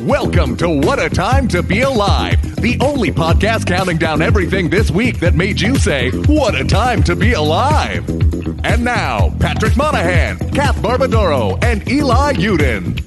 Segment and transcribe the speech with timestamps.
[0.00, 4.92] Welcome to What a Time to Be Alive, the only podcast counting down everything this
[4.92, 8.08] week that made you say, What a Time to Be Alive.
[8.64, 13.00] And now, Patrick Monahan, Kath Barbadoro, and Eli Yudin.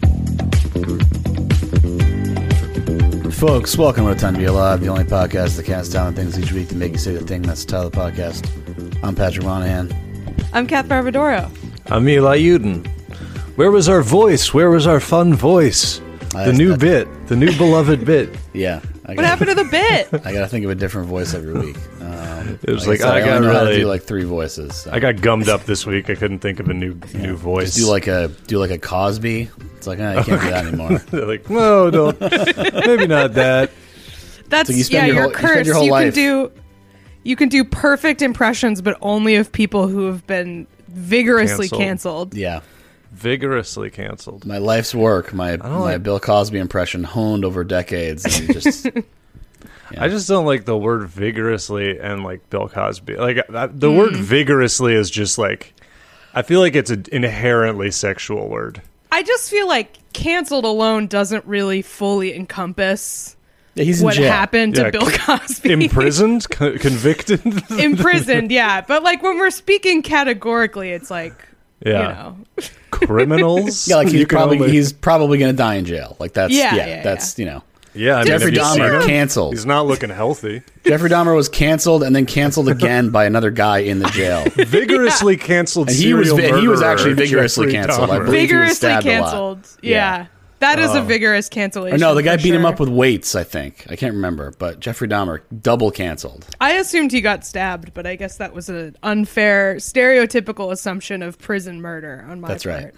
[3.34, 6.14] Folks, welcome to What a Time to Be Alive, the only podcast that counts down
[6.14, 9.00] things each week to make you say the thing that's the title of the podcast.
[9.02, 9.94] I'm Patrick Monahan.
[10.52, 11.50] I'm Kath Barbadoro.
[11.86, 12.86] I'm Eli Yudin.
[13.56, 14.54] Where was our voice?
[14.54, 16.02] Where was our fun voice?
[16.34, 18.30] The new that- bit, the new beloved bit.
[18.54, 18.82] Yeah.
[19.06, 20.08] I What happened to the bit?
[20.26, 21.76] I gotta think of a different voice every week.
[22.00, 23.88] Um, It was like, like, I, I I got only know how to really- do
[23.88, 24.76] like three voices.
[24.76, 24.92] so.
[24.92, 26.10] I got gummed up this week.
[26.10, 27.76] I couldn't think of a new new voice.
[27.76, 29.50] Just do like a do like a Cosby.
[29.78, 30.98] It's like ah, I can't do that anymore.
[31.00, 32.20] They're like, no, don't.
[32.22, 33.72] Maybe not that.
[34.48, 36.24] That's So you spend yeah, your you're whole- you spend your whole you life- can
[36.24, 36.52] do
[37.24, 42.32] you can do perfect impressions, but only of people who have been vigorously Canceled.
[42.32, 42.34] canceled.
[42.36, 42.62] Yeah.
[43.12, 44.46] Vigorously canceled.
[44.46, 48.88] My life's work, my my like- Bill Cosby impression honed over decades and just
[49.98, 53.16] I just don't like the word vigorously and like Bill Cosby.
[53.18, 53.98] Like that, the Hmm.
[53.98, 55.74] word vigorously is just like.
[56.34, 58.82] I feel like it's an inherently sexual word.
[59.12, 63.36] I just feel like canceled alone doesn't really fully encompass
[63.76, 64.32] yeah, he's what jail.
[64.32, 65.74] happened to Yeah, Bill Cosby.
[65.74, 67.42] Imprisoned, co- convicted.
[67.72, 68.80] Imprisoned, yeah.
[68.80, 71.34] But like when we're speaking categorically, it's like
[71.86, 72.00] Yeah.
[72.00, 72.68] you know.
[72.92, 73.88] Criminals.
[73.88, 76.16] Yeah, like he's probably only- he's probably gonna die in jail.
[76.20, 77.64] Like that's Yeah, yeah, yeah, that's you know.
[77.94, 79.08] Yeah, I Jeffrey have you seen Dahmer him?
[79.08, 79.54] canceled.
[79.54, 80.62] He's not looking healthy.
[80.86, 84.46] Jeffrey Dahmer was canceled and then canceled again by another guy in the jail.
[84.56, 85.90] Vigorously canceled.
[85.90, 88.26] And he was serial he was actually vigorously Jeffrey canceled, I Dahmer.
[88.26, 88.50] believe.
[88.50, 89.78] he was vigorously stabbed a lot.
[89.82, 89.90] Yeah.
[89.92, 90.26] Yeah.
[90.62, 91.96] That is a vigorous cancellation.
[91.96, 92.70] Or no, the guy for beat him sure.
[92.72, 93.36] up with weights.
[93.36, 96.46] I think I can't remember, but Jeffrey Dahmer double canceled.
[96.62, 101.38] I assumed he got stabbed, but I guess that was an unfair, stereotypical assumption of
[101.40, 102.84] prison murder on my That's part.
[102.84, 102.94] right.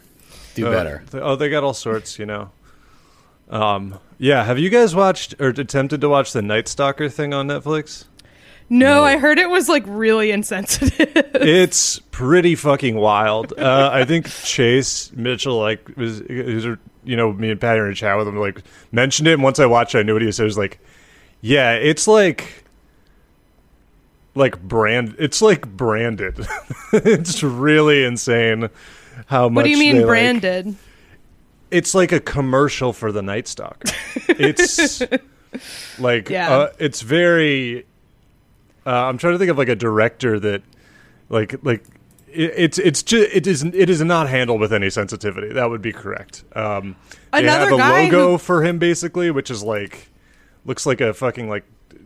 [0.55, 1.03] Do Uh, better.
[1.09, 2.51] th- oh, they got all sorts, you know.
[3.49, 4.43] Um, yeah.
[4.43, 8.05] Have you guys watched or attempted to watch the Night Stalker thing on Netflix?
[8.69, 10.91] No, I heard it was like really insensitive.
[11.35, 13.53] it's pretty fucking wild.
[13.57, 17.91] Uh, I think Chase Mitchell like was, was you know me and Patty were in
[17.93, 19.33] a chat with him like mentioned it.
[19.33, 20.43] And once I watched, it, I knew what he said.
[20.43, 20.79] It was like,
[21.41, 22.63] yeah, it's like
[24.35, 25.15] like brand.
[25.19, 26.45] It's like branded.
[26.93, 28.69] it's really insane
[29.27, 29.55] how much.
[29.61, 30.75] what do you mean they, like- branded?
[31.71, 33.89] it's like a commercial for the Night Stalker.
[34.27, 35.01] It's
[35.99, 36.51] like Yeah.
[36.55, 37.85] uh, it's very.
[38.85, 40.61] Uh, I'm trying to think of like a director that,
[41.29, 41.83] like like.
[42.33, 45.49] It, it's it's just it is it is not handled with any sensitivity.
[45.53, 46.43] That would be correct.
[46.55, 46.95] Um,
[47.31, 50.09] they Another have a guy logo who- for him basically, which is like
[50.65, 51.63] looks like a fucking like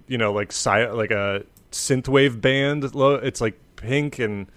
[0.07, 2.93] you know like sci- like a synthwave band.
[2.95, 4.47] lo- It's like pink and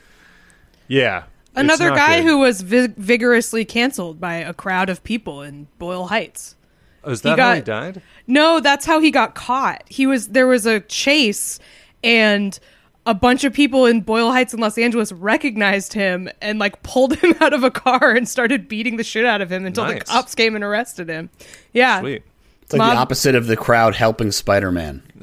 [0.88, 1.24] yeah.
[1.56, 2.26] Another guy good.
[2.26, 6.54] who was vi- vigorously canceled by a crowd of people in Boyle Heights.
[7.02, 8.02] Oh, is he that how he died?
[8.26, 9.82] No, that's how he got caught.
[9.88, 11.58] He was there was a chase
[12.04, 12.58] and
[13.06, 17.16] a bunch of people in Boyle Heights in Los Angeles recognized him and like pulled
[17.22, 20.00] him out of a car and started beating the shit out of him until the
[20.00, 21.30] cops came and arrested him.
[21.72, 22.00] Yeah.
[22.00, 22.22] Sweet.
[22.62, 25.02] It's like Mob- the opposite of the crowd helping Spider Man.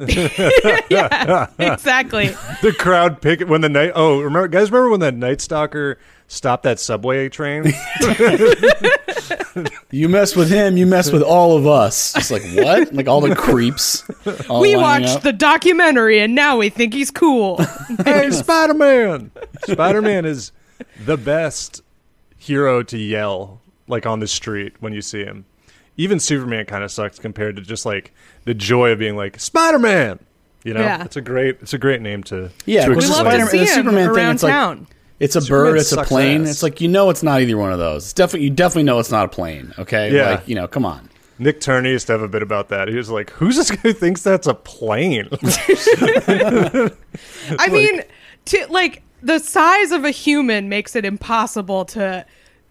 [1.59, 2.27] Exactly.
[2.61, 3.91] the crowd pick when the night.
[3.95, 7.73] Oh, remember, guys, remember when that Night Stalker stopped that subway train?
[9.89, 12.15] You mess with him, you mess with all of us.
[12.15, 12.93] It's like what?
[12.93, 14.03] Like all the creeps.
[14.49, 15.21] all we watched up.
[15.23, 17.57] the documentary and now we think he's cool.
[18.05, 19.31] hey, Spider Man!
[19.65, 20.51] Spider Man is
[21.05, 21.81] the best
[22.37, 25.45] hero to yell like on the street when you see him.
[25.95, 28.13] Even Superman kind of sucks compared to just like
[28.43, 30.19] the joy of being like Spider Man.
[30.63, 31.03] You know, Yeah.
[31.05, 32.51] it's a great, it's a great name to.
[32.65, 34.87] Yeah, to we we love to Spider-Man- see him Superman thing, around it's like- town.
[35.19, 35.79] It's a Superman bird.
[35.79, 36.43] It's a plane.
[36.43, 36.49] ass.
[36.51, 38.03] It's like you know it's not either one of those.
[38.05, 39.73] It's definitely you definitely know it's not a plane.
[39.79, 40.31] Okay, Yeah.
[40.31, 41.09] like you know, come on.
[41.39, 42.87] Nick Turney used to have a bit about that.
[42.87, 45.29] He was like, "Who's this guy who thinks that's a plane?"
[47.59, 48.01] I mean,
[48.45, 52.25] to like the size of a human makes it impossible to.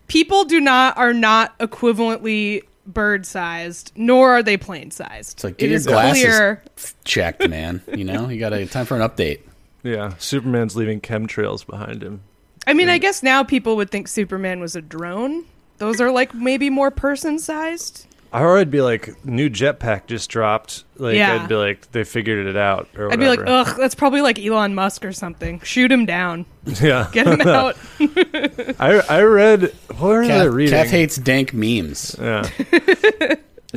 [0.08, 5.32] People do not are not equivalently bird sized, nor are they plane sized.
[5.34, 6.62] It's like, get it your glasses clear.
[7.04, 7.82] checked, man.
[7.92, 9.40] You know, you got a time for an update.
[9.82, 12.20] yeah, Superman's leaving chemtrails behind him.
[12.66, 13.02] I mean, I mm.
[13.02, 15.44] guess now people would think Superman was a drone.
[15.78, 18.06] Those are like maybe more person sized.
[18.32, 20.84] Or I'd be like, new jetpack just dropped.
[20.96, 21.40] Like, Yeah.
[21.42, 22.88] I'd be like, they figured it out.
[22.96, 23.70] Or I'd be like, whatever.
[23.70, 25.60] ugh, that's probably like Elon Musk or something.
[25.60, 26.44] Shoot him down.
[26.82, 27.08] yeah.
[27.12, 27.76] Get him out.
[28.00, 29.72] I I read.
[29.98, 30.72] What was I Kath, reading?
[30.74, 32.16] Kath hates dank memes.
[32.20, 32.48] yeah.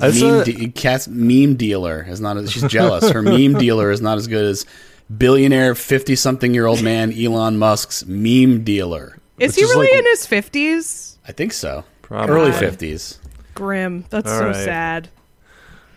[0.02, 2.38] I Meme saw- de- Kath's meme dealer is not.
[2.38, 3.10] As, she's jealous.
[3.10, 4.66] Her meme dealer is not as good as
[5.16, 9.18] billionaire fifty-something-year-old man Elon Musk's meme dealer.
[9.40, 11.18] Is he is really like- in his fifties?
[11.28, 11.84] I think so.
[12.02, 12.36] Probably.
[12.36, 13.20] Early fifties.
[13.56, 14.06] Grim.
[14.10, 14.56] That's All so right.
[14.56, 15.10] sad.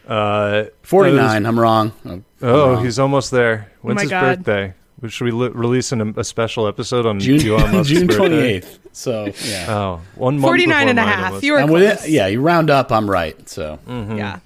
[0.07, 1.47] Uh, Forty nine.
[1.47, 1.93] I'm wrong.
[2.05, 2.85] Oh, I'm Oh, wrong.
[2.85, 3.71] he's almost there.
[3.83, 4.37] When's my his God.
[4.45, 4.75] birthday?
[5.09, 8.17] Should we li- release an, a special episode on June Elon Musk's June birthday?
[8.19, 8.79] twenty eighth.
[8.93, 9.67] So yeah.
[9.69, 11.43] Oh, one month 49 and a half.
[11.43, 12.05] You were and close.
[12.05, 12.93] it, yeah, you round up.
[12.93, 13.49] I'm right.
[13.49, 14.41] So Yeah.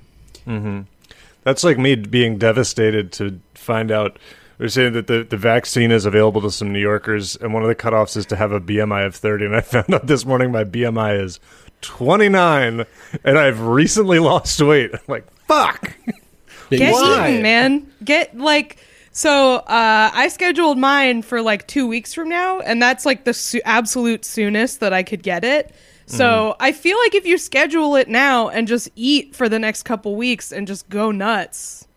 [1.42, 4.18] That's like me being devastated to find out.
[4.58, 7.68] They're saying that the, the vaccine is available to some New Yorkers, and one of
[7.68, 9.46] the cutoffs is to have a BMI of 30.
[9.46, 11.40] And I found out this morning my BMI is
[11.82, 12.86] 29,
[13.24, 14.90] and I've recently lost weight.
[14.94, 15.94] I'm like, fuck.
[16.70, 17.28] Get mistake.
[17.28, 17.92] eating, man.
[18.02, 18.78] Get like
[19.12, 19.56] so.
[19.56, 23.60] Uh, I scheduled mine for like two weeks from now, and that's like the su-
[23.64, 25.72] absolute soonest that I could get it.
[26.08, 29.82] So I feel like if you schedule it now and just eat for the next
[29.82, 31.88] couple weeks and just go nuts,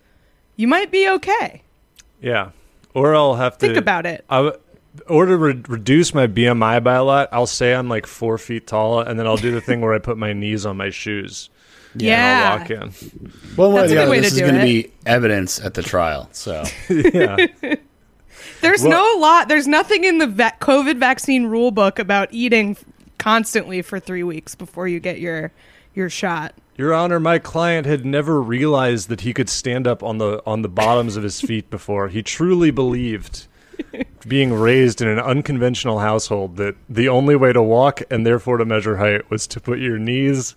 [0.56, 1.62] you might be okay.
[2.22, 2.52] Yeah.
[2.94, 4.26] Or I'll have to Think about it.
[4.30, 4.60] I w-
[5.08, 8.68] or to re- reduce my BMI by a lot, I'll say I'm like four feet
[8.68, 11.50] tall, and then I'll do the thing where I put my knees on my shoes.
[11.96, 12.54] Yeah.
[12.54, 13.32] And I'll walk in.
[13.56, 15.84] Well, That's a yeah, good way this to is going to be evidence at the
[15.84, 16.28] trial.
[16.32, 17.38] So Yeah.
[18.62, 19.48] There's Well- no lot.
[19.48, 22.76] There's nothing in the va- COVID vaccine rule book about eating
[23.18, 25.52] constantly for three weeks before you get your
[25.94, 26.54] your shot.
[26.80, 30.62] Your Honor, my client had never realized that he could stand up on the on
[30.62, 32.08] the bottoms of his feet before.
[32.08, 33.48] He truly believed,
[34.26, 38.64] being raised in an unconventional household, that the only way to walk and therefore to
[38.64, 40.56] measure height was to put your knees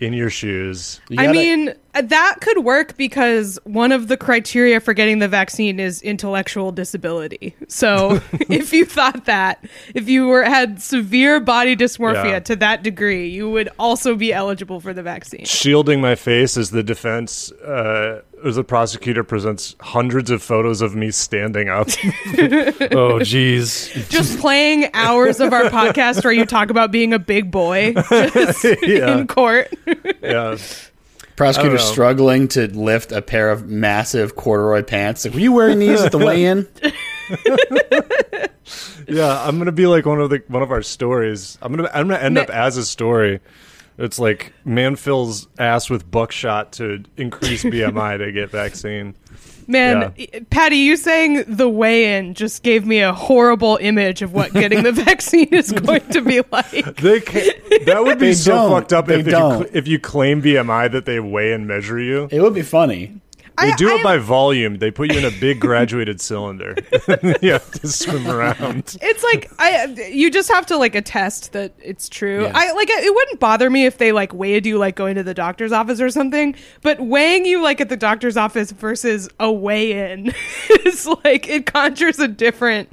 [0.00, 1.00] in your shoes.
[1.08, 5.18] you I gotta- mean, uh, that could work because one of the criteria for getting
[5.18, 7.54] the vaccine is intellectual disability.
[7.68, 9.64] So, if you thought that,
[9.94, 12.38] if you were had severe body dysmorphia Yeah.
[12.40, 15.44] to that degree, you would also be eligible for the vaccine.
[15.44, 20.94] Shielding my face is the defense, uh, as the prosecutor presents hundreds of photos of
[20.94, 21.88] me standing up.
[21.88, 24.08] oh, jeez.
[24.10, 28.64] Just playing hours of our podcast where you talk about being a big boy just
[28.82, 29.18] Yeah.
[29.18, 29.72] in court.
[30.22, 30.56] Yeah.
[31.36, 31.92] prosecutor I don't know.
[31.92, 35.24] struggling to lift a pair of massive corduroy pants.
[35.24, 36.66] Like, were you wearing these at the weigh-in?
[39.08, 41.58] Yeah, I'm gonna be like one of the one of our stories.
[41.60, 43.40] I'm gonna I'm gonna end Ma- up as a story.
[44.00, 49.14] It's like man fills ass with buckshot to increase BMI to get vaccine.
[49.66, 54.32] Man, I- Patty, you saying the weigh in just gave me a horrible image of
[54.32, 56.96] what getting the vaccine is going to be like.
[56.96, 57.44] They can
[57.84, 58.70] that would be They so don't.
[58.72, 62.26] fucked up They if you, if you claim BMI that they weigh and measure you.
[62.32, 63.20] It would be funny.
[63.60, 64.78] They I- do I- it by volume.
[64.78, 66.74] They put you in a big graduated cylinder.
[67.42, 68.96] you have to swim around.
[69.02, 72.42] It's like I you just have to like attest that it's true.
[72.44, 72.52] Yeah.
[72.54, 75.34] I like it wouldn't bother me if they like weighed you like going to the
[75.34, 80.32] doctor's office or something, but weighing you like at the doctor's office versus a weigh-in
[80.84, 82.88] is like it conjures a different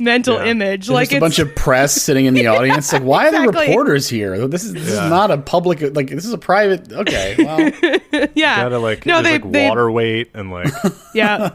[0.00, 0.46] mental Yeah.
[0.50, 0.86] image.
[0.86, 2.92] There's like just a bunch of press sitting in the audience.
[2.92, 3.68] Like, why are there Exactly.
[3.68, 4.46] reporters here?
[4.48, 5.04] This is this Yeah.
[5.04, 5.80] is not a public.
[5.94, 6.92] Like, this is a private.
[6.92, 8.62] Okay, well, yeah.
[8.62, 10.72] Gotta like no, they like they water weight and like
[11.14, 11.50] yeah.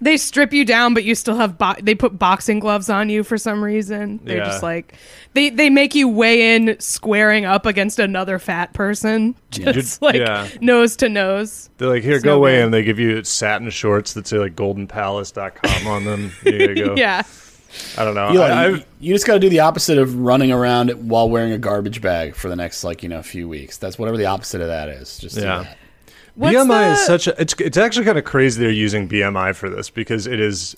[0.00, 1.56] They strip you down, but you still have.
[1.56, 4.20] Bo- they put boxing gloves on you for some reason.
[4.24, 4.44] They're Yeah.
[4.46, 4.94] just like
[5.32, 10.48] they they make you weigh in squaring up against another fat person, just like Yeah.
[10.60, 11.70] nose to nose.
[11.78, 12.64] They're like, here, It's go no away, good.
[12.64, 16.32] and they give you satin shorts that say like goldenpalace.com on them.
[16.42, 16.94] Here you go.
[16.98, 17.22] Yeah,
[17.96, 18.32] I don't know.
[18.32, 21.30] Eli, I, you, I, you just got to do the opposite of running around while
[21.30, 23.78] wearing a garbage bag for the next like you know few weeks.
[23.78, 25.16] That's whatever the opposite of that is.
[25.18, 25.62] Just do Yeah.
[25.62, 25.78] that.
[26.36, 27.40] What's BMI the- is such a.
[27.40, 30.76] It's it's actually kind of crazy they're using BMI for this because it is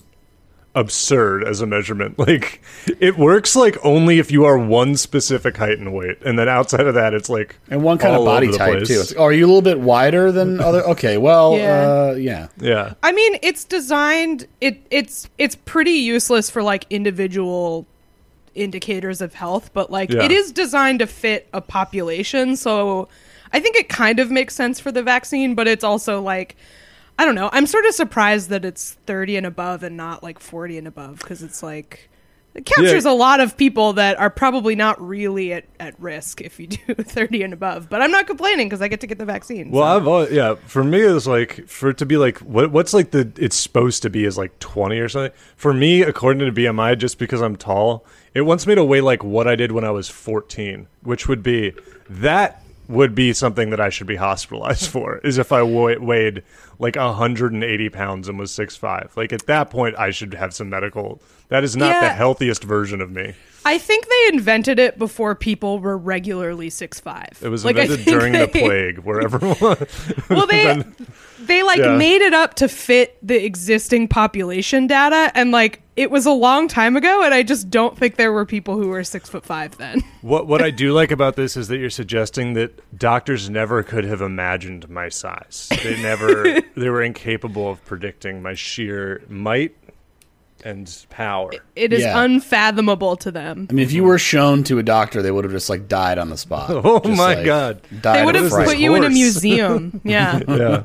[0.75, 2.15] absurd as a measurement.
[2.27, 2.61] Like
[2.99, 6.85] it works like only if you are one specific height and weight, and then outside
[6.85, 8.87] of that, it's like and one kind of body type place.
[8.87, 8.99] too.
[8.99, 10.83] It's, oh, are you a little bit wider than other?
[10.89, 12.09] Okay, well, Yeah.
[12.11, 12.47] uh, yeah.
[12.59, 12.93] Yeah.
[13.01, 14.45] I mean, it's designed.
[14.61, 17.87] It it's it's pretty useless for like individual
[18.53, 20.23] indicators of health, but like Yeah.
[20.23, 22.55] it is designed to fit a population.
[22.55, 23.07] So
[23.53, 26.55] I think it kind of makes sense for the vaccine, but it's also like
[27.19, 27.49] I don't know.
[27.51, 31.17] I'm sort of surprised that it's 30 and above and not like 40 and above
[31.19, 32.09] because it's like
[32.53, 33.11] it captures Yeah.
[33.11, 36.93] a lot of people that are probably not really at, at risk if you do
[36.95, 37.87] 30 and above.
[37.89, 39.71] But I'm not complaining because I get to get the vaccine.
[39.71, 39.97] Well, so.
[39.97, 40.55] I've always, yeah.
[40.65, 44.03] For me, it's like for it to be like what what's like the it's supposed
[44.03, 45.31] to be is like twenty or something.
[45.55, 49.23] For me, according to BMI, just because I'm tall, it wants me to weigh like
[49.23, 51.73] what I did when I was fourteen, which would be
[52.09, 55.17] that would be something that I should be hospitalized for.
[55.19, 56.43] Is if I weighed
[56.79, 59.11] like 180 pounds and was six five.
[59.15, 61.21] Like at that point, I should have some medical.
[61.49, 63.33] That is not the healthiest version of me.
[63.65, 67.37] I think they invented it before people were regularly six five.
[67.41, 69.87] It was like, invented during the plague, where everyone.
[70.29, 70.83] Well, they
[71.39, 71.97] they like Yeah.
[71.97, 76.67] made it up to fit the existing population data, and like it was a long
[76.69, 79.77] time ago, and I just don't think there were people who were six foot five
[79.77, 80.01] then.
[80.21, 84.05] What what I do like about this is that you're suggesting that doctors never could
[84.05, 85.67] have imagined my size.
[85.83, 89.75] They never they were incapable of predicting my sheer might
[90.63, 91.51] and power.
[91.75, 92.21] It is Yeah.
[92.23, 93.67] unfathomable to them.
[93.69, 96.17] I mean, if you were shown to a doctor, they would have just like died
[96.17, 96.69] on the spot.
[96.83, 97.81] Oh Just, my like, God.
[97.91, 98.67] They would have fright.
[98.67, 100.01] put you in a museum.
[100.03, 100.39] Yeah.
[100.47, 100.83] Yeah.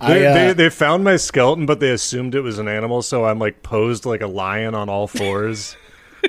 [0.00, 3.02] I, They, uh, they, they found my skeleton, but they assumed it was an animal,
[3.02, 5.76] so I'm like posed like a lion on all fours.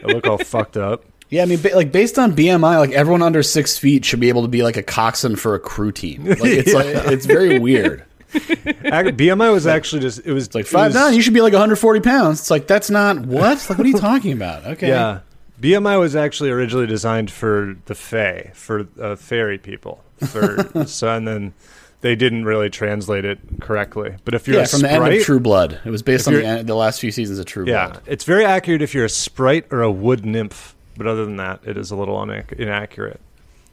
[0.03, 1.03] I look all fucked up.
[1.29, 4.29] Yeah, I mean, ba- like based on BMI, like everyone under six feet should be
[4.29, 6.25] able to be like a coxswain for a crew team.
[6.25, 8.03] Like it's like it's very weird.
[8.31, 11.99] BMI was actually just it was It's like five nine, you should be like 140
[12.01, 12.39] pounds.
[12.39, 13.57] It's like that's not what.
[13.69, 14.65] Like what are you talking about?
[14.65, 15.19] Okay, Yeah.
[15.61, 20.01] BMI was actually originally designed for the Fae, for uh, fairy people.
[20.25, 21.53] For so, and then
[22.01, 24.15] they didn't really translate it correctly.
[24.23, 24.63] But if you're yeah.
[24.63, 26.75] a From sprite, the end of True Blood, it was based on the, end, the
[26.75, 28.01] last few seasons of True yeah, Blood.
[28.05, 30.75] it's very accurate if you're a sprite or a wood nymph.
[30.97, 33.19] But other than that, it is a little inac- inaccurate.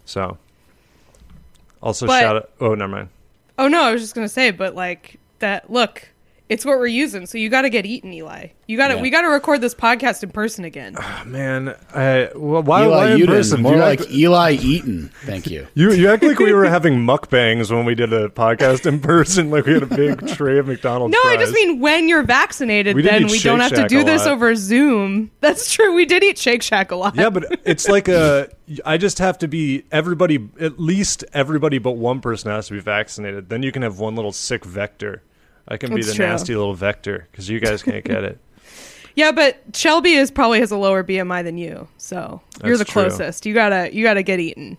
[0.04, 0.38] So,
[1.82, 2.50] also But- shout out.
[2.60, 3.08] Oh, never mind.
[3.58, 5.70] Oh no, I was just gonna say, but like that.
[5.70, 6.08] Look,
[6.48, 7.26] it's what we're using.
[7.26, 8.48] So you got to get eaten, Eli.
[8.66, 8.94] You got to.
[8.96, 9.02] Yeah.
[9.02, 10.94] We got to record this podcast in person again.
[10.98, 13.62] Oh, man, uh, I, well, why, Eli why in Yudin, person?
[13.62, 15.10] more you like act, Eli Eaton.
[15.22, 15.66] Thank you.
[15.74, 19.50] you, you act like we were having mukbangs when we did a podcast in person.
[19.50, 21.12] Like we had a big tray of McDonald's.
[21.12, 23.88] No, I just mean when you're vaccinated, We then eat we don't Shake have to
[23.88, 24.32] do this lot.
[24.32, 25.30] over Zoom.
[25.40, 25.94] That's true.
[25.94, 27.16] We did eat Shake Shack a lot.
[27.16, 28.48] Yeah, but it's like a.
[28.84, 30.48] I just have to be everybody.
[30.60, 33.48] At least everybody but one person has to be vaccinated.
[33.48, 35.22] Then you can have one little sick vector.
[35.68, 36.26] I can be That's the true.
[36.26, 38.38] nasty little vector because you guys can't get it.
[39.18, 42.92] Yeah, but Shelby is probably has a lower BMI than you, so you're the That's
[42.92, 43.02] true.
[43.04, 43.46] closest.
[43.46, 44.76] You gotta you gotta get eaten.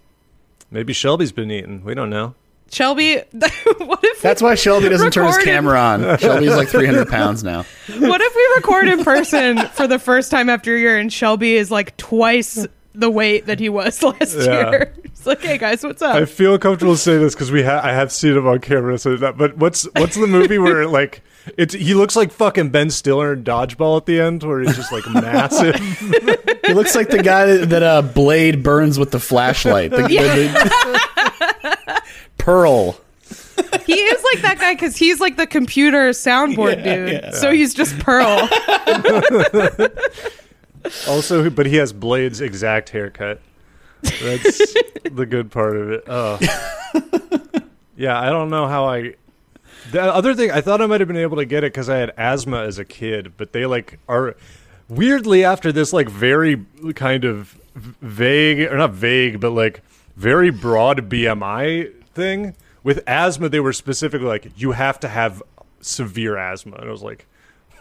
[0.70, 1.84] Maybe Shelby's been eaten.
[1.84, 2.36] We don't know.
[2.72, 3.16] Shelby,
[3.78, 6.20] what if That's why Shelby doesn't turn his camera on.
[6.20, 7.64] Shelby's like 300 pounds now.
[7.98, 11.56] what if we record in person for the first time after a year and Shelby
[11.56, 12.68] is like twice
[13.00, 14.70] the weight that he was last Yeah.
[14.70, 14.94] year?
[15.04, 16.16] It's like, hey guys, what's up?
[16.16, 18.98] I feel comfortable saying this because we ha- I have seen him on camera.
[18.98, 21.22] So that, but what's what's the movie where like
[21.58, 24.92] it's he looks like fucking Ben Stiller in Dodgeball at the end, where he's just
[24.92, 25.76] like massive.
[26.68, 29.90] He looks like the guy that, that uh, Blade burns with the flashlight.
[29.92, 32.02] The, the- the-
[32.38, 33.00] Pearl.
[33.86, 37.12] he is like that guy because he's like the computer soundboard Yeah, dude.
[37.12, 37.32] yeah.
[37.32, 38.50] So he's just Pearl.
[41.08, 43.42] Also, but he has Blade's exact haircut.
[44.02, 44.58] That's
[45.12, 46.04] the good part of it.
[46.08, 46.38] Oh,
[47.96, 48.20] yeah.
[48.20, 49.16] I don't know how I.
[49.92, 51.98] The other thing, I thought I might have been able to get it because I
[51.98, 54.36] had asthma as a kid, but they like are
[54.90, 56.66] weirdly after this like very
[56.96, 57.58] kind of
[58.02, 59.82] vague or not vague, but like
[60.16, 62.56] very broad BMI thing.
[62.84, 65.42] With asthma, they were specifically like you have to have
[65.82, 67.26] severe asthma, and I was like.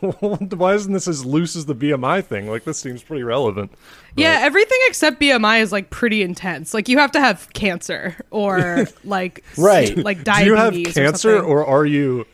[0.21, 2.49] Why isn't this as loose as the BMI thing?
[2.51, 3.71] Like this seems pretty relevant.
[4.17, 6.75] yeah, everything except BMI is like pretty intense.
[6.75, 9.97] Like you have to have cancer or like Right.
[9.97, 10.95] like Do you diabetes.
[10.95, 12.27] have cancer or, or are you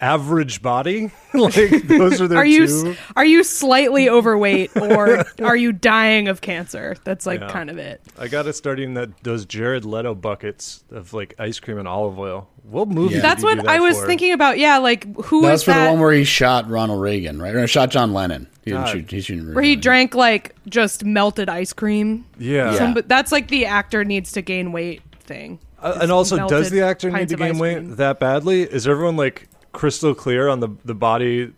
[0.00, 1.10] average body?
[1.34, 1.54] like
[1.86, 2.96] those are their are you two.
[3.16, 6.96] are you slightly overweight or are you dying of cancer?
[7.04, 7.50] That's like Yeah.
[7.50, 8.00] kind of it.
[8.18, 11.88] I got to start eating that those Jared Leto buckets of like ice cream and
[11.88, 12.48] olive oil.
[12.68, 13.14] What movie?
[13.16, 13.20] Yeah.
[13.20, 14.06] That's what that I was for?
[14.06, 14.58] thinking about.
[14.58, 15.84] Yeah, like who That is was for that?
[15.84, 17.54] the one where he shot Ronald Reagan, right?
[17.54, 18.48] Or shot John Lennon.
[18.64, 18.92] He didn't God.
[18.92, 19.10] shoot.
[19.10, 22.26] He shouldn't where he drank like just melted ice cream.
[22.38, 22.72] Yeah.
[22.72, 22.78] Yeah.
[22.78, 25.60] Some, but that's like the actor needs to gain weight thing.
[25.80, 28.62] Uh, and also, does the actor need to gain weight that badly?
[28.62, 29.46] Is everyone like
[29.76, 31.52] crystal clear on the the body?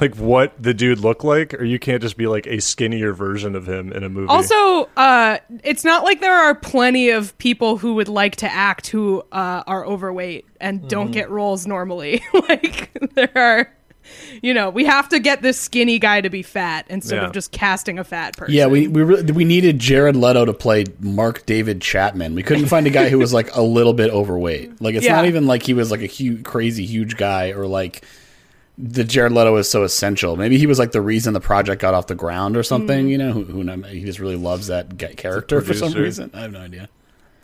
[0.00, 3.54] Like what the dude looked like, or you can't just be like a skinnier version
[3.54, 4.28] of him in a movie.
[4.28, 8.86] Also, uh, it's not like there are plenty of people who would like to act
[8.86, 10.88] who uh, are overweight and Mm-hmm.
[10.88, 12.22] don't get roles normally.
[12.48, 13.70] like there are,
[14.42, 17.26] you know, we have to get this skinny guy to be fat instead Yeah.
[17.26, 18.54] of just casting a fat person.
[18.54, 22.34] Yeah, we we really, we needed Jared Leto to play Mark David Chapman.
[22.34, 24.80] We couldn't find a guy who was like a little bit overweight.
[24.80, 25.16] Like it's Yeah.
[25.16, 28.04] not even like he was like a huge, crazy huge guy or like
[28.78, 30.36] the Jared Leto is so essential.
[30.36, 33.06] Maybe he was like the reason the project got off the ground or something.
[33.06, 33.10] Mm.
[33.10, 36.30] You know, who, who he just really loves that character for some reason.
[36.34, 36.88] I have no idea.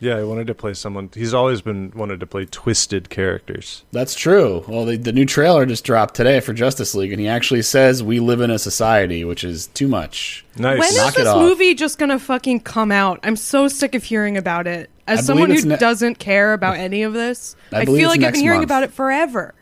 [0.02, 1.08] Yeah, he wanted to play someone.
[1.14, 3.84] He's always been wanted to play twisted characters.
[3.92, 4.64] That's true.
[4.66, 8.02] Well, the, the new trailer just dropped today for Justice League, and he actually says
[8.02, 10.44] we live in a society, which is too much.
[10.58, 10.80] Nice.
[10.80, 11.40] When is Knock it this off.
[11.40, 13.20] movie just gonna fucking come out?
[13.22, 14.90] I'm so sick of hearing about it.
[15.06, 18.22] As I someone who ne- doesn't care about any of this, I I, feel like
[18.22, 18.68] I've been hearing month.
[18.70, 19.54] about it forever.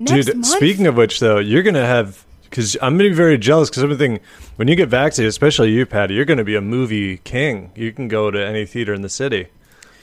[0.00, 0.46] Next Dude, month?
[0.46, 4.18] speaking of which, though, you're gonna have because I'm gonna be very jealous because everything
[4.56, 7.70] when you get vaccinated, especially you, Patty, you're gonna be a movie king.
[7.76, 9.46] You can go to any theater in the city,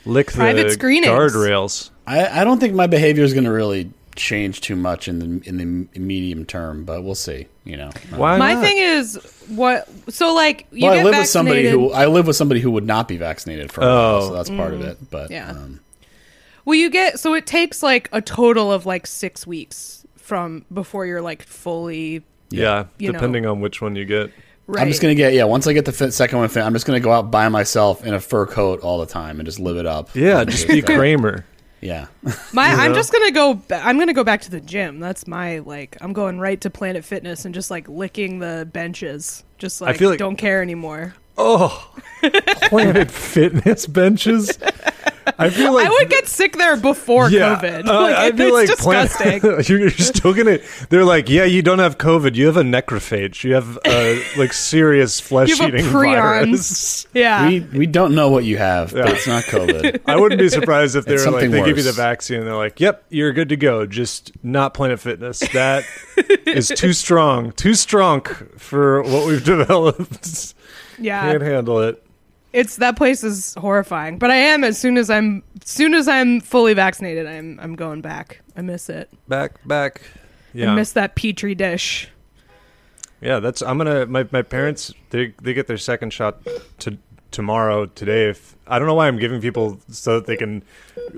[0.05, 1.11] lick Private the screenings.
[1.13, 1.89] guardrails.
[2.05, 5.49] I, I don't think my behavior is going to really change too much in the
[5.49, 7.47] in the medium term, but we'll see.
[7.65, 8.63] You know, Why My not?
[8.63, 9.15] thing is
[9.47, 12.35] what so like you well, get I live with somebody vaccinated- who I live with
[12.35, 14.27] somebody who would not be vaccinated for a while, Oh.
[14.27, 14.97] so that's part of it.
[15.09, 15.49] But Yeah.
[15.51, 15.79] um,
[16.65, 21.05] Well, you get so it takes like a total of like six weeks from before
[21.05, 23.13] you're like fully yeah, you know.
[23.13, 24.31] depending on which one you get.
[24.67, 24.81] Right.
[24.81, 25.43] I'm just gonna get yeah.
[25.45, 28.05] Once I get the fit, second one, fit, I'm just gonna go out by myself
[28.05, 30.15] in a fur coat all the time and just live it up.
[30.15, 31.45] Yeah, just be Kramer.
[31.81, 32.07] Yeah,
[32.53, 33.55] My, I'm just gonna go.
[33.55, 35.01] ba- I'm gonna go back to the gym.
[35.01, 35.97] That's my like.
[35.99, 39.43] I'm going right to Planet Fitness and just like licking the benches.
[39.57, 41.13] Just like, feel like- don't care anymore.
[41.37, 41.93] Oh,
[42.69, 44.57] Planet Fitness benches.
[45.37, 47.87] I feel like I would get sick there before yeah, COVID.
[47.87, 49.39] uh, like, I it's feel like disgusting.
[49.39, 50.59] Planet, you're still gonna.
[50.89, 52.35] They're like, yeah, you don't have COVID.
[52.35, 53.43] You have a necrophage.
[53.43, 57.07] You have uh, like serious flesh You have a eating virus.
[57.13, 57.47] yeah.
[57.47, 60.01] we we don't know what you have, but it's not COVID.
[60.05, 62.39] I wouldn't be surprised if they It's were like something they give you the vaccine
[62.39, 63.85] and they're like, "Yep, you're good to go.
[63.85, 65.39] Just not Planet Fitness.
[65.53, 65.83] That
[66.45, 68.21] is too strong, too strong
[68.57, 70.53] for what we've developed.
[70.97, 71.31] Yeah.
[71.31, 72.03] Can't handle it."
[72.53, 74.19] it's that place is horrifying.
[74.19, 77.75] But I am as soon as I'm as soon as I'm fully vaccinated, I'm I'm
[77.75, 78.41] going back.
[78.55, 79.09] I miss it.
[79.27, 80.01] Back, back.
[80.53, 80.71] Yeah.
[80.71, 82.07] I miss that petri dish.
[83.21, 83.39] yeah.
[83.39, 83.61] That's.
[83.61, 84.05] I'm gonna.
[84.05, 84.93] My my parents.
[85.09, 86.39] They they get their second shot
[86.79, 86.97] to
[87.31, 88.29] tomorrow today.
[88.29, 90.63] If I don't know why I'm giving people so that they can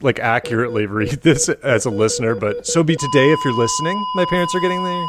[0.01, 4.03] like accurately read this as a listener, but so be today if you're listening.
[4.15, 5.05] My parents are getting their.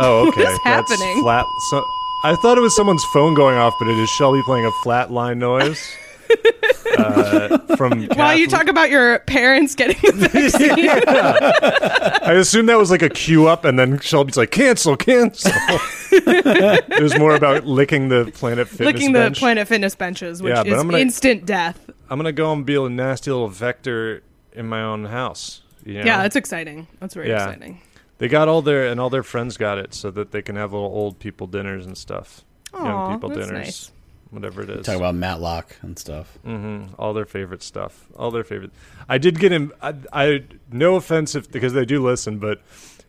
[0.00, 0.44] Oh, okay.
[0.44, 1.22] What's That's happening?
[1.22, 1.46] Flat.
[1.70, 1.84] So,
[2.24, 5.10] I thought it was someone's phone going off, but it is Shelby playing a flat
[5.10, 5.80] line noise.
[6.98, 10.88] uh, from While you talk about your parents getting the vaccine,
[12.28, 15.52] I assume that was like a cue up, and then Shelby's like, "Cancel, cancel."
[16.12, 19.30] it was more about licking the Planet Fitness licking the.
[19.34, 21.88] Planet Fitness benches, which Yeah, is gonna- instant death.
[22.10, 24.22] I'm gonna go and be a nasty little vector
[24.52, 25.62] in my own house.
[25.84, 26.04] You know?
[26.04, 26.86] Yeah, that's exciting.
[27.00, 27.44] That's very Yeah.
[27.48, 27.80] exciting.
[28.18, 30.72] They got all their and all their friends got it, so that they can have
[30.72, 33.92] little old people dinners and stuff, young people that's dinners, nice.
[34.30, 34.86] whatever it is.
[34.86, 36.38] Talk about Matlock and stuff.
[36.44, 38.72] hmm all their favorite stuff, all their favorite.
[39.08, 39.72] I did get him.
[39.80, 42.60] I, I no offense if because they do listen, but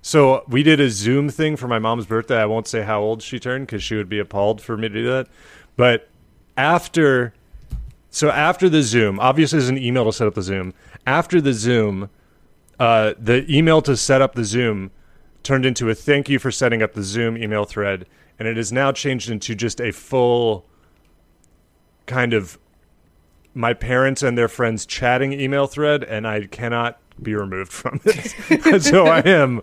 [0.01, 2.41] so we did a Zoom thing for my mom's birthday.
[2.41, 4.93] I won't say how old she turned because she would be appalled for me to
[4.93, 5.27] do that.
[5.75, 6.07] But
[6.55, 7.33] after,
[8.09, 10.73] so after the Zoom, obviously there's an email to set up the Zoom.
[11.05, 12.09] After the Zoom,
[12.79, 14.91] uh, the email to set up the Zoom
[15.43, 18.05] turned into a thank you for setting up the Zoom email thread,
[18.37, 20.65] and it is now changed into just a full
[22.05, 22.57] kind of
[23.53, 28.81] my parents and their friends chatting email thread, and I cannot be removed from it.
[28.81, 29.61] so I am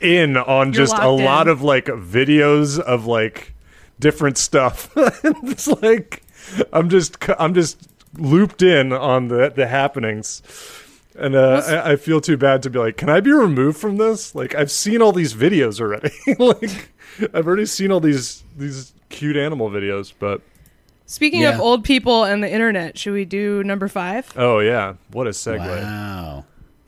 [0.00, 3.54] in on You're just a locked lot of like videos of like
[3.98, 4.90] different stuff.
[4.96, 6.22] it's like
[6.72, 10.42] I'm just I'm just looped in on the the happenings.
[11.18, 13.96] And uh, I, I feel too bad to be like, can I be removed from
[13.96, 14.34] this?
[14.34, 16.12] Like, I've seen all these videos already.
[16.38, 16.92] like,
[17.34, 20.12] I've already seen all these these cute animal videos.
[20.16, 20.42] But
[21.06, 24.32] Speaking of old people and the internet, should we do number five?
[24.36, 25.58] oh yeah, what a segue!
[25.58, 26.44] Wow.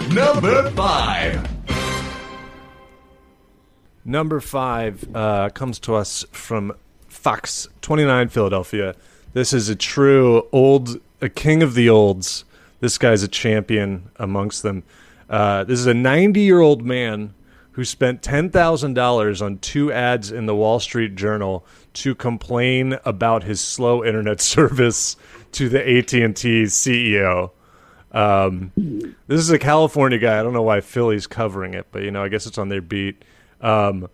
[0.08, 1.48] Number five.
[4.04, 6.72] Number five uh, comes to us from
[7.08, 8.94] Fox 29 Philadelphia.
[9.34, 12.44] This is a true old, a king of the olds.
[12.80, 14.82] This guy's a champion amongst them.
[15.28, 17.34] Uh, this is a 90 year old man
[17.72, 21.64] who spent $10,000 on two ads in the Wall Street Journal
[21.94, 25.16] to complain about his slow internet service
[25.52, 27.50] to the AT&T CEO.
[28.12, 28.72] Um,
[29.28, 30.40] this is a California guy.
[30.40, 32.82] I don't know why Philly's covering it, but you know, I guess it's on their
[32.82, 33.24] beat.
[33.60, 34.08] Um,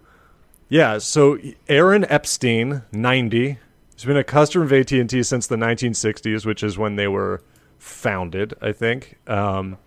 [0.68, 3.58] yeah, so Aaron Epstein, 90,
[3.94, 7.42] has been a customer of AT&T since the 1960s, which is when they were
[7.78, 9.18] founded, I think.
[9.26, 9.78] Um,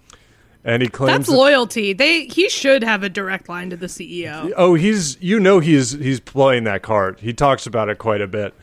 [0.63, 1.93] and he claims That's loyalty.
[1.93, 4.52] They he should have a direct line to the CEO.
[4.58, 7.19] Oh, he's you know he's he's playing that card.
[7.21, 8.54] He talks about it quite a bit.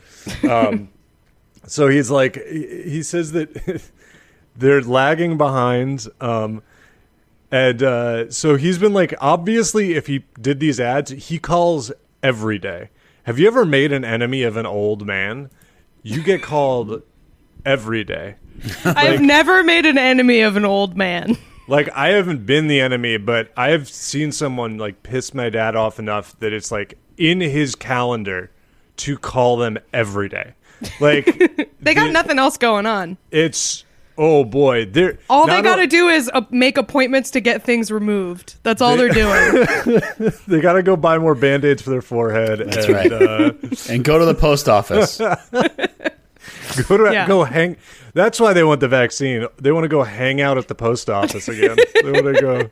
[0.47, 0.89] Um,
[1.65, 3.81] so he's like he he says that
[4.55, 6.07] they're lagging behind.
[6.21, 6.61] Um,
[7.49, 12.59] and uh, so he's been like obviously if he did these ads, he calls every
[12.59, 12.89] day.
[13.23, 15.49] Have you ever made an enemy of an old man?
[16.03, 17.01] You get called
[17.65, 18.35] every day.
[18.85, 21.37] I've never made an enemy of an old man.
[21.69, 25.75] Like I haven't been the enemy, but I have seen someone like piss my dad
[25.75, 28.51] off enough that it's like in his calendar
[28.95, 30.53] to call them every day.
[31.01, 31.25] Like
[31.81, 33.17] They got the- nothing else going on.
[33.31, 33.83] It's
[34.17, 37.91] oh boy, they're All they got to do is uh, make appointments to get things
[37.91, 38.55] removed.
[38.63, 40.31] That's all they, are doing.
[40.47, 42.59] They got to go buy more band aids for their forehead.
[42.59, 43.11] That's and, right.
[43.11, 43.51] Uh,
[43.89, 45.19] And go to the post office.
[46.87, 47.27] go to Yeah.
[47.27, 47.77] go hang.
[48.13, 49.47] That's why they want the vaccine.
[49.61, 51.77] They want to go hang out at the post office again.
[52.03, 52.69] they want to go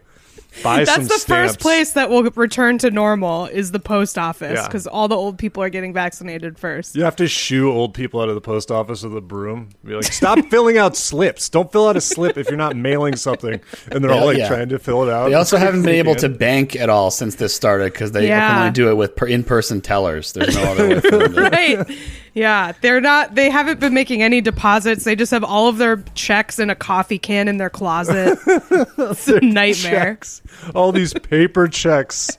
[0.64, 1.26] buy some That's the stamps.
[1.54, 4.68] first place that will return to normal is the post office Yeah.
[4.68, 6.96] because all the old people are getting vaccinated first.
[6.96, 9.70] You have to shoo old people out of the post office with a broom.
[9.84, 11.50] Be like, stop filling out slips.
[11.50, 13.60] Don't fill out a slip if you're not mailing something.
[13.92, 14.48] And they're all like yeah.
[14.48, 15.30] trying to fill it out.
[15.30, 18.50] They also haven't been able to bank at all since this started because they Yeah.
[18.50, 20.34] can only do it with per- in-person tellers.
[20.34, 21.42] There's no other way for them to.
[21.52, 21.98] right.
[22.34, 23.36] Yeah, they're not.
[23.36, 25.06] They haven't been making any deposits.
[25.06, 28.38] They just have all of their checks in a coffee can in their closet.
[28.46, 29.92] it's a nightmare.
[30.16, 30.42] checks.
[30.76, 32.38] All these paper checks,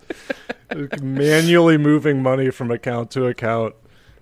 [1.03, 3.75] manually moving money from account to account.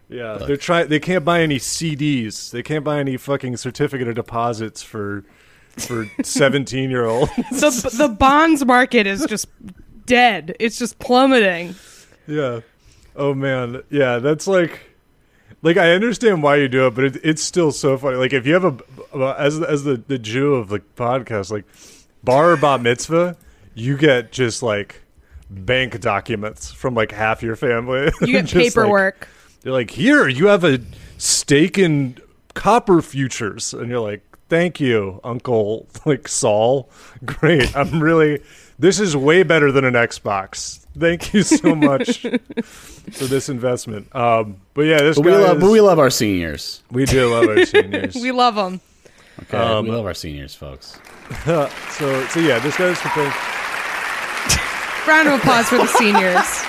[0.09, 0.89] Yeah, they're trying.
[0.89, 2.51] They can't buy any CDs.
[2.51, 5.25] They can't buy any fucking certificate of deposits for
[5.71, 7.31] for seventeen year olds.
[7.51, 9.49] The the bonds market is just
[10.07, 10.55] dead.
[10.61, 11.75] It's just plummeting.
[12.27, 12.61] yeah.
[13.17, 13.83] Oh man.
[13.91, 14.81] Yeah, that's like.
[15.63, 18.17] Like I understand why you do it, but it, it's still so funny.
[18.17, 21.65] Like if you have a, a- as as the the Jew of the podcast, like
[22.23, 23.35] bar or bat mitzvah,
[23.75, 25.03] you get just like
[25.51, 28.11] bank documents from like half your family.
[28.21, 29.29] You get Just, like, paperwork.
[29.63, 30.81] they're like, here, you have a
[31.19, 32.19] stake in
[32.55, 33.73] copper futures.
[33.75, 36.91] And you're like, thank you, Uncle like Saul.
[37.25, 37.75] Great.
[37.77, 38.43] I'm really
[38.79, 40.81] this is way better than an Xbox.
[40.99, 44.15] Thank you so much for this investment.
[44.15, 46.83] Um, but yeah, this But we love, is- but we love our seniors.
[46.91, 48.15] we do love our seniors.
[48.17, 48.81] we love them.
[49.43, 50.99] Okay, Um, we love our seniors, folks.
[51.45, 53.33] so so yeah, this guy's complaining.
[55.07, 56.65] Round of applause for the seniors.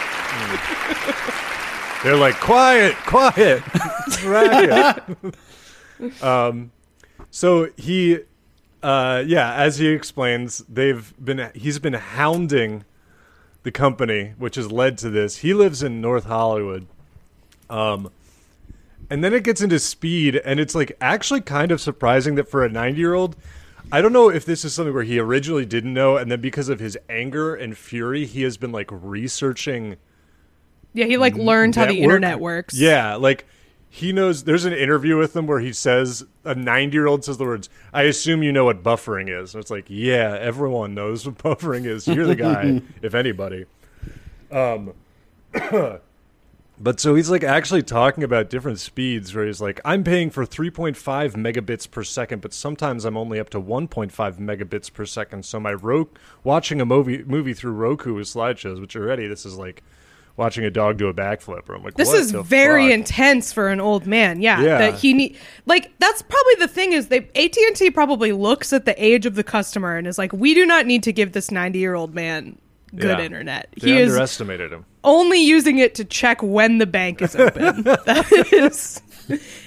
[2.04, 3.64] They're like, quiet, quiet,
[4.24, 5.04] racket.
[6.22, 6.72] um,
[7.32, 8.20] so he,
[8.84, 12.86] uh, yeah, as he explains, they've been he's been hounding
[13.64, 15.38] the company, which has led to this.
[15.38, 16.86] He lives in North Hollywood,
[17.70, 18.12] um,
[19.10, 22.64] and then it gets into speed, and it's like actually kind of surprising that for
[22.64, 23.36] a ninety-year-old.
[23.92, 26.70] I don't know if this is something where he originally didn't know, and then because
[26.70, 29.98] of his anger and fury, he has been like researching
[30.94, 32.04] Yeah, he like learned how the network.
[32.04, 32.78] internet works.
[32.78, 33.46] Yeah, like
[33.90, 34.44] he knows.
[34.44, 37.70] There's an interview with him where he says a 90 year old says the words,
[37.94, 41.86] "I assume you know what buffering is." And it's like, yeah, everyone knows what buffering
[41.86, 42.08] is.
[42.08, 43.66] You're the guy, if anybody.
[44.52, 44.94] Um,
[46.80, 50.46] but so he's like actually talking about different speeds where he's like, I'm paying for
[50.46, 50.96] 3.5
[51.36, 55.46] megabits per second, but sometimes I'm only up to 1.5 megabits per second.
[55.46, 56.10] So my ro-
[56.44, 59.84] watching a movie movie through Roku with slideshows, which already this is like
[60.38, 61.70] watching a dog do a backflip.
[61.70, 62.94] Or I'm like, This is very fuck?
[62.94, 64.42] intense for an old man.
[64.42, 64.78] Yeah, Yeah.
[64.80, 68.74] that he need like that's probably the thing is they AT and T probably looks
[68.74, 71.32] at the age of the customer and is like, we do not need to give
[71.32, 72.58] this ninety year old man
[72.96, 73.26] good Yeah.
[73.26, 73.70] internet.
[73.80, 74.86] They he is underestimated him.
[75.04, 77.84] only using it to check when the bank is open.
[77.84, 79.02] that is,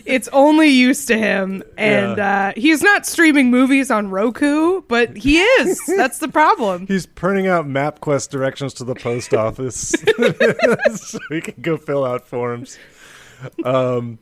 [0.05, 2.53] it's only use to him, and Yeah.
[2.57, 5.81] uh, he's not streaming movies on Roku, but he is.
[5.97, 6.87] That's the problem.
[6.89, 9.95] He's printing out MapQuest directions to the post office
[10.95, 12.79] so he can go fill out forms.
[13.65, 14.19] Um,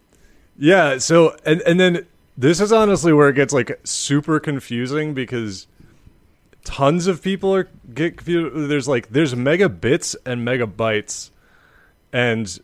[0.59, 0.99] yeah.
[0.99, 5.67] So and and then this is honestly where it gets like super confusing because
[6.67, 8.69] tons of people are get confused.
[8.71, 11.31] There's like there's megabits and megabytes,
[12.13, 12.59] and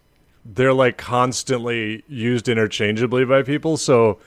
[0.45, 3.77] they're like constantly used interchangeably by people.
[3.79, 4.19] So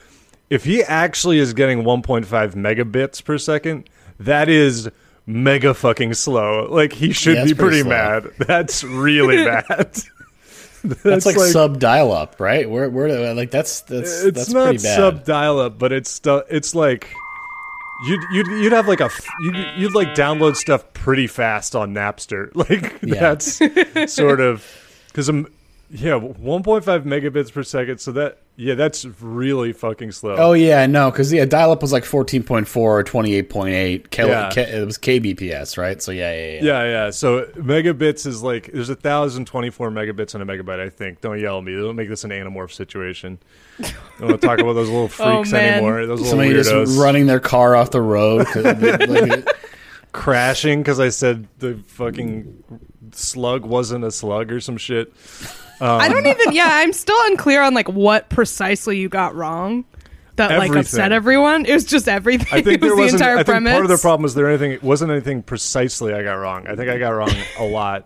[0.50, 4.90] if he actually is getting 1.5 megabits per second, that is
[5.26, 6.68] mega fucking slow.
[6.72, 8.32] Like he should Yeah, be pretty pretty, mad.
[8.40, 9.98] That's really bad.
[11.04, 12.70] That's like, sub dial-up, right?
[12.70, 14.96] Where, where, like that's that's it's that's not pretty bad.
[14.96, 17.12] sub dial up, but it's stu- it's like
[18.04, 19.10] you'd you'd you'd have like a
[19.42, 22.52] you'd, you'd like download stuff pretty fast on Napster.
[22.56, 23.20] Like Yeah.
[23.34, 24.66] that's sort of
[25.08, 25.48] because um
[25.90, 28.00] yeah 1.5 megabits per second.
[28.00, 30.36] So that yeah that's really fucking slow.
[30.38, 34.10] Oh yeah, no, because yeah, dial-up was like 14.4 or 28.8.
[34.10, 34.50] K- Yeah.
[34.54, 36.02] K- it was kBps, right?
[36.02, 36.64] So yeah, yeah, yeah.
[36.64, 37.10] Yeah, yeah.
[37.10, 40.80] So megabits is like there's a thousand twenty-four megabits in a megabyte.
[40.80, 41.22] I think.
[41.22, 41.74] Don't yell at me.
[41.74, 43.40] Don't make this an Animorph situation.
[43.80, 45.74] I don't want to talk about those little oh, freaks man.
[45.76, 46.06] anymore.
[46.06, 49.48] Those little Somebody weirdos just running their car off the road, like,
[50.14, 52.64] crashing because I said the fucking
[53.12, 55.14] slug wasn't a slug or some shit.
[55.82, 56.54] I don't even.
[56.54, 59.86] Yeah, I'm still unclear on like what precisely you got wrong.
[60.38, 61.66] That like upset everyone.
[61.66, 62.48] It was just everything.
[62.52, 63.22] I think it was there the wasn't.
[63.22, 63.72] entire I think premise.
[63.74, 64.72] part of the problem was there anything.
[64.72, 66.68] It wasn't anything precisely I got wrong.
[66.68, 68.06] I think I got wrong a lot.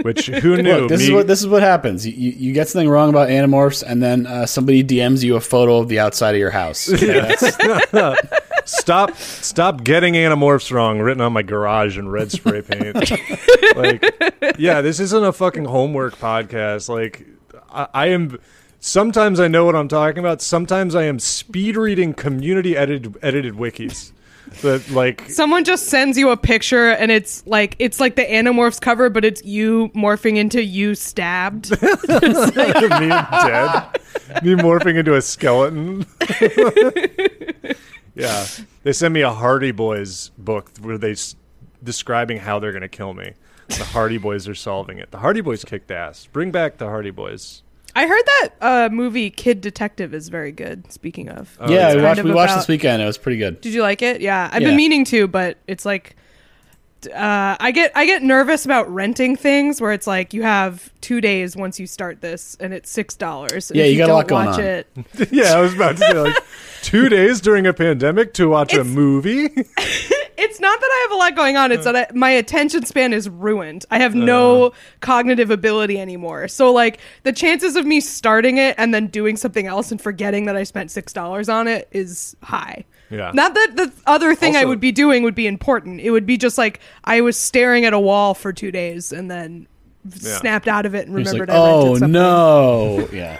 [0.00, 0.72] Which who knew?
[0.72, 2.06] Look, this Me- is what this is what happens.
[2.06, 5.40] You, you, you get something wrong about Animorphs, and then uh, somebody DMs you a
[5.40, 6.90] photo of the outside of your house.
[6.92, 8.18] Okay, that's-
[8.64, 12.94] stop stop getting animorphs wrong written on my garage in red spray paint
[13.76, 14.02] like
[14.58, 17.26] yeah this isn't a fucking homework podcast like
[17.70, 18.38] I, I am
[18.80, 23.54] sometimes i know what i'm talking about sometimes i am speed reading community edited edited
[23.54, 24.12] wikis
[24.60, 28.80] that like Someone just sends you a picture and it's like it's like the Animorphs
[28.80, 31.70] cover, but it's you morphing into you stabbed.
[31.82, 32.20] me dead,
[34.42, 36.04] me morphing into a skeleton.
[38.14, 38.46] yeah,
[38.82, 41.36] they sent me a Hardy Boys book where they s-
[41.82, 43.32] describing how they're gonna kill me.
[43.68, 45.10] The Hardy Boys are solving it.
[45.10, 46.26] The Hardy Boys kicked ass.
[46.32, 47.62] Bring back the Hardy Boys.
[47.94, 50.90] I heard that uh, movie Kid Detective is very good.
[50.92, 52.18] Speaking of, yeah, It's we kind watched.
[52.20, 53.02] of We watched about- this weekend.
[53.02, 53.60] It was pretty good.
[53.60, 54.20] Did you like it?
[54.20, 54.68] Yeah, I've Yeah.
[54.68, 56.16] been meaning to, but it's like
[57.08, 61.20] uh, I get I get nervous about renting things where it's like you have two
[61.20, 63.72] days once you start this and it's six dollars.
[63.74, 64.64] Yeah, you got a lot going watch on.
[64.64, 64.86] It,
[65.32, 66.36] yeah, I was about to say like
[66.82, 69.44] two days during a pandemic to watch a movie.
[70.36, 71.70] it's not that I have a lot going on.
[71.70, 71.74] Uh.
[71.74, 73.84] It's that I, my attention span is ruined.
[73.90, 76.48] I have no cognitive ability anymore.
[76.48, 80.46] So like the chances of me starting it and then doing something else and forgetting
[80.46, 82.84] that I spent six dollars on it is high.
[83.12, 83.30] Yeah.
[83.34, 86.00] Not that the other thing I would be doing would be important.
[86.00, 89.30] It would be just like I was staring at a wall for two days and
[89.30, 89.66] then
[90.04, 90.38] Yeah.
[90.38, 92.10] snapped out of it and It's like, remembered I oh something.
[92.12, 93.36] no, yeah.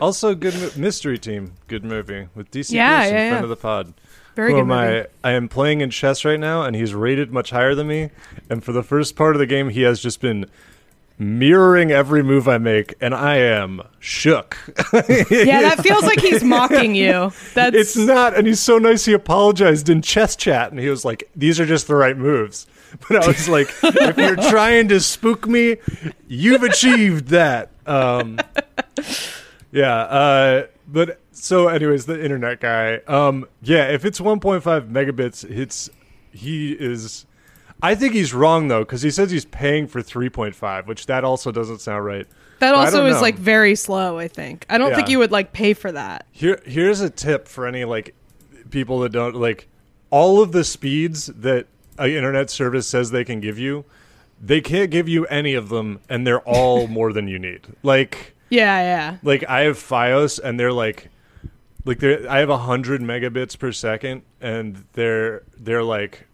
[0.00, 3.30] also, good mo- mystery team, good movie with DC Yeah, Pierson, yeah, yeah.
[3.30, 3.92] friend of the pod.
[4.36, 4.86] Very Who good am I?
[4.90, 5.06] movie.
[5.24, 8.10] I am playing in chess right now, and he's rated much higher than me.
[8.50, 10.44] And for the first part of the game, he has just been
[11.18, 14.56] mirroring every move I make, and I am shook.
[14.92, 17.32] Yeah, that feels like he's mocking you.
[17.54, 19.04] That's it's not, and he's so nice.
[19.04, 22.66] He apologized in chess chat, and he was like, "These are just the right moves."
[23.08, 25.76] But I was like, "If you're trying to spook me,
[26.28, 28.38] you've achieved that." Um,
[29.72, 32.98] yeah, uh, but so, anyways, the internet guy.
[33.08, 35.90] Um, yeah, if it's 1.5 megabits, it's
[36.30, 37.26] he is.
[37.82, 41.52] I think he's wrong though, because he says he's paying for 3.5, which that also
[41.52, 42.26] doesn't sound right.
[42.60, 43.22] that I also is know.
[43.22, 44.64] like very slow, I think.
[44.68, 46.26] I don't think you would like pay for that.
[46.32, 48.14] Here, here's a tip for any like
[48.70, 49.68] people that don't like
[50.10, 51.66] all of the speeds that
[51.98, 53.84] an internet service says they can give you.
[54.40, 57.62] They can't give you any of them, and they're all more than you need.
[57.82, 59.16] Like, Yeah, yeah.
[59.22, 61.08] like I have FiOS, and they're like,
[61.84, 66.26] like they're I have hundred megabits per second, and they're they're like,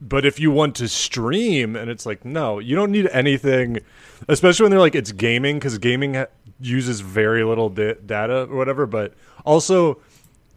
[0.00, 3.80] but if you want to stream, and it's like, no, you don't need anything,
[4.28, 6.26] especially when they're like it's gaming because gaming ha-
[6.60, 8.86] uses very little da- data or whatever.
[8.86, 9.98] But also,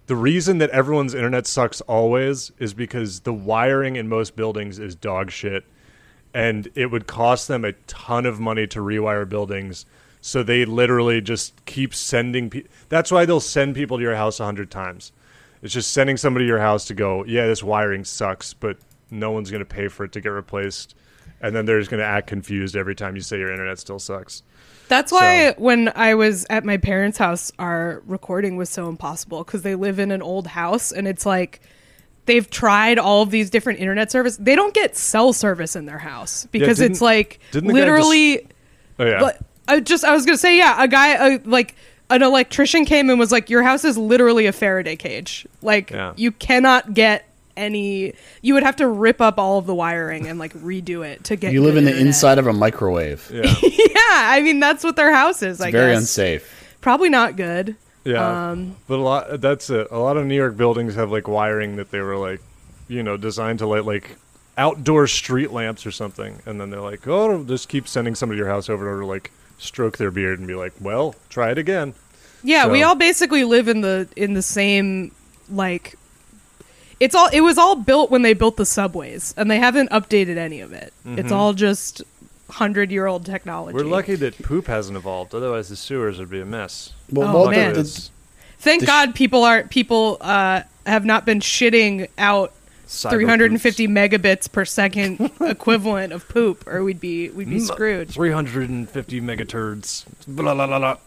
[0.07, 4.95] the reason that everyone's internet sucks always is because the wiring in most buildings is
[4.95, 5.63] dog shit,
[6.33, 9.85] and it would cost them a ton of money to rewire buildings.
[10.21, 12.49] So they literally just keep sending.
[12.49, 15.13] Pe- That's why they'll send people to your house a hundred times.
[15.61, 18.77] It's just sending somebody to your house to go, yeah, this wiring sucks, but
[19.11, 20.95] no one's going to pay for it to get replaced.
[21.41, 23.99] And then they're just going to act confused every time you say your internet still
[23.99, 24.43] sucks.
[24.89, 29.43] That's why So- when I was at my parents' house, our recording was so impossible
[29.43, 31.61] because they live in an old house and it's like
[32.25, 34.35] they've tried all of these different internet service.
[34.37, 37.79] They don't get cell service in their house because didn't- it's like didn't the guy
[37.79, 38.47] literally.
[38.99, 39.31] Oh yeah,
[39.67, 41.75] I just I was gonna say yeah, a guy uh, like
[42.09, 45.47] an electrician came and was like, your house is literally a Faraday cage.
[45.61, 46.13] Like Yeah.
[46.17, 47.28] you cannot get
[47.59, 48.13] any.
[48.41, 51.35] You would have to rip up all of the wiring and like redo it to
[51.35, 51.53] get.
[51.53, 52.07] You live in the internet.
[52.07, 53.29] inside of a microwave.
[53.31, 55.61] yeah, yeah, I mean that's what their house is.
[55.61, 56.77] I Very guess unsafe.
[56.81, 57.75] probably not good.
[58.05, 58.49] yeah.
[58.51, 59.41] Um, but a lot.
[59.41, 59.87] That's it.
[59.91, 62.41] A lot of New York buildings have like wiring that they were like,
[62.87, 64.15] you know, designed to light like
[64.57, 68.43] outdoor street lamps or something, and then they're like, oh, just keep sending somebody to
[68.45, 71.51] your house over and over to like stroke their beard and be like, well, try
[71.51, 71.93] it again.
[72.43, 75.11] Yeah, we all basically live in the in the same
[75.51, 75.95] like.
[76.99, 77.27] It's all.
[77.31, 80.73] It was all built when they built the subways, and they haven't updated any of
[80.73, 80.93] it.
[81.05, 82.01] It's all just
[82.49, 83.77] hundred year old technology.
[83.77, 83.85] Mm-hmm.
[83.87, 85.33] We're lucky that poop hasn't evolved.
[85.35, 86.93] Otherwise, the sewers would be a mess.
[87.11, 87.73] Well, Oh, well, man.
[87.75, 88.09] the-
[88.61, 92.51] Thank the sh- God people aren't people uh, have not been shitting out
[92.87, 98.09] cyber 350 megabits per second equivalent of poop, or we'd be we'd be screwed.
[98.09, 100.05] 350 megaturds.
[100.27, 100.97] Blah, blah, blah, blah.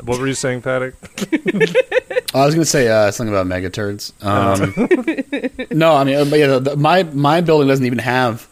[0.00, 0.94] What were you saying, Paddock?
[2.34, 4.12] I was going to say uh, something about megaturds.
[4.24, 8.48] Um, no, I mean, uh, but yeah, the, the, my my building doesn't even have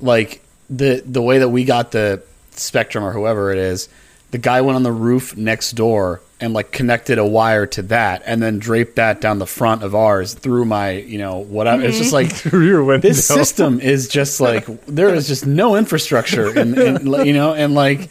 [0.00, 3.88] like the the way that we got the Spectrum or whoever it is.
[4.30, 8.22] The guy went on the roof next door and like connected a wire to that,
[8.24, 11.82] and then draped that down the front of ours through my you know whatever.
[11.82, 13.06] It's just like Through your window.
[13.06, 17.74] this system is just like there is just no infrastructure in, in you know and
[17.74, 18.08] like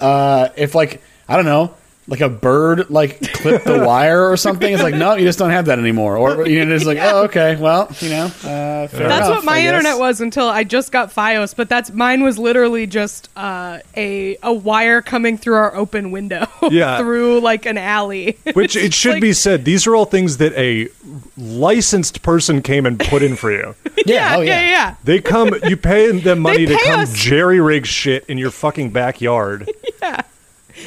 [0.00, 1.74] uh if like i don't know
[2.08, 4.72] like a bird like clipped the wire or something.
[4.72, 6.16] It's like no, you just don't have that anymore.
[6.16, 9.44] Or you know, it's like oh okay, well you know, uh, fair That's enough, what
[9.44, 13.80] my internet was until I just got FiOS, but that's mine was literally just uh,
[13.96, 16.98] a a wire coming through our open window Yeah.
[16.98, 18.38] through like an alley.
[18.54, 20.88] Which it should like- be said, these are all things that a
[21.36, 23.74] licensed person came and put in for you.
[24.06, 24.68] Yeah, oh yeah, yeah.
[24.70, 24.94] yeah.
[25.04, 27.12] They come, you pay them money to come us.
[27.14, 29.70] jerry rig shit in your fucking backyard.
[30.02, 30.22] Yeah.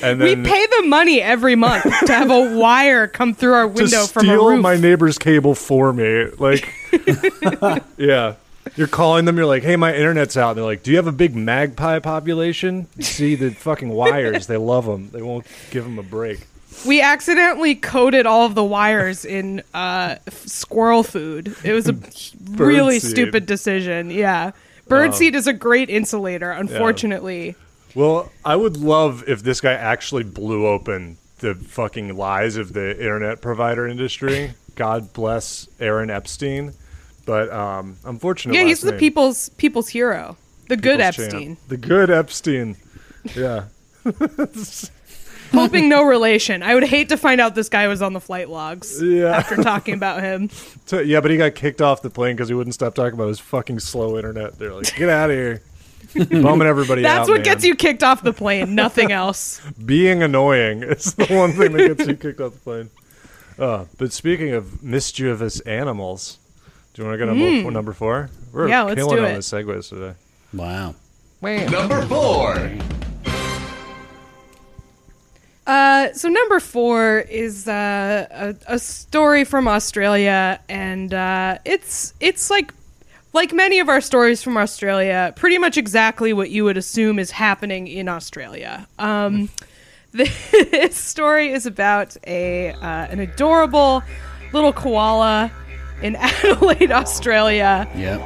[0.03, 4.05] And We pay them money every month to have a wire come through our window
[4.05, 4.61] from a steal roof.
[4.61, 6.25] my neighbor's cable for me.
[6.37, 6.73] Like,
[7.97, 8.35] yeah.
[8.75, 10.49] You're calling them, you're like, hey, my internet's out.
[10.51, 12.87] And they're like, do you have a big magpie population?
[13.01, 14.47] See the fucking wires.
[14.47, 15.09] They love them.
[15.09, 16.47] They won't give them a break.
[16.85, 21.55] we accidentally coated all of the wires in uh, squirrel food.
[21.63, 21.97] It was a
[22.51, 23.11] really seed.
[23.11, 24.11] stupid decision.
[24.11, 24.51] Yeah.
[24.87, 27.55] Birdseed is a great insulator, unfortunately.
[27.95, 32.91] Well, I would love if this guy actually blew open the fucking lies of the
[32.97, 34.53] internet provider industry.
[34.75, 36.73] God bless Aaron Epstein.
[37.25, 40.37] But um, unfortunately, Yeah, he's the people's people's hero.
[40.69, 41.57] The good Epstein.
[41.67, 42.77] The good Epstein.
[43.35, 43.65] Yeah.
[45.51, 46.63] Hoping no relation.
[46.63, 49.35] I would hate to find out this guy was on the flight logs Yeah.
[49.35, 50.49] after talking about him.
[50.85, 53.27] So- yeah, but he got kicked off the plane because he wouldn't stop talking about
[53.29, 54.57] his fucking slow internet.
[54.59, 55.61] They're like, get out of here.
[56.29, 57.17] Bumming everybody out.
[57.17, 57.43] That's what man.
[57.43, 59.61] gets you kicked off the plane, nothing else.
[59.85, 62.89] Being annoying is the one thing that gets you kicked off the plane.
[63.59, 66.37] Uh, but speaking of mischievous animals,
[66.93, 68.29] do you want to get on mo- number four?
[68.51, 68.69] We're Hmm.
[68.69, 69.35] Yeah, let's killing do on it.
[69.35, 70.13] the segues today.
[70.53, 70.95] Wow.
[71.41, 72.71] Number four.
[75.67, 82.49] Uh, so number four is uh, a, a story from Australia, and uh, it's it's
[82.49, 82.73] like
[83.33, 87.31] like many of our stories from Australia, pretty much exactly what you would assume is
[87.31, 88.87] happening in Australia.
[88.99, 89.49] Um,
[90.11, 92.77] this story is about a uh,
[93.09, 94.03] an adorable
[94.53, 95.51] little koala
[96.01, 98.17] in Adelaide, Australia Yeah.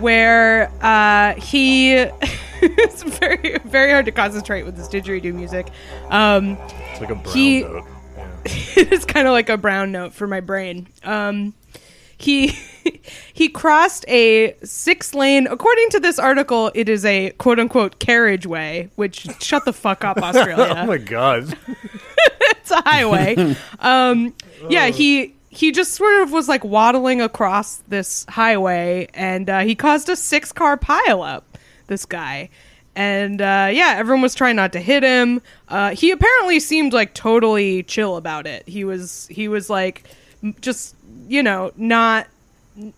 [0.00, 1.92] where uh, he
[2.62, 5.68] it's very very hard to concentrate with this didgeridoo music.
[6.08, 6.56] Um,
[6.92, 7.84] It's like a brown He- note.
[8.16, 8.26] Yeah.
[8.76, 10.86] it's kind of like a brown note for my brain.
[11.04, 11.52] Um,
[12.16, 12.56] he
[13.32, 15.46] he crossed a six lane.
[15.46, 18.90] According to this article, it is a quote unquote carriageway.
[18.96, 20.74] Which shut the fuck up, Australia.
[20.80, 21.56] Oh my god.
[22.40, 23.56] it's a highway.
[23.80, 24.34] um,
[24.68, 29.74] yeah, he he just sort of was like waddling across this highway, and uh, he
[29.74, 31.42] caused a six car pileup.
[31.88, 32.50] This guy,
[32.94, 35.42] and uh, yeah, everyone was trying not to hit him.
[35.68, 38.68] Uh, he apparently seemed like totally chill about it.
[38.68, 40.04] He was he was like
[40.60, 40.94] just
[41.28, 42.26] you know not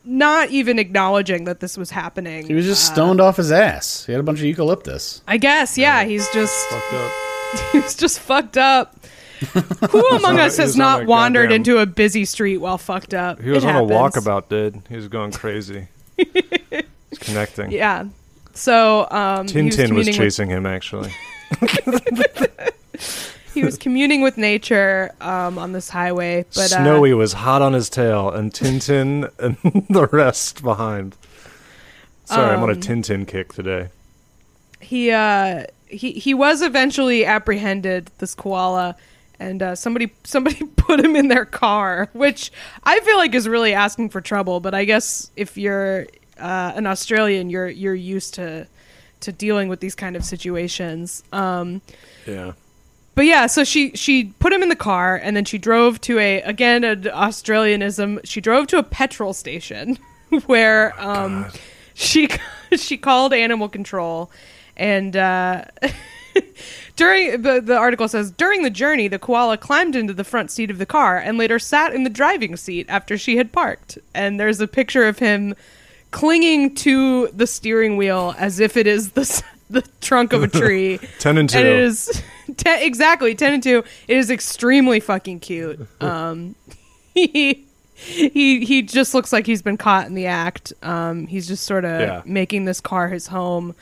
[0.05, 2.47] not even acknowledging that this was happening.
[2.47, 4.05] He was just stoned off his ass.
[4.07, 5.23] He had a bunch of eucalyptus.
[5.27, 7.13] I guess, yeah, he's just Fucked up.
[7.73, 8.97] he's just fucked up.
[9.91, 13.41] Who among us has was not wandered goddamn- into a busy street while fucked up?
[13.41, 13.91] He was It on happens.
[13.91, 14.83] a walkabout, dude.
[14.89, 15.89] He was going crazy.
[16.17, 17.73] He's connecting.
[17.73, 18.05] Yeah.
[18.55, 21.11] So um, he was, Tintin was communing chasing him, actually.
[23.55, 27.73] He was communing with nature um, on this highway, but uh, Snowy was hot on
[27.73, 29.57] his tail, and Tintin and
[29.89, 31.17] the rest behind.
[32.25, 33.89] Sorry, I'm on a Um, Tintin kick today.
[34.81, 38.11] he uh, he he was eventually apprehended.
[38.19, 38.97] This koala.
[39.41, 42.53] And uh, somebody somebody put him in their car, which
[42.85, 44.61] I feel like is really asking for trouble.
[44.61, 46.07] But I guess if you're
[46.39, 48.69] uh, an Australian, you're you're used to
[49.21, 51.25] to dealing with these kind of situations.
[51.33, 51.81] Um,
[52.25, 52.53] Yeah.
[53.15, 56.19] But yeah, so she she put him in the car and then she drove to
[56.19, 58.21] a again an Australianism.
[58.25, 59.99] She drove to a petrol station
[60.47, 61.47] where um
[61.95, 62.29] she
[62.77, 64.31] she called animal control
[64.77, 65.65] and uh
[66.97, 70.71] during the the article says during the journey the koala climbed into the front seat
[70.71, 74.41] of the car and later sat in the driving seat after she had parked and
[74.41, 75.55] there's a picture of him
[76.11, 80.99] clinging to the steering wheel as if it is the the trunk of a tree
[81.19, 81.59] 10 and 2.
[81.59, 82.23] and it is
[82.57, 85.81] ten, exactly 10 and 2 it is extremely fucking cute.
[86.01, 86.55] Um
[87.15, 90.73] he he he just looks like he's been caught in the act.
[90.83, 92.23] Um he's just sort of Yeah.
[92.25, 93.75] making this car his home.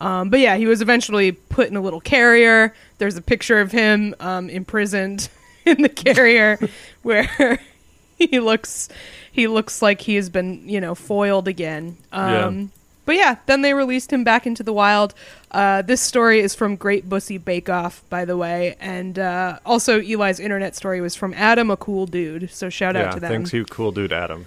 [0.00, 2.74] Um but yeah he was eventually put in a little carrier.
[2.98, 5.28] There's a picture of him um imprisoned
[5.64, 6.58] in the carrier
[7.02, 7.58] where
[8.18, 8.88] he looks
[9.32, 11.96] he looks like he has been you know foiled again.
[12.12, 12.66] Um Yeah.
[13.04, 15.14] But yeah, then they released him back into the wild.
[15.50, 20.00] Uh, this story is from Great Bussy Bake Off, by the way, and uh, also
[20.00, 22.50] Eli's internet story was from Adam, a cool dude.
[22.50, 23.30] So shout yeah, out to them.
[23.30, 24.46] thanks, you cool dude, Adam.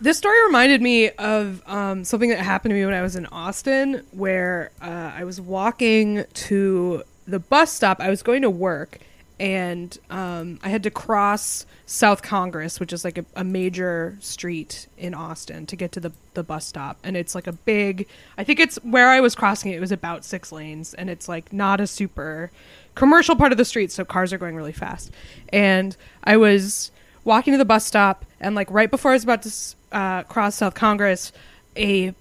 [0.00, 3.26] This story reminded me of um, something that happened to me when I was in
[3.26, 8.98] Austin, where uh, I was walking to the bus stop, I was going to work,
[9.40, 14.86] and um, I had to cross South Congress, which is like a, a major street
[14.96, 16.98] in Austin, to get to the the bus stop.
[17.02, 18.06] And it's like a big.
[18.38, 19.76] I think it's where I was crossing it.
[19.76, 22.50] It was about six lanes, and it's like not a super
[22.94, 25.10] commercial part of the street, so cars are going really fast.
[25.52, 26.90] And I was
[27.24, 29.50] walking to the bus stop, and like right before I was about to
[29.92, 31.32] uh, cross South Congress,
[31.76, 32.14] a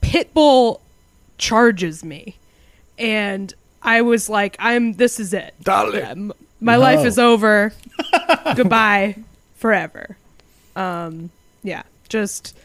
[0.00, 0.80] pit bull
[1.38, 2.36] charges me,
[2.98, 3.52] and
[3.82, 4.94] I was like, "I'm.
[4.94, 5.54] This is it.
[5.62, 6.28] Darling.
[6.28, 6.34] Yeah,
[6.66, 6.80] my No.
[6.80, 7.72] life is over.
[8.54, 9.16] Goodbye,
[9.56, 10.16] forever."
[10.74, 11.30] Um,
[11.62, 12.56] yeah, just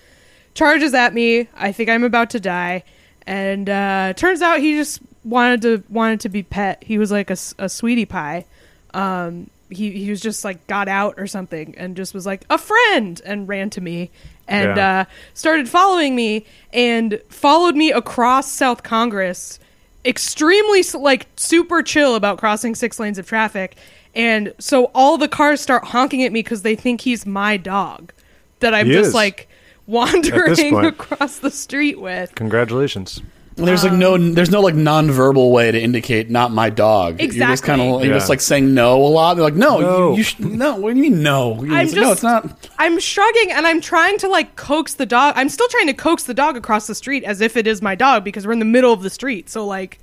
[0.54, 1.48] charges at me.
[1.56, 2.84] I think I'm about to die,
[3.26, 6.84] and uh, turns out he just wanted to wanted to be pet.
[6.84, 7.36] He was like a
[7.70, 8.46] sweetie pie.
[8.94, 12.58] Um, he he was just like got out or something, and just was like a
[12.58, 14.12] friend, and ran to me,
[14.48, 15.00] and Yeah.
[15.02, 19.60] uh, started following me, and followed me across South Congress.
[20.06, 23.76] Extremely like super chill about crossing six lanes of traffic.
[24.16, 28.12] And so all the cars start honking at me because they think he's my dog
[28.60, 29.14] that I'm He just is.
[29.14, 29.48] like
[29.88, 32.34] wandering across the street with.
[32.36, 33.22] Congratulations.
[33.58, 37.20] And there's like no, um, there's no like non-verbal way to indicate not my dog.
[37.20, 37.40] Exactly.
[37.40, 38.18] You're just kind of, you're Yeah.
[38.18, 39.34] just like saying no a lot.
[39.36, 40.12] They're like, no, No.
[40.12, 40.78] you, you sh- no.
[40.78, 41.62] What do you mean no?
[41.64, 42.70] You're I'm just like, no, it's not.
[42.80, 45.34] I'm shrugging and I'm trying to like coax the dog.
[45.38, 47.94] I'm still trying to coax the dog across the street as if it is my
[47.94, 49.50] dog because we're in the middle of the street.
[49.50, 50.00] So like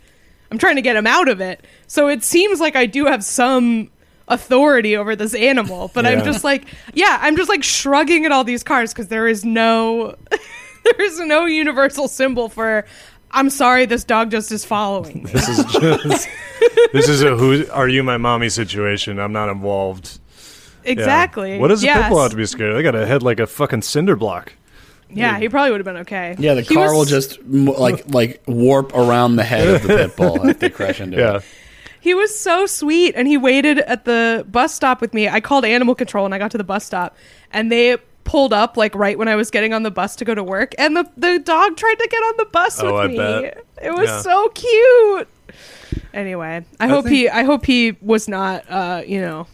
[0.50, 1.64] I'm trying to get him out of it.
[1.86, 3.90] So it seems like I do have some
[4.28, 8.44] authority over this animal, but I'm just like, yeah, I'm just like shrugging at all
[8.44, 12.84] these cars because there is no there is no universal symbol for
[13.30, 15.30] I'm sorry this dog just is following me.
[15.30, 16.28] This is just
[16.92, 19.18] this is a who are you my mommy situation.
[19.18, 20.18] I'm not involved.
[20.84, 20.92] Yeah.
[20.92, 21.58] Exactly.
[21.58, 22.02] What does a Yes.
[22.04, 22.74] pit bull have to be scared?
[22.76, 24.54] They got a head like a fucking cinder block.
[25.10, 26.36] Yeah, he probably would have been okay.
[26.38, 29.88] Yeah, the He car was- will just like like warp around the head of the
[29.88, 31.36] pit bull if they crash into Yeah.
[31.38, 31.44] it.
[32.00, 35.28] He was so sweet, and he waited at the bus stop with me.
[35.28, 37.16] I called animal control, and I got to the bus stop,
[37.52, 37.96] and they
[38.28, 40.74] pulled up like right when I was getting on the bus to go to work,
[40.78, 43.16] and the the dog tried to get on the bus Oh, with I me.
[43.16, 43.64] bet.
[43.82, 44.20] It was Yeah.
[44.20, 45.28] so cute.
[46.14, 49.46] Anyway, I, hope think- he I hope he was not uh, you know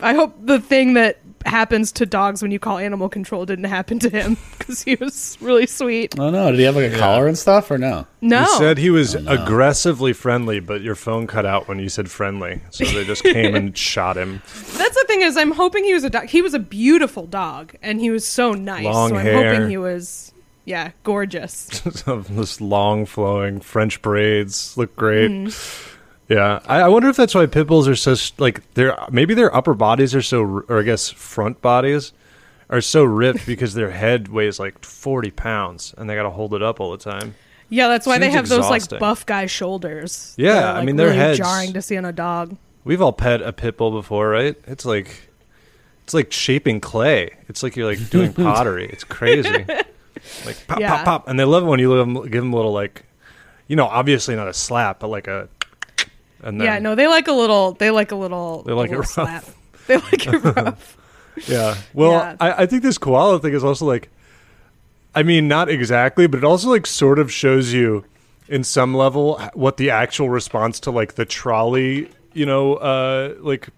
[0.00, 3.98] I hope the thing that happens to dogs when you call animal control didn't happen
[3.98, 6.18] to him because he was really sweet.
[6.18, 8.06] Oh no, did he have like a collar and stuff or no?
[8.20, 12.10] No, You said he was aggressively friendly, but your phone cut out when you said
[12.10, 12.60] friendly.
[12.70, 14.42] So they just came and shot him.
[14.76, 16.26] That's the thing is, I'm hoping he was a dog.
[16.26, 18.84] He was a beautiful dog, and he was so nice.
[18.84, 19.54] Long so I'm hair.
[19.54, 20.32] hoping he was,
[20.66, 21.80] yeah, gorgeous.
[22.04, 25.30] this long flowing French braids look great.
[25.30, 25.89] Mm-hmm.
[26.30, 29.54] Yeah, I, I wonder if that's why pit bulls are so like their maybe their
[29.54, 32.12] upper bodies are so or I guess front bodies
[32.70, 36.54] are so ripped because their head weighs like forty pounds and they got to hold
[36.54, 37.34] it up all the time.
[37.68, 40.34] Yeah, that's why they Seems have those like buff guy shoulders.
[40.38, 42.56] Yeah, are, I mean, their really heads- jarring to see on a dog.
[42.84, 44.56] We've all pet a pit bull before, right?
[44.68, 45.28] It's like
[46.04, 47.30] it's like shaping clay.
[47.48, 48.86] It's like you're like doing pottery.
[48.88, 49.66] It's crazy.
[50.44, 50.96] Like pop, Yeah.
[50.96, 53.04] pop, pop, and they love it when you give them, give them a little like,
[53.68, 55.48] you know, obviously not a slap, but like a.
[56.42, 57.72] And then, yeah, no, they like a little.
[57.72, 58.62] They like a little.
[58.62, 59.06] They like a it rough.
[59.08, 59.44] slap.
[59.86, 60.96] They like it rough.
[61.48, 61.76] Yeah.
[61.94, 62.36] Well, Yeah.
[62.40, 64.08] I, I think this koala thing is also like,
[65.14, 68.04] I mean, not exactly, but it also like sort of shows you,
[68.48, 73.68] in some level, what the actual response to like the trolley, you know, uh, like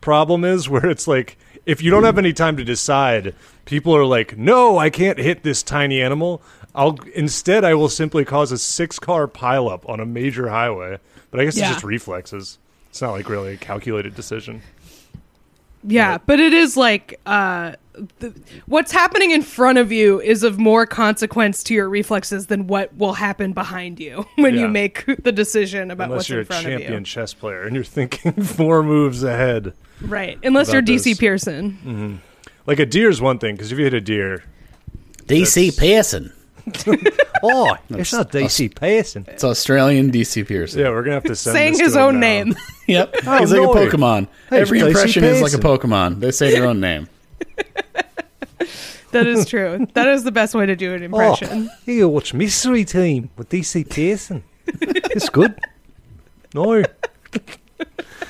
[0.00, 3.34] problem is, where it's like if you don't have any time to decide,
[3.64, 6.42] people are like, no, I can't hit this tiny animal.
[6.74, 10.98] I'll instead, I will simply cause a six-car pileup on a major highway.
[11.34, 11.64] But I guess Yeah.
[11.64, 12.58] it's just reflexes.
[12.90, 14.62] It's not like really a calculated decision.
[15.82, 16.20] Yeah, Right.
[16.26, 17.72] but it is like uh,
[18.20, 18.32] the,
[18.66, 22.96] what's happening in front of you is of more consequence to your reflexes than what
[22.96, 24.60] will happen behind you when Yeah.
[24.62, 27.04] you make the decision about Unless what's you're in a champion of you.
[27.04, 29.72] chess player and you're thinking four moves ahead.
[30.02, 30.38] Right.
[30.44, 31.18] Unless you're DC this.
[31.18, 32.20] Pierson.
[32.64, 34.44] Like a deer is one thing because if you hit a deer,
[35.26, 36.32] DC Pierson.
[37.42, 39.24] oh, it's not DC Pierson.
[39.28, 40.80] It's Australian DC Pierson.
[40.80, 42.20] Yeah, we're gonna have to send Saying this his to him own now.
[42.20, 42.54] name.
[42.86, 43.14] Yep.
[43.26, 43.72] Oh, He's like no.
[43.72, 44.28] a Pokemon.
[44.50, 46.20] Hey, Every Stacey impression is like a Pokemon.
[46.20, 47.08] They say their own name.
[49.12, 49.86] That is true.
[49.94, 51.70] that is the best way to do an oh, impression.
[51.70, 54.42] Oh, you watch Mystery Team with DC Pierson.
[54.66, 55.58] it's good.
[56.52, 56.82] No.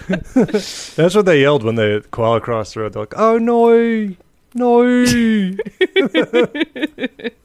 [0.06, 2.92] That's what they yelled when they koala crossed the road.
[2.92, 4.14] They're like, "Oh no,
[4.54, 4.82] no!"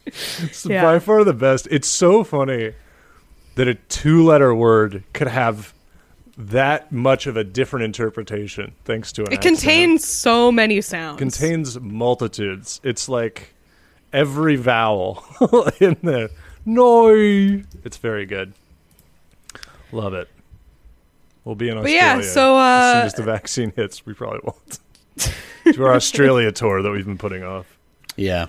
[0.06, 0.82] it's Yeah.
[0.82, 1.66] by far the best.
[1.70, 2.72] It's so funny
[3.56, 5.74] that a two-letter word could have
[6.38, 9.56] that much of a different interpretation thanks to an It accent.
[9.58, 11.18] contains so many sounds.
[11.18, 12.80] contains multitudes.
[12.82, 13.54] It's like
[14.12, 15.22] every vowel
[15.80, 16.30] in there.
[16.64, 18.54] No, it's very good.
[19.92, 20.28] Love it.
[21.44, 22.00] We'll be in But Australia.
[22.02, 24.78] yeah, so, as uh, soon as the vaccine hits, we probably won't.
[25.72, 27.66] to our Australia tour that we've been putting off.
[28.16, 28.46] Yeah.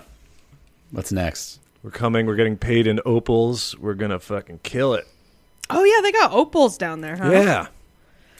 [0.90, 1.60] What's next?
[1.82, 2.26] We're coming.
[2.26, 3.76] We're getting paid in opals.
[3.78, 5.06] We're gonna fucking kill it.
[5.70, 7.30] Oh yeah, they got opals down there, huh?
[7.30, 7.66] Yeah.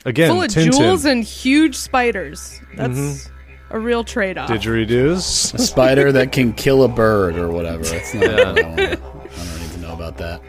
[0.05, 0.73] Again, Full of Tintin.
[0.73, 2.61] jewels and huge spiders.
[2.77, 3.75] That's Mm-hmm.
[3.77, 4.51] a real trade-off.
[4.51, 5.55] didgeridoos.
[5.55, 7.83] A spider that can kill a bird or whatever.
[7.85, 8.25] It's not.
[8.25, 10.41] I, don't wanna- I don't need to know about that.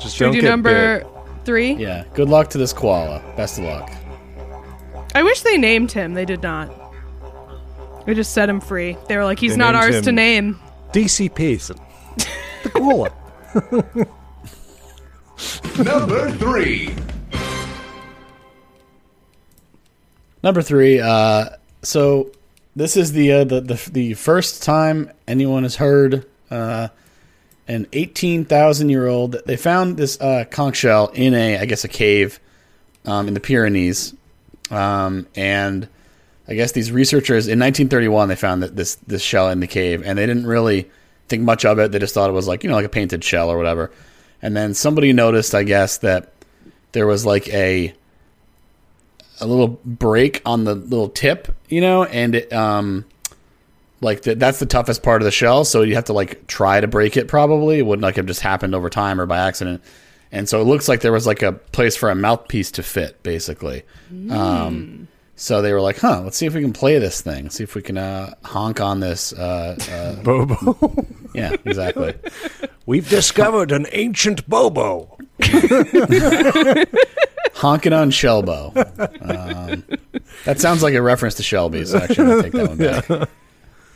[0.00, 1.06] Just Should don't we do get number bit.
[1.44, 1.72] three?
[1.74, 2.04] Yeah.
[2.14, 3.22] Good luck to this koala.
[3.36, 3.90] Best of luck.
[5.18, 6.14] I wish they named him.
[6.14, 6.70] They did not.
[8.06, 8.96] They just set him free.
[9.08, 10.60] They were like, he's They not named ours him- to name.
[10.92, 11.76] DC Pierson.
[12.62, 13.10] the koala.
[15.84, 16.94] Number three.
[20.44, 21.00] Number three.
[21.00, 21.46] Uh,
[21.82, 22.30] so
[22.76, 26.88] this is the, uh, the the the first time anyone has heard uh,
[27.66, 29.36] an eighteen thousand year old.
[29.46, 32.38] They found this uh, conch shell in a I guess a cave
[33.04, 34.14] um, in the Pyrenees,
[34.70, 35.88] um, and
[36.46, 40.02] I guess these researchers in 1931 they found that this this shell in the cave,
[40.04, 40.90] and they didn't really
[41.28, 41.92] think much of it.
[41.92, 43.90] They just thought it was like you know like a painted shell or whatever.
[44.40, 46.32] And then somebody noticed, I guess, that
[46.92, 47.92] there was like a
[49.40, 53.04] a little break on the little tip, you know, and it, um,
[54.00, 55.64] like the, that's the toughest part of the shell.
[55.64, 57.28] So you have to like try to break it.
[57.28, 59.82] Probably it wouldn't like have just happened over time or by accident.
[60.30, 63.22] And so it looks like there was like a place for a mouthpiece to fit,
[63.22, 63.84] basically.
[64.30, 67.48] Um, so they were like, "Huh, let's see if we can play this thing.
[67.48, 71.06] See if we can uh, honk on this." Uh, uh, Bobo.
[71.34, 72.14] yeah, exactly.
[72.86, 75.16] We've discovered an ancient Bobo.
[77.54, 78.76] honking on Shelbo.
[79.22, 79.84] Um,
[80.44, 81.84] that sounds like a reference to Shelby.
[81.84, 83.28] So actually, I'll take that one back.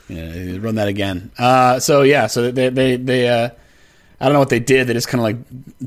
[0.08, 1.30] Yeah, run that again.
[1.38, 3.50] Uh, so yeah, so they they they.
[4.22, 4.86] I don't know what they did.
[4.86, 5.36] They just kind of like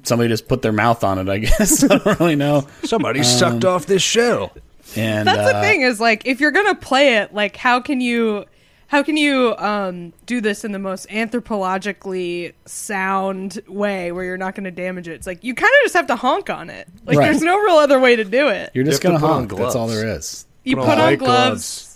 [0.06, 1.30] somebody just put their mouth on it.
[1.30, 2.68] I guess I don't really know.
[2.84, 4.52] Somebody sucked off this shell.
[4.96, 8.02] And That's uh, the thing is like, if you're gonna play it, like, how can
[8.02, 8.46] you,
[8.88, 14.56] how can you um, do this in the most anthropologically sound way where you're not
[14.56, 15.14] gonna damage it?
[15.14, 16.88] It's like you kind of just have to honk on it.
[17.06, 17.26] Like, Right.
[17.26, 18.72] there's no real other way to do it.
[18.74, 19.56] You're just You gonna to put honk.
[19.58, 20.46] That's all there is.
[20.64, 21.20] You Put put, on on gloves.
[21.20, 21.95] gloves.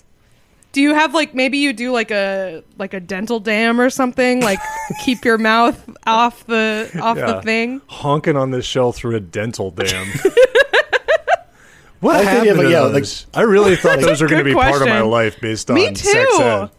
[0.72, 4.42] Do you have like maybe you do like a like a dental dam or something?
[4.42, 4.60] Like
[5.06, 7.34] keep your mouth off the off Yeah.
[7.34, 7.82] the thing.
[7.88, 10.08] Honking on this shell through a dental dam.
[12.00, 13.26] what I think, happened yeah, but to yeah, those?
[13.34, 15.76] I really thought those were going to be Good part of my life based on
[15.76, 16.44] Me sex too.
[16.44, 16.70] ed.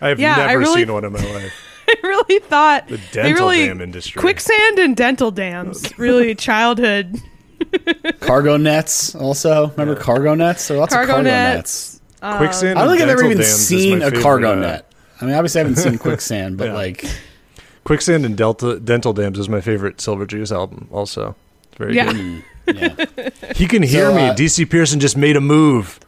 [0.00, 1.52] I've Yeah, I never really- seen one in my life.
[1.88, 4.20] I really thought The they dental really, dam industry.
[4.20, 7.16] Quicksand and dental dams, really childhood
[8.20, 9.68] Cargo nets, also.
[9.70, 10.68] Remember cargo nets?
[10.68, 11.56] There are lots cargo, of cargo nets.
[11.94, 11.97] nets.
[12.20, 12.78] Quicksand.
[12.78, 14.92] I don't think I've ever even seen a cargo uh, net.
[15.20, 16.74] I mean, obviously, I haven't seen quicksand, but Yeah.
[16.74, 17.04] like,
[17.84, 20.88] Quicksand and Delta Dental Dams is my favorite Silver Jews album.
[20.92, 21.34] Also,
[21.68, 22.12] it's very Yeah.
[22.12, 22.44] good.
[23.16, 23.30] yeah.
[23.56, 24.28] He can hear So, me.
[24.28, 25.98] uh, DC Pierson just made a move.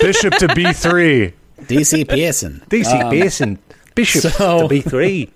[0.00, 1.32] Bishop to B three.
[1.62, 2.62] DC Pierson.
[2.70, 3.58] DC Pierson.
[3.94, 5.30] Bishop so- to B three.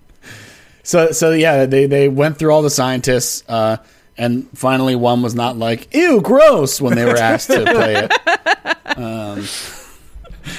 [0.83, 3.77] So so yeah, they they went through all the scientists, uh,
[4.17, 8.99] and finally one was not like "ew, gross" when they were asked to play it.
[8.99, 9.45] Um,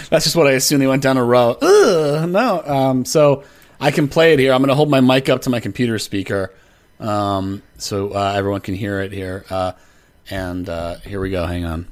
[0.10, 0.80] that's just what I assume.
[0.80, 1.58] They went down a row.
[1.62, 2.64] Ugh, no.
[2.64, 3.44] Um, so
[3.80, 4.54] I can play it here.
[4.54, 6.54] I'm going to hold my mic up to my computer speaker,
[7.00, 9.46] um, so uh, everyone can hear it here.
[9.50, 9.74] Uh,
[10.30, 11.46] and uh, here we go.
[11.46, 11.88] Hang on.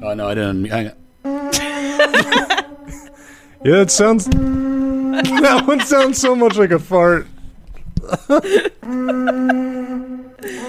[0.00, 0.64] Oh no, I didn't.
[0.66, 0.94] Hang on.
[3.64, 4.24] Yeah, it sounds.
[4.28, 7.26] that one sounds so much like a fart.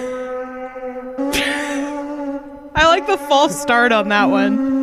[2.80, 4.80] I like the false start on that one.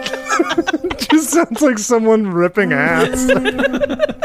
[0.98, 3.30] Just sounds like someone ripping ass.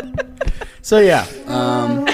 [0.82, 2.06] So yeah, um,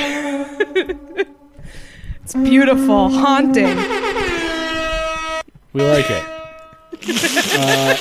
[2.24, 3.76] It's beautiful, haunting.
[5.74, 6.24] We like it.
[7.60, 7.98] uh,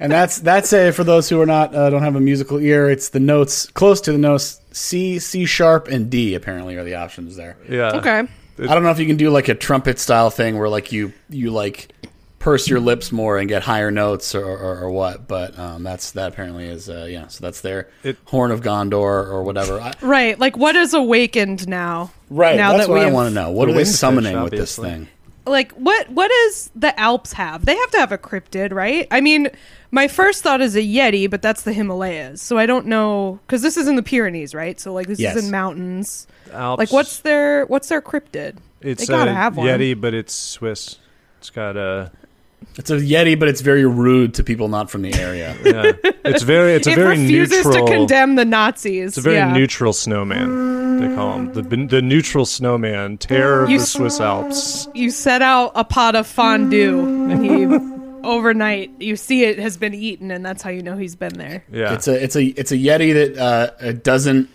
[0.00, 2.88] and that's that's a for those who are not uh, don't have a musical ear.
[2.88, 6.34] It's the notes close to the notes C, C sharp, and D.
[6.34, 7.58] Apparently, are the options there.
[7.68, 7.92] Yeah.
[7.96, 8.26] Okay.
[8.58, 11.12] I don't know if you can do like a trumpet style thing where like you
[11.28, 11.92] you like
[12.38, 15.26] purse your lips more and get higher notes or, or, or what.
[15.28, 17.26] But um, that's that apparently is uh, yeah.
[17.28, 18.92] So that's their It- horn of Gondor
[19.28, 19.80] or whatever.
[19.80, 20.38] I, Right.
[20.38, 22.10] Like what is awakened now?
[22.30, 22.56] right.
[22.56, 23.50] Now that's that what I we've- want to know.
[23.50, 25.08] What The are they wingfish, summoning with this thing?
[25.50, 27.64] Like what what does the alps have?
[27.64, 29.06] They have to have a cryptid right?
[29.10, 29.48] I mean
[29.90, 32.40] my first thought is a yeti but that's the himalayas.
[32.42, 34.78] So i don't know because this is in the pyrenees right?
[34.78, 35.36] So like this Yes.
[35.36, 36.26] is in mountains.
[36.52, 38.56] Alps, like what's their what's their cryptid?
[38.80, 39.66] It's they gotta a have one.
[39.66, 40.98] Yeti, but it's Swiss.
[41.38, 42.12] It's got a
[42.76, 45.56] It's a Yeti, but it's very rude to people not from the area.
[45.64, 45.92] yeah.
[46.24, 46.74] It's very.
[46.74, 47.86] It's a it very refuses neutral.
[47.86, 49.52] to condemn the nazis It's a very yeah.
[49.52, 51.00] neutral snowman.
[51.00, 54.88] They call him the the neutral snowman, terror of the Swiss Alps.
[54.94, 57.00] You set out a pot of fondue,
[57.30, 57.66] and he
[58.24, 61.64] overnight you see it has been eaten, and that's how you know he's been there.
[61.70, 64.48] Yeah, It's a it's a it's a Yeti that uh, uh, doesn't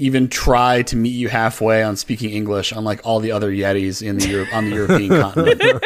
[0.00, 4.18] even try to meet you halfway on speaking English, unlike all the other Yetis in
[4.18, 5.84] the Europe on the European continent.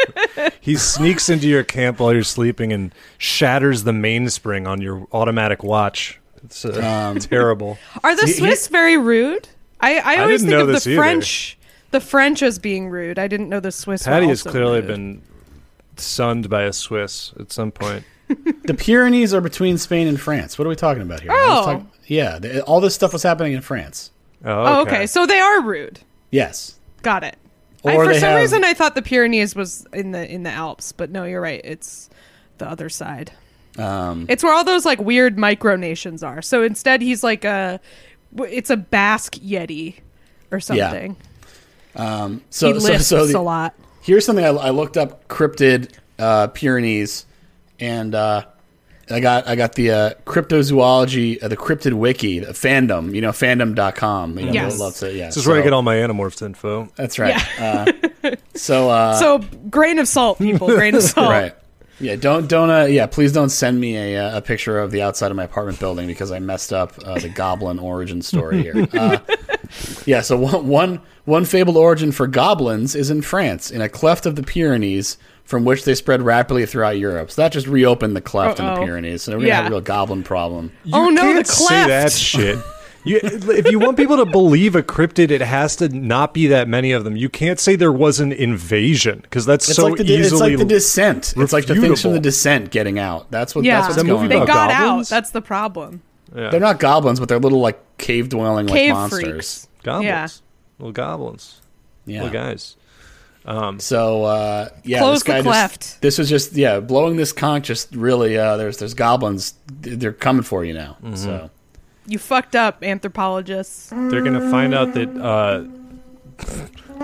[0.60, 5.62] he sneaks into your camp while you're sleeping and shatters the mainspring on your automatic
[5.62, 6.20] watch.
[6.44, 6.80] It's uh,
[7.12, 7.78] Um, terrible.
[8.02, 9.48] Are the See, Swiss very rude?
[9.80, 10.96] I, I always didn't think know of the either.
[11.00, 11.58] French,
[11.90, 13.18] the French as being rude.
[13.18, 14.06] I didn't know the Swiss.
[14.06, 14.86] were Patty has clearly rude.
[14.86, 15.22] been
[15.96, 18.04] sunned by a Swiss at some point.
[18.64, 20.58] the Pyrenees are between Spain and France.
[20.58, 21.30] What are we talking about here?
[21.32, 21.64] Oh.
[21.64, 24.10] Talk- yeah, the, all this stuff was happening in France.
[24.44, 25.06] Oh, okay.
[25.06, 26.00] So they are rude.
[26.30, 27.36] Yes, Got it.
[27.84, 30.92] I, for some have- reason, I thought the Pyrenees was in the in the Alps,
[30.92, 31.60] but no, you're right.
[31.64, 32.08] It's
[32.58, 33.32] the other side.
[33.78, 36.40] um, It's where all those like weird micronations are.
[36.40, 37.80] So instead, he's like a,
[38.38, 39.96] it's a Basque Yeti
[40.50, 41.16] or something.
[41.96, 43.74] um, so he so, so the- a lot.
[44.02, 47.26] Here's something I, I looked up: cryptid uh, Pyrenees,
[47.80, 48.44] and uh,
[49.10, 53.14] I got I got the uh, cryptozoology, uh, the cryptid wiki, the fandom.
[53.14, 54.38] You know, fandom.com.
[54.38, 54.78] You know, Yes.
[54.78, 55.14] loves it.
[55.16, 56.88] Yeah, This is where I get all my Animorphs info.
[56.96, 57.60] That's right.
[57.60, 57.92] Uh,
[58.54, 59.38] so, uh, so
[59.70, 60.68] grain of salt, people.
[60.68, 61.30] Grain of salt.
[61.30, 61.54] right.
[62.00, 65.02] Yeah, don't don't uh, yeah, please don't send me a uh, a picture of the
[65.02, 68.86] outside of my apartment building because I messed up uh, the goblin origin story here.
[68.94, 69.18] Uh,
[70.06, 74.24] yeah, so one, one one fabled origin for goblins is in France, in a cleft
[74.26, 77.30] of the Pyrenees, from which they spread rapidly throughout Europe.
[77.30, 79.22] So that just reopened the cleft in the Pyrenees.
[79.22, 80.72] So we're gonna have a real goblin problem.
[80.92, 82.58] Oh, no, can't the say that shit.
[83.06, 86.68] You, if you want people to believe a cryptid, it has to not be that
[86.68, 87.18] many of them.
[87.18, 90.56] You can't say there was an invasion because that's It's so like the it's like
[90.56, 91.34] the descent.
[91.36, 93.30] It's like the things from the descent getting out.
[93.30, 95.12] That's what Yeah, that's what's That movie going they got goblins?
[95.12, 95.14] out.
[95.16, 96.00] That's the problem.
[96.34, 96.48] yeah.
[96.48, 99.20] They're not goblins, but they're little like cave dwelling like monsters.
[99.22, 99.68] freaks.
[99.82, 100.28] goblins, Yeah.
[100.78, 101.60] little goblins,
[102.06, 102.22] Yeah.
[102.22, 102.76] little guys.
[103.44, 105.80] So uh, yeah, Close this guy the cleft.
[105.82, 110.12] just this was just yeah blowing this conch just really uh, there's there's goblins they're
[110.12, 110.96] coming for you now.
[111.02, 111.16] Mm-hmm.
[111.16, 111.50] So
[112.06, 113.90] You fucked up, anthropologists.
[113.90, 115.64] They're gonna find out that uh,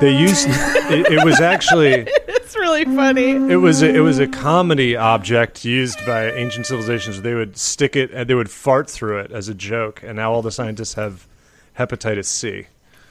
[0.00, 0.48] they used.
[0.90, 1.92] It, it was actually
[2.28, 3.30] It's really funny.
[3.30, 7.22] it was a, it was a comedy object used by ancient civilizations.
[7.22, 10.32] They would stick it and they would fart through it as a joke, and now
[10.32, 11.28] all the scientists have
[11.78, 12.66] hepatitis C.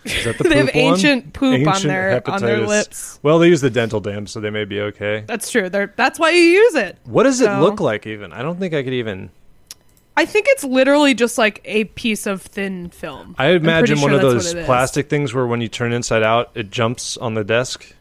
[0.06, 0.84] Is that the They have poop one?
[0.94, 3.20] ancient poop on Ancient their- on their lips.
[3.24, 5.24] Well, they use the dental dam, so they may be okay.
[5.28, 5.70] That's true.
[5.70, 6.98] They're, that's why you use it.
[7.06, 8.08] What does it look like?
[8.08, 9.30] Even I don't think I could even.
[10.18, 13.36] I think it's literally just like a piece of thin film.
[13.38, 14.66] I I'm imagine one sure of those what it is.
[14.66, 17.94] plastic things where when you turn inside out, it jumps on the desk.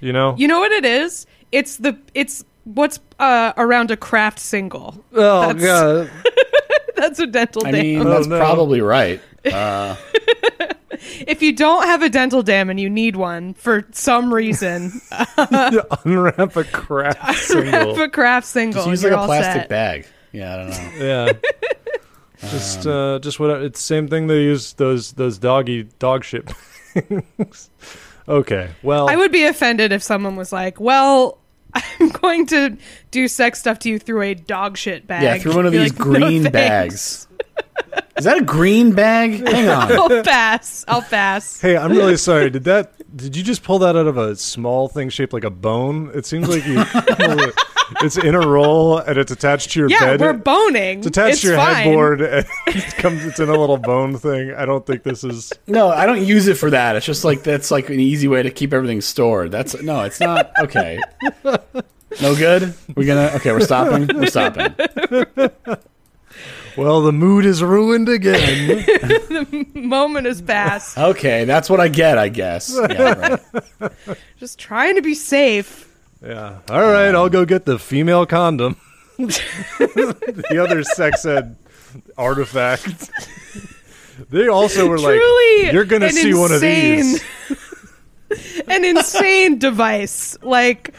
[0.00, 0.36] You know?
[0.38, 1.26] You know what it is?
[1.50, 5.02] It's the it's what's uh, around a Kraft single.
[5.14, 6.10] oh That's- god!
[6.96, 7.80] That's a dental I dam.
[7.82, 8.38] mean Oh, that's no.
[8.38, 9.20] probably right.
[9.44, 9.96] Uh,
[11.26, 14.92] if you don't have a dental dam and you need one for some reason,
[16.04, 18.00] Unwrap a crap have single.
[18.00, 18.80] a Kraft single.
[18.84, 19.68] just use like a plastic set.
[19.68, 20.06] bag.
[20.32, 20.90] Yeah, I don't know.
[21.06, 21.32] Yeah.
[22.50, 26.50] Just, uh, just what it's the same thing they use those those doggy dog shit.
[26.94, 27.70] bags.
[28.28, 31.38] okay, well, I would be offended if someone was like, "Well,
[31.72, 32.76] I'm going to
[33.12, 35.92] do sex stuff to you through a dog shit bag." Yeah, through one of these
[35.92, 37.28] like, green thanks." bags.
[38.16, 39.46] Is that a green bag?
[39.46, 39.92] Hang on.
[40.12, 40.84] I'll pass.
[40.86, 41.60] I'll pass.
[41.60, 42.50] hey, I'm really sorry.
[42.50, 42.92] Did that?
[43.16, 46.10] Did you just pull that out of a small thing shaped like a bone?
[46.14, 46.82] It seems like you.
[48.00, 50.20] it's in a roll and it's attached to your Yeah, bed.
[50.20, 50.98] we're boning.
[50.98, 51.74] it's attached to your fine.
[51.74, 52.20] headboard.
[52.22, 53.24] And it comes.
[53.24, 54.52] It's in a little bone thing.
[54.54, 55.52] I don't think this is.
[55.66, 56.96] No, I don't use it for that.
[56.96, 59.50] It's just like that's like an easy way to keep everything stored.
[59.50, 61.00] That's no, it's not okay.
[62.20, 62.74] No good.
[62.94, 63.52] We're gonna okay.
[63.52, 64.06] We're stopping.
[64.14, 64.74] We're stopping.
[66.76, 68.84] Well, the mood is ruined again.
[69.32, 70.96] The moment has passed.
[70.96, 72.18] Okay, that's what I get.
[72.18, 72.74] I guess.
[72.74, 73.38] Yeah,
[73.80, 73.92] right.
[74.38, 75.90] Just trying to be safe.
[76.24, 76.58] Yeah.
[76.70, 78.76] All right, I'll go get the female condom.
[79.18, 81.56] the other sex ed
[82.16, 83.10] artifact.
[84.30, 85.20] They also were like,
[85.72, 87.22] "You're gonna an see one of these."
[88.68, 90.36] An insane device.
[90.42, 90.94] Like,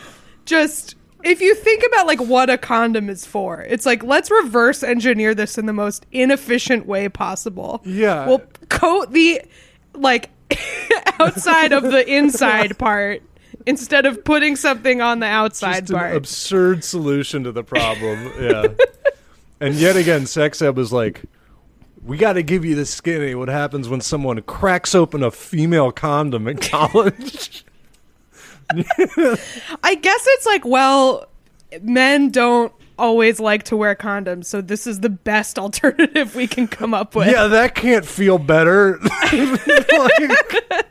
[0.45, 4.83] just if you think about like what a condom is for, it's like let's reverse
[4.83, 7.81] engineer this in the most inefficient way possible.
[7.85, 8.27] Yeah.
[8.27, 9.41] we'll coat the
[9.93, 10.29] like
[11.19, 13.21] outside of the inside part
[13.65, 15.81] instead of putting something on the outside part.
[15.81, 16.15] Just an part.
[16.15, 18.31] absurd solution to the problem.
[18.41, 18.67] Yeah.
[19.59, 21.21] and yet again, sex ed was like,
[22.03, 25.91] "We got to give you the skinny." What happens when someone cracks open a female
[25.91, 27.63] condom in college?
[29.83, 31.27] I guess it's like, well,
[31.81, 36.67] men don't always like to wear condoms, so this is the best alternative we can
[36.67, 37.27] come up with.
[37.27, 38.99] Yeah, that can't feel better.
[39.33, 40.85] Like,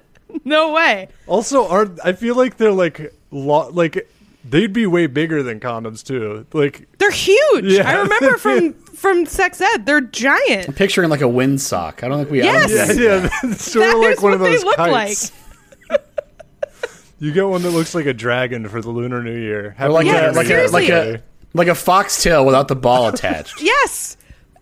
[0.45, 1.09] No way.
[1.27, 4.09] also, aren't I feel like they're like lo- like
[4.45, 6.47] they'd be way bigger than condoms too.
[6.53, 7.65] Like They're huge.
[7.67, 7.89] Yeah.
[7.89, 10.69] I remember from from sex ed, they're giant.
[10.69, 12.03] I'm Picturing like a windsock.
[12.03, 12.43] I don't think we.
[12.43, 12.87] I don't Yes!
[12.89, 15.33] think yeah, we- yeah, it's sort of like one of what they those look kites.
[17.23, 19.67] You get one that looks like a dragon for the Lunar New Year.
[19.67, 21.23] Or Happy like Yeah, a like a like a
[21.55, 23.63] like a foxtail without the ball attached.
[23.63, 24.17] Yes.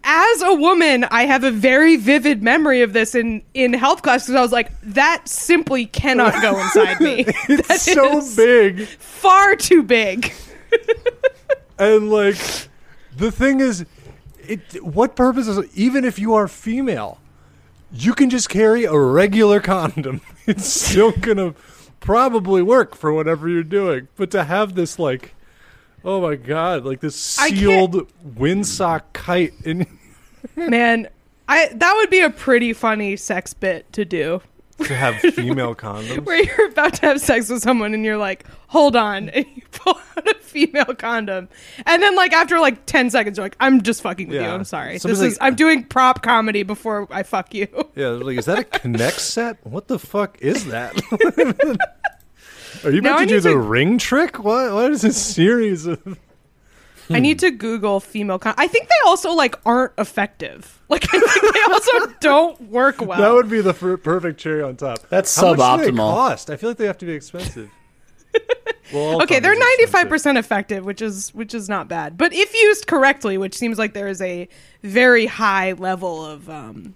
[0.04, 4.24] As a woman, I have a very vivid memory of this in in health class
[4.24, 7.24] because I was like, that simply cannot go inside me.
[7.48, 8.86] That It's so is big.
[8.86, 10.30] far too big.
[11.78, 12.36] And like
[13.16, 13.86] the thing is
[14.46, 17.18] it what purpose is even if you are female,
[17.90, 20.20] you can just carry a regular condom.
[20.46, 21.54] It's still gonna
[22.00, 24.08] probably work for whatever you're doing.
[24.16, 25.34] But to have this like
[26.04, 29.86] oh my god, like this sealed windsock kite in
[30.56, 31.08] Man,
[31.48, 34.42] I that would be a pretty funny sex bit to do.
[34.84, 36.24] To have female condoms.
[36.24, 39.62] Where you're about to have sex with someone and you're like, hold on, and you
[39.72, 41.48] pull out a female condom.
[41.86, 44.42] And then like after like ten seconds, you're like, I'm just fucking with you.
[44.42, 44.54] Yeah.
[44.54, 44.98] I'm sorry.
[44.98, 47.66] Somebody's this is like- I'm doing prop comedy before I fuck you.
[47.96, 49.58] Yeah, like is that a Connect set?
[49.66, 50.94] What the fuck is that?
[52.84, 54.38] Are you Now about I to do need the to- ring trick?
[54.42, 56.18] What what is this series of
[57.10, 60.76] I need to Google female con I think they also like aren't effective.
[60.90, 63.20] Like I think they also don't work well.
[63.20, 64.98] That would be the f- perfect cherry on top.
[65.08, 65.96] That's How much do they suboptimal.
[66.14, 66.50] cost?
[66.50, 67.70] I feel like they have to be expensive.
[68.92, 72.16] well, okay, they're ninety five percent effective, which is which is not bad.
[72.18, 74.48] But if used correctly, which seems like there is a
[74.82, 76.94] very high level of um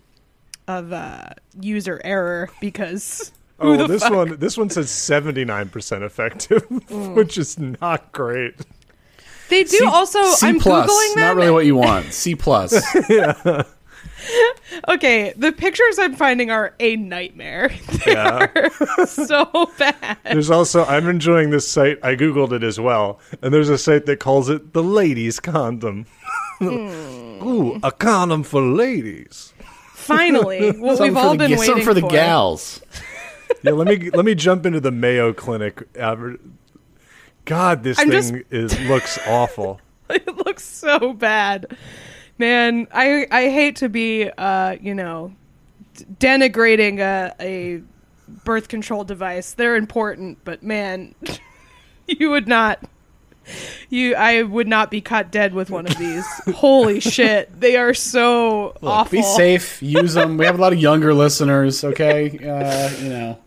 [0.66, 1.26] of uh
[1.60, 4.12] user error because Oh, the this fuck?
[4.12, 6.64] one this one says seventy nine percent effective,
[7.14, 8.54] which is not great.
[9.48, 11.24] They do C- also C I'm plus, googling them.
[11.24, 12.12] not really what you want.
[12.12, 12.72] C plus.
[14.88, 17.70] okay, the pictures I'm finding are a nightmare.
[18.06, 18.48] Yeah.
[19.06, 20.18] so bad.
[20.24, 21.98] There's also I'm enjoying this site.
[22.02, 26.04] I googled it as well, and there's a site that calls it the ladies' condom.
[26.58, 26.68] Hmm.
[27.42, 29.54] Ooh, a condom for ladies.
[29.94, 32.82] Finally, what something we've all for the, been ga- waiting something for the gals.
[33.62, 35.82] Yeah, let me let me jump into the Mayo Clinic.
[35.98, 36.38] adver-
[37.44, 39.80] God, this I'm thing just- is looks awful.
[40.10, 41.66] it looks so bad
[42.36, 45.32] man i i hate to be uh you know
[46.18, 47.82] denigrating a a
[48.44, 51.14] birth control device they're important but man
[52.06, 52.82] you would not
[53.88, 57.94] you i would not be caught dead with one of these holy shit they are
[57.94, 59.82] so Look, awful be safe.
[59.82, 60.36] Use them.
[60.36, 61.84] We have a lot of younger listeners.
[61.84, 63.38] Okay, uh, you know.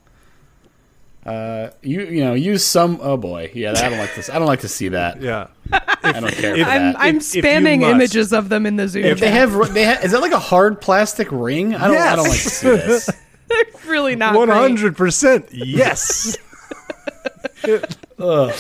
[1.28, 3.00] Uh, you you know use some.
[3.02, 3.72] Oh boy, yeah.
[3.76, 4.30] I don't like this.
[4.30, 5.22] I don't like to see that.
[5.22, 6.96] Yeah, I don't care for i'm that.
[6.98, 7.92] i'm If- if spamming must.
[7.92, 10.40] images of them in the zoom if they have, they ha- is that like a
[10.40, 11.76] hard plastic ring?
[11.76, 11.98] I don't.
[11.98, 13.10] I don't like to see this.
[13.50, 15.50] they're really not hundred percent.
[15.52, 16.38] Yes.
[18.20, 18.54] Ugh.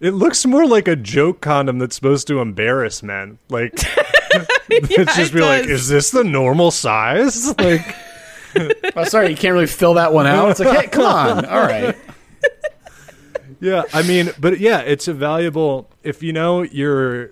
[0.00, 3.38] It looks more like a joke condom that's supposed to embarrass men.
[3.48, 3.72] Like
[4.70, 7.56] it's just it be like, is this the normal size?
[7.58, 7.94] Like
[8.96, 10.50] Oh, sorry, you can't really fill that one out.
[10.50, 11.44] It's like, hey, come on.
[11.46, 11.96] All right.
[13.60, 17.30] Yeah, I mean, but yeah, it's a valuable if you know you're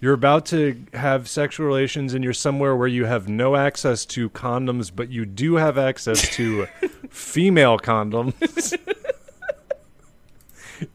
[0.00, 4.30] you're about to have sexual relations and you're somewhere where you have no access to
[4.30, 6.66] condoms, but you do have access to
[7.10, 8.78] female condoms.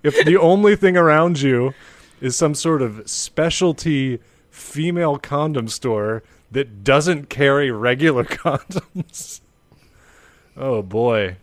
[0.03, 1.73] if the only thing around you
[2.21, 4.19] is some sort of specialty
[4.51, 6.21] female condom store
[6.52, 9.41] that doesn't carry regular condoms.
[10.58, 11.36] Oh boy.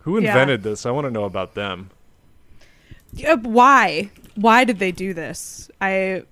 [0.00, 0.28] Who Yeah.
[0.30, 0.84] invented this?
[0.86, 1.90] I want to know about them.
[3.26, 4.10] Uh, why?
[4.34, 5.70] Why did they do this?
[5.80, 6.22] I.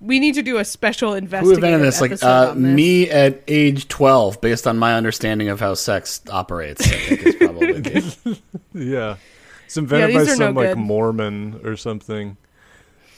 [0.00, 1.62] We need to do a special investigation.
[1.62, 2.00] Who invented this?
[2.00, 2.56] Like uh, this.
[2.56, 6.82] me at age twelve, based on my understanding of how sex operates.
[6.86, 8.38] I think is probably
[8.74, 9.16] Yeah.
[9.64, 10.78] It's invented by these are no some like good.
[10.78, 12.36] Mormon or something.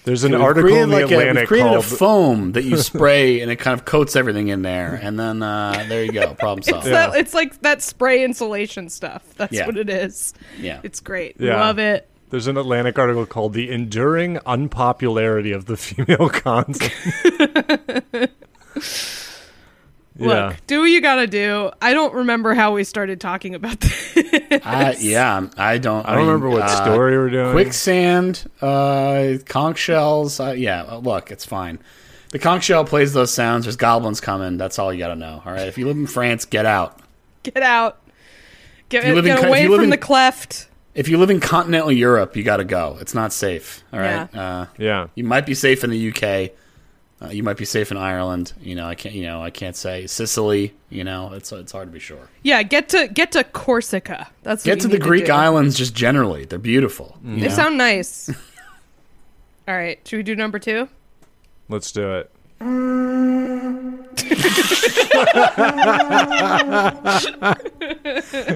[0.06, 2.76] There's an article in the like a, we've Atlantic created called a foam that you
[2.92, 6.32] spray and it kind of coats everything in there, and then uh, there you go,
[6.34, 6.86] problem It's solved.
[6.86, 7.14] that.
[7.16, 9.22] It's like that spray insulation stuff.
[9.36, 9.66] That's Yeah.
[9.66, 10.32] what it is.
[10.58, 11.36] Yeah, It's great.
[11.40, 11.60] Yeah.
[11.60, 12.08] Love it.
[12.30, 16.88] There's an Atlantic article called "The Enduring Unpopularity of the Female Condom."
[20.18, 21.70] yeah, Look, do what you gotta do.
[21.82, 24.16] I don't remember how we started talking about this.
[24.64, 25.48] I, yeah.
[25.56, 26.06] I don't.
[26.08, 27.52] I don't remember what uh, story we're doing.
[27.52, 30.40] Quicksand, uh, conch shells.
[30.40, 31.78] Uh, yeah, uh, look, it's fine.
[32.32, 33.64] The conch shell plays those sounds.
[33.66, 34.56] There's goblins coming.
[34.58, 35.42] That's all you got to know.
[35.44, 35.68] All right.
[35.68, 36.98] If you live in France, get out.
[37.44, 37.98] Get out.
[38.88, 40.68] Get, If you live in get co- away you live from in- the cleft.
[40.94, 42.96] if you live in continental Europe, you got to go.
[43.00, 43.84] It's not safe.
[43.92, 44.34] All right.
[44.34, 45.06] Uh, Yeah.
[45.14, 46.52] you might be safe in the UK.
[47.22, 48.52] Uh, you might be safe in Ireland.
[48.60, 49.14] You know, I can't.
[49.14, 50.74] You know, I can't say Sicily.
[50.90, 52.28] You know, it's it's hard to be sure.
[52.42, 54.28] Yeah, get to get to Corsica.
[54.42, 55.32] That's what Get you to the Greek do.
[55.32, 56.44] islands just generally.
[56.44, 57.16] They're beautiful.
[57.24, 57.54] you They know?
[57.54, 58.28] sound nice.
[59.68, 60.88] All right, should we do number two?
[61.70, 62.30] Let's do it.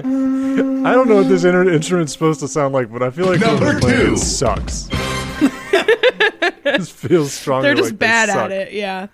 [0.03, 3.39] I don't know what this inter- instrument's supposed to sound like, but I feel like
[3.41, 4.17] Number two.
[4.17, 4.89] sucks.
[6.79, 7.67] this feels stronger.
[7.67, 8.37] They're just like bad suck.
[8.37, 8.73] at it.
[8.73, 9.07] Yeah.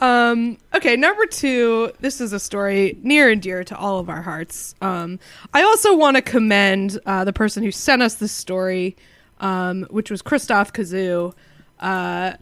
[0.00, 0.58] Um.
[0.74, 0.96] Okay.
[0.96, 1.92] Number two.
[2.00, 4.74] This is a story near and dear to all of our hearts.
[4.80, 5.18] Um.
[5.52, 8.96] I also want to commend uh, the person who sent us this story,
[9.40, 11.34] um, which was Christoph Kazoo,
[11.80, 12.34] uh,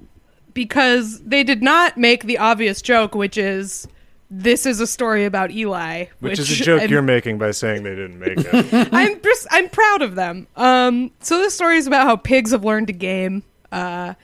[0.52, 3.88] because they did not make the obvious joke, which is
[4.30, 7.84] this is a story about Eli, Which, is a joke I'm- you're making by saying
[7.84, 8.88] they didn't make it.
[8.92, 10.46] I'm just I'm proud of them.
[10.56, 13.44] Um, so this story is about how pigs have learned to game.
[13.72, 14.14] Uh,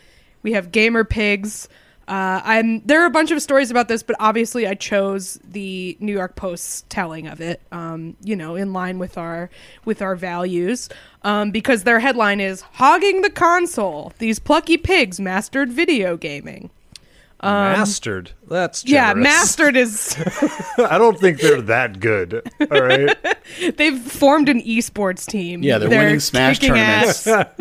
[0.43, 1.69] we have gamer pigs.
[2.09, 5.97] Uh, I'm there are a bunch of stories about this, but obviously I chose the
[6.01, 7.61] New York Post's telling of it.
[7.71, 9.51] Um, you know, in line with our
[9.85, 10.89] with our values,
[11.23, 16.71] um, because their headline is "Hogging the console." These plucky pigs mastered video gaming.
[17.43, 18.33] Mastered.
[18.49, 20.17] That's Yeah, mastered is
[20.79, 22.43] I don't think they're that good.
[22.71, 23.17] All right.
[23.77, 25.63] they've formed an esports team.
[25.63, 27.25] Yeah, they're winning Smash tournaments.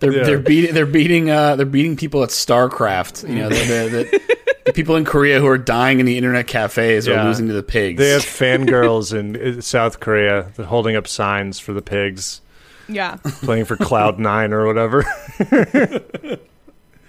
[0.00, 0.24] They're Yeah.
[0.24, 3.26] they're beating they're beating uh they're beating people at StarCraft.
[3.28, 6.46] You know, the, the, the, the people in Korea who are dying in the internet
[6.46, 7.22] cafes Yeah.
[7.22, 7.98] are losing to the pigs.
[7.98, 12.40] They have fangirls in uh, South Korea holding up signs for the pigs,
[12.88, 13.16] Yeah.
[13.42, 15.04] playing for Cloud Nine or whatever.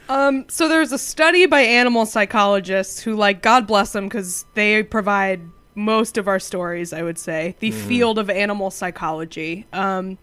[0.08, 4.84] Um, so there's a study by animal psychologists who, like, God bless them, because they
[4.84, 5.42] provide
[5.74, 6.94] most of our stories.
[6.94, 9.66] I would say the field of animal psychology.
[9.74, 10.18] Um,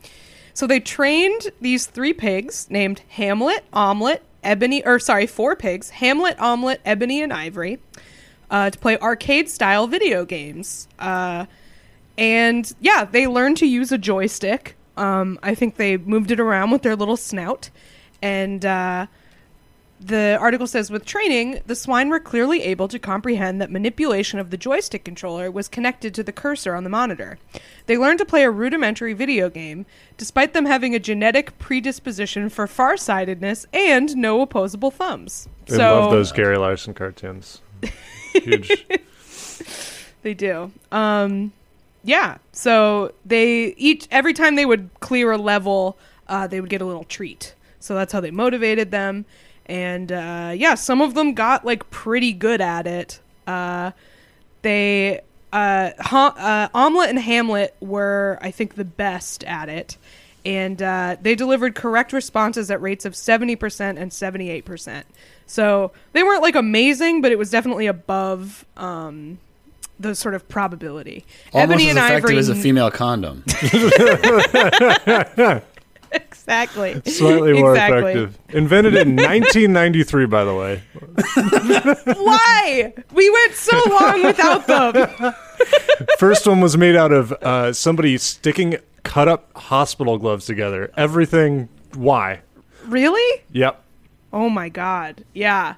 [0.55, 6.39] so they trained these three pigs named Hamlet, Omelet, Ebony, or sorry, four pigs: Hamlet,
[6.41, 7.78] Omelet, Ebony, and Ivory,
[8.51, 10.89] uh, to play arcade-style video games.
[10.99, 11.47] Uh,
[12.16, 14.76] and yeah, they learned to use a joystick.
[14.97, 17.70] Um, I think they moved it around with their little snout,
[18.20, 19.07] and uh,
[20.07, 24.51] the article says with training, the swine were clearly able to comprehend that manipulation of
[24.51, 27.39] the joystick controller was connected to the cursor on the monitor.
[27.87, 29.87] They learned to play a rudimentary video game,
[30.17, 35.49] despite them having a genetic predisposition for farsightedness and no opposable thumbs.
[35.69, 37.61] I so love those Gary Larson cartoons.
[38.33, 38.87] Huge.
[40.23, 40.71] They do.
[40.91, 41.53] Um,
[42.05, 42.39] yeah.
[42.53, 45.99] So they each every time they would clear a level,
[46.29, 47.55] uh, they would get a little treat.
[47.81, 49.25] So that's how they motivated them.
[49.67, 53.21] And uh, yeah, some of them got like pretty good at it.
[53.47, 53.93] Uh,
[54.63, 55.21] they
[55.53, 59.97] uh, ha- uh, Omelet and Hamlet were, I think, the best at it.
[60.45, 65.05] And uh, they delivered correct responses at rates of 70% and 78%.
[65.47, 69.39] So they weren't like amazing, but it was definitely above um,
[70.01, 71.25] the sort of probability.
[71.53, 73.45] Almost Ebony as and effective Ivory, as a female condom.
[76.15, 77.01] exactly.
[77.07, 77.99] Slightly more Exactly.
[78.13, 78.39] effective.
[78.51, 80.83] Invented in 1993, by the way.
[82.17, 82.93] Why?
[83.13, 85.35] We went so long without them.
[86.19, 90.91] First one was made out of uh, somebody sticking cut up hospital gloves together.
[90.97, 91.69] Everything.
[91.95, 92.41] Why?
[92.87, 93.43] Really?
[93.53, 93.83] Yep.
[94.33, 95.25] Oh my god.
[95.35, 95.75] Yeah.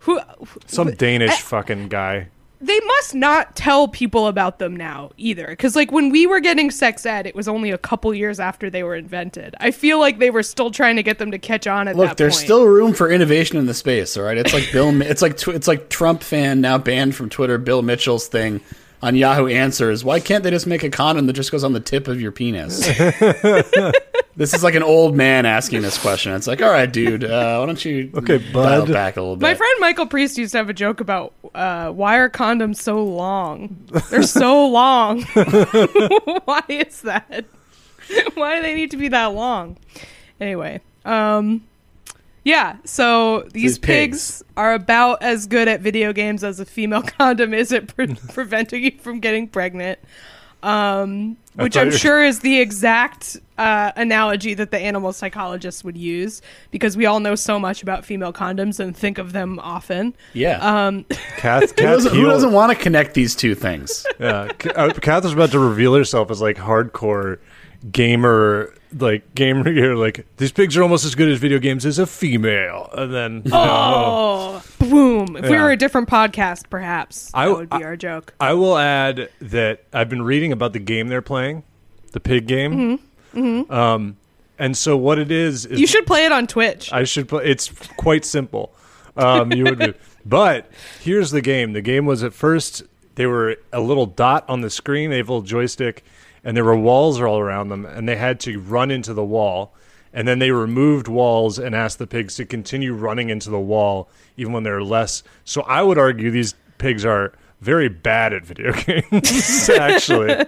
[0.00, 0.20] Who?
[0.66, 2.28] Some Danish I- fucking guy.
[2.60, 6.70] They must not tell people about them now either because like when we were getting
[6.70, 10.18] sex ed it was only a couple years after they were invented i feel like
[10.18, 12.44] they were still trying to get them to catch on at Look, there's point.
[12.44, 14.16] still room for innovation in the space.
[14.16, 15.00] All right, it's like Bill.
[15.02, 17.58] It's like tw- it's like Trump fan now banned from Twitter.
[17.58, 18.60] Bill Mitchell's thing
[19.02, 20.04] on Yahoo Answers.
[20.04, 22.32] Why can't they just make a condom that just goes on the tip of your
[22.32, 22.78] penis?
[24.36, 26.32] this is like an old man asking this question.
[26.32, 28.90] It's like, all right, dude, uh, why don't you Okay, dial bud.
[28.90, 29.42] it back a little bit?
[29.42, 33.02] my friend michael priest used to have a joke about uh, why are condoms so
[33.04, 33.76] long
[34.10, 35.22] they're so long
[36.44, 37.44] why is that
[38.34, 39.76] why do they need to be that long
[40.40, 41.62] anyway um
[42.48, 44.16] yeah so these These pigs.
[44.38, 44.44] pigs.
[44.56, 48.82] are about as good at video games as a female condom is at pre- preventing
[48.84, 49.98] you from getting pregnant
[50.62, 55.82] um which i'm you were- sure is the exact uh, analogy that the animal psychologists
[55.84, 59.58] would use because we all know so much about female condoms and think of them
[59.60, 60.58] often yeah.
[60.86, 61.04] um
[61.36, 64.04] Kath, who doesn't, who doesn't want to connect these two things?
[64.20, 67.38] Yeah, K- uh, Kath was about to reveal herself as like hardcore
[67.92, 69.68] gamer, like gamer.
[69.72, 73.12] You're like these pigs are almost as good as video games as a female, and
[73.14, 75.36] then Oh, boom!
[75.36, 75.62] If we Yeah.
[75.64, 78.34] were a different podcast, perhaps I- that would be I- our joke.
[78.40, 81.62] I will add that I've been reading about the game they're playing,
[82.12, 83.00] the pig game.
[83.34, 84.16] Um,
[84.58, 86.92] and so what it is is You should play it on Twitch.
[86.92, 88.72] I should play It's quite simple.
[89.16, 89.94] Um, you would,
[90.26, 90.70] but
[91.00, 91.72] here's the game.
[91.72, 92.82] The game was at first
[93.14, 96.04] they were a little dot on the screen, they have a little joystick,
[96.48, 99.74] and there were walls all around them, and they had to run into the wall.
[100.14, 104.08] And then they removed walls and asked the pigs to continue running into the wall,
[104.38, 105.22] even when they're less.
[105.44, 109.68] So I would argue these pigs are very bad at video games.
[109.68, 110.46] Actually,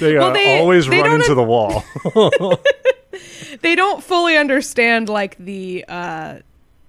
[0.00, 1.84] they Well, uh, they- always they run into the wall.
[3.62, 6.38] they don't fully understand like the uh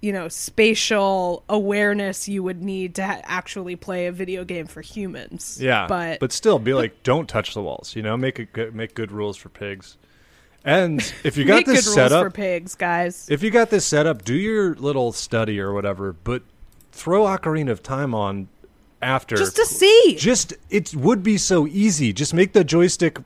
[0.00, 4.80] you know spatial awareness you would need to ha- actually play a video game for
[4.80, 7.96] humans Yeah, but, but still, be like, don't touch the walls.
[7.96, 9.96] You know, make a good, make good rules for pigs.
[10.64, 13.70] And if you got make this good set rules for pigs guys if you got
[13.70, 16.12] this set up, do your little study or whatever.
[16.12, 16.42] But
[16.92, 18.48] throw Ocarina of Time on
[19.00, 22.12] after, just to see Just it would be so easy.
[22.12, 23.18] Just make the joystick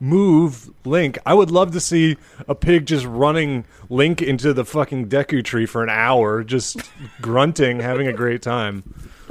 [0.00, 1.18] move Link.
[1.26, 2.16] I would love to see
[2.48, 6.80] a pig just running Link into the fucking Deku tree for an hour, just
[7.20, 8.82] grunting, having a great time.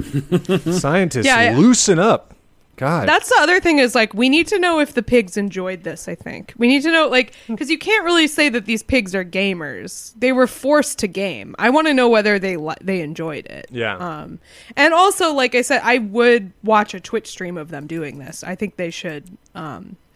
[0.70, 1.58] Scientists, Yeah, yeah.
[1.58, 2.34] loosen up.
[2.76, 5.82] God, that's the other thing is like we need to know if the pigs enjoyed
[5.84, 8.82] this i think we need to know like because you can't really say that these
[8.82, 12.72] pigs are gamers they were forced to game i want to know whether they li-
[12.80, 13.96] they enjoyed it Yeah.
[13.96, 14.38] um
[14.78, 18.42] and also like i said i would watch a twitch stream of them doing this
[18.42, 20.09] i think they should um le-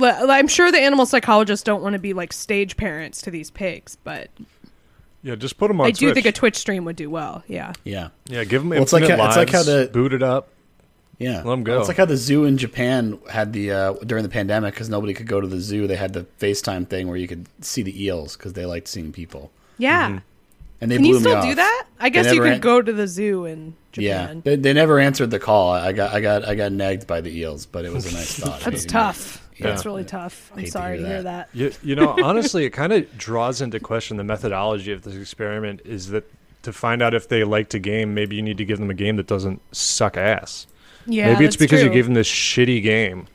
[0.00, 3.96] i'm sure the animal psychologists don't want to be like stage parents to these pigs
[4.04, 4.28] but
[5.22, 5.86] yeah, just put them on.
[5.86, 6.14] i do Twitch.
[6.14, 9.02] think a twitch stream would do well yeah Yeah, Yeah, give them Well, it's like
[9.02, 10.48] infinite how- it's like how lives, the- boot it up.
[11.18, 11.36] yeah.
[11.38, 11.78] let them go.
[11.80, 15.14] It's like how the zoo in Japan had the uh, during the pandemic because nobody
[15.14, 15.86] could go to the zoo.
[15.86, 19.12] They had the FaceTime thing where you could see the eels because they liked seeing
[19.12, 20.20] people, yeah
[20.80, 21.44] and they can blew you me still off.
[21.44, 24.42] do that i guess you never could an- go to the zoo in Yeah, japan
[24.44, 25.70] they, they never answered the call.
[25.72, 28.38] I got I got I got nagged by the eels, but it was a nice
[28.38, 28.60] thought.
[28.60, 28.88] That's Maybe.
[28.90, 29.45] tough.
[29.58, 29.68] Yeah.
[29.68, 30.50] That's really tough.
[30.52, 31.48] I'm Hate to sorry to hear hear that.
[31.52, 31.58] that.
[31.58, 35.80] You, you know, honestly, it kind of draws into question the methodology of this experiment.
[35.84, 36.30] Is that
[36.62, 38.12] to find out if they like to game?
[38.14, 40.66] Maybe you need to give them a game that doesn't suck ass.
[41.06, 41.88] Yeah, maybe it's because true.
[41.88, 43.28] you gave them this shitty game.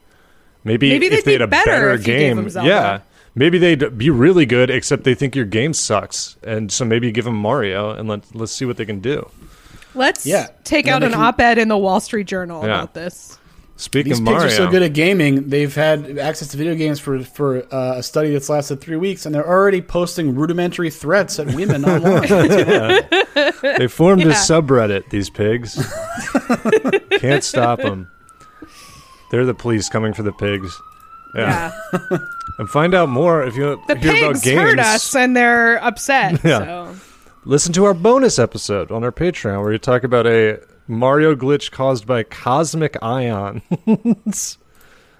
[0.64, 3.00] Maybe, Maybe if they'd be had a better better if you gave game, yeah,
[3.34, 4.70] maybe they'd be really good.
[4.70, 8.52] Except they think your game sucks, and so maybe give them Mario and let let's
[8.52, 9.28] see what they can do.
[9.96, 10.48] Let's Yeah.
[10.64, 12.76] take Yeah, out an can- op-ed in the Wall Street Journal Yeah.
[12.76, 13.38] about this.
[13.82, 15.50] Speaking These of pigs Mario, are so good at gaming.
[15.50, 19.26] They've had access to video games for for uh, a study that's lasted three weeks,
[19.26, 22.22] and they're already posting rudimentary threats at women online.
[23.64, 25.10] They formed a subreddit.
[25.10, 25.76] These pigs
[27.20, 28.08] can't stop them.
[29.32, 30.80] They're the police coming for the pigs.
[31.36, 32.18] Yeah, Yeah.
[32.60, 34.60] and find out more if you The hear about pigs games.
[34.62, 36.44] heard us and they're upset.
[36.44, 36.60] Yeah.
[36.60, 36.96] So
[37.46, 40.60] Listen to our bonus episode on our Patreon where we talk about a
[40.92, 43.62] Mario glitch caused by cosmic ions.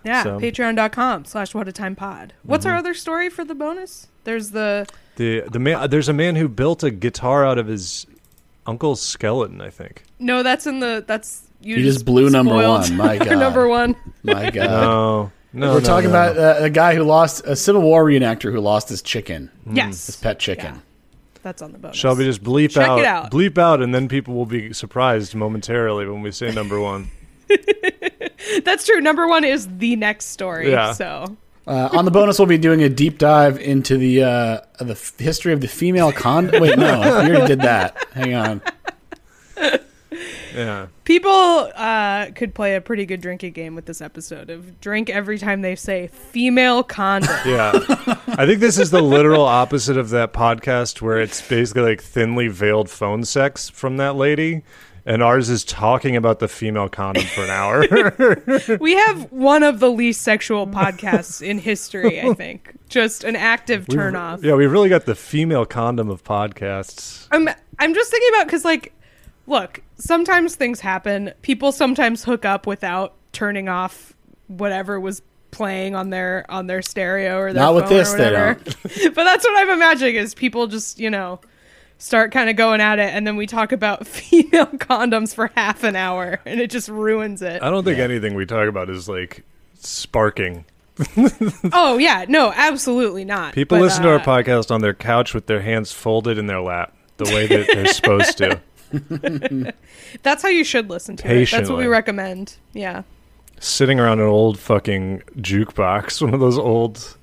[0.04, 2.34] yeah, So- patreon.com slash what a time pod.
[2.44, 4.08] What's our other story for the bonus?
[4.24, 8.06] There's the the the man there's a man who built a guitar out of his
[8.68, 9.62] uncle's skeleton.
[9.62, 10.04] I think.
[10.20, 12.96] no, that's in the that's you You just blew number one.
[12.98, 13.38] My God.
[13.40, 13.96] number one.
[14.24, 14.70] My God.
[14.70, 16.32] No, no, We're no, talking no.
[16.32, 20.06] about uh, a guy who lost a Civil War reenactor who lost his chicken, Yes.
[20.08, 20.76] his pet chicken.
[20.76, 20.82] Yeah.
[21.44, 21.98] That's on the bonus.
[21.98, 23.32] Shelby just bleep Check out, it out.
[23.32, 27.10] bleep out, and then people will be surprised momentarily when we say number one.
[28.64, 29.02] That's true.
[29.02, 30.72] Number one is the next story.
[30.72, 30.94] Yeah.
[30.94, 31.38] So
[31.68, 35.18] Uh, on the bonus, we'll be doing a deep dive into the uh, the f-
[35.20, 36.50] history of the female con.
[36.54, 37.96] Wait, no, you already did that.
[38.14, 38.62] Hang on.
[40.54, 45.10] Yeah, People uh, could play a pretty good drinking game with this episode of drink
[45.10, 47.36] every time they say female condom.
[47.46, 47.72] yeah.
[48.28, 52.48] I think this is the literal opposite of that podcast where it's basically like thinly
[52.48, 54.64] veiled phone sex from that lady,
[55.06, 58.78] and ours is talking about the female condom for an hour.
[58.80, 62.78] we have one of the least sexual podcasts in history, I think.
[62.88, 64.44] Just an active turn off.
[64.44, 67.28] Yeah, we really got the female condom of podcasts.
[67.32, 67.50] I'm
[67.80, 68.94] I'm just thinking about cuz like
[69.52, 71.34] look, sometimes things happen.
[71.44, 74.14] People sometimes hook up without turning off
[74.48, 75.22] whatever was
[75.52, 78.60] playing on their on their stereo or their Not with phone or this, they whatever.
[78.64, 81.40] but that's what I'm imagining is people just, you know,
[81.98, 85.84] start kind of going at it and then we talk about female condoms for half
[85.84, 87.62] an hour and it just ruins it.
[87.62, 89.44] I don't think anything we talk about is like
[89.76, 90.66] sparking.
[91.74, 93.54] oh yeah, no, absolutely not.
[93.54, 96.48] People But, listen to uh, our podcast on their couch with their hands folded in
[96.48, 98.62] their lap, the way that they're supposed to.
[100.24, 101.50] That's how you should listen to it.
[101.50, 102.56] That's what we recommend.
[102.74, 103.04] Yeah.
[103.60, 107.18] Sitting around an old fucking jukebox, one of those old.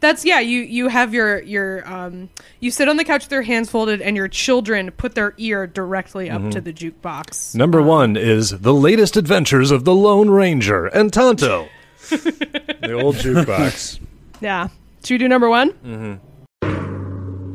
[0.00, 2.28] That's yeah, you you have your your um
[2.58, 5.66] you sit on the couch with your hands folded and your children put their ear
[5.68, 6.64] directly up to mm-hmm.
[6.64, 7.54] the jukebox.
[7.54, 11.68] Number um, one is the latest adventures of the Lone Ranger and Tonto.
[12.08, 14.00] the old jukebox.
[14.40, 14.68] Yeah.
[15.04, 15.70] Should we do number one?
[15.70, 16.14] Mm-hmm.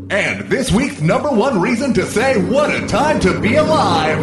[0.10, 4.18] And this week's number one reason to say what a time to be alive.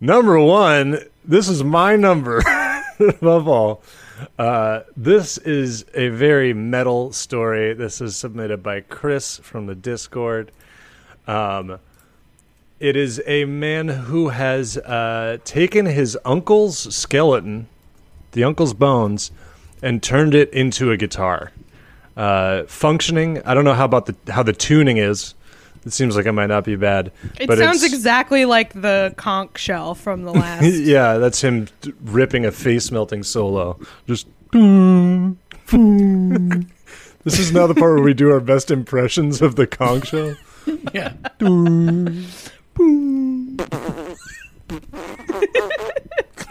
[0.00, 2.42] Number one, this is my number
[3.00, 3.82] above all.
[4.38, 7.72] Uh, this is a very metal story.
[7.72, 10.52] This is submitted by Chris from the Discord.
[11.26, 11.78] Um,
[12.80, 17.68] it is a man who has uh, taken his uncle's skeleton,
[18.32, 19.30] the uncle's bones,
[19.80, 21.50] and turned it into a guitar.
[22.16, 23.40] Uh, functioning.
[23.44, 25.34] I don't know how about the how the tuning is.
[25.84, 27.10] It seems like it might not be bad.
[27.40, 30.62] It but sounds exactly like the conch shell from the last.
[30.64, 33.80] yeah, that's him d- ripping a face melting solo.
[34.06, 34.28] Just.
[34.52, 34.60] this
[37.38, 40.36] is now the part where we do our best impressions of the conch shell.
[40.94, 41.12] Yeah.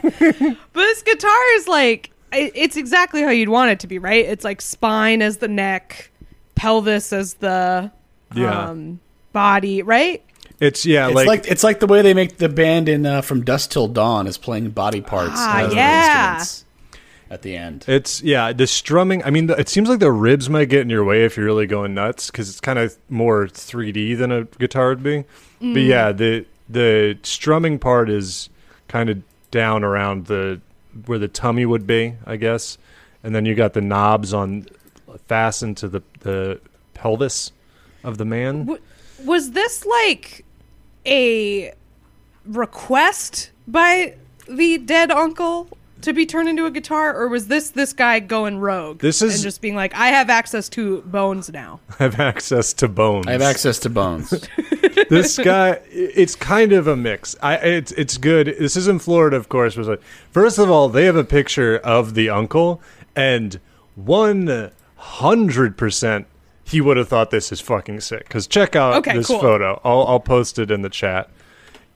[0.02, 4.26] But this guitar is like i- it's exactly how you'd want it to be, right?
[4.26, 6.12] It's like spine as the neck,
[6.56, 7.92] pelvis as the
[8.34, 8.70] Yeah.
[8.70, 9.00] um,
[9.34, 10.24] body, right?
[10.60, 13.22] It's yeah, It's like, like, it's like the way they make the band in uh,
[13.22, 16.34] from Dusk Till Dawn is playing body parts Ah, as yeah.
[16.36, 16.66] instruments
[17.32, 17.86] at the end.
[17.88, 19.24] it's yeah, the strumming.
[19.24, 21.46] I mean, the, it seems like the ribs might get in your way if you're
[21.48, 25.24] really going nuts because it's kind of more 3D than a guitar would be.
[25.60, 28.50] But yeah, the the strumming part is
[28.88, 30.62] kind of down around the
[31.06, 32.78] where the tummy would be, I guess,
[33.24, 34.66] and then you got the knobs on
[35.28, 36.60] fastened to the the
[36.94, 37.52] pelvis
[38.04, 38.66] of the man.
[38.66, 38.82] W-
[39.26, 40.46] was this like
[41.06, 41.74] a
[42.46, 44.16] request by
[44.48, 45.68] the dead uncle
[46.02, 49.00] to be turned into a guitar, or was this this guy going rogue?
[49.00, 51.80] This is- and just being like, I have access to bones now.
[52.00, 53.28] I have access to bones.
[53.28, 54.34] I have access to bones.
[55.12, 59.36] this guy it's kind of a mix i it's it's good this is in florida
[59.38, 60.02] of course was like
[60.32, 62.82] first of all they have a picture of the uncle
[63.16, 63.60] and
[64.04, 66.26] 100%
[66.64, 69.40] he would have thought this is fucking sick because check out Okay, this cool.
[69.40, 71.30] photo I'll, I'll post it in the chat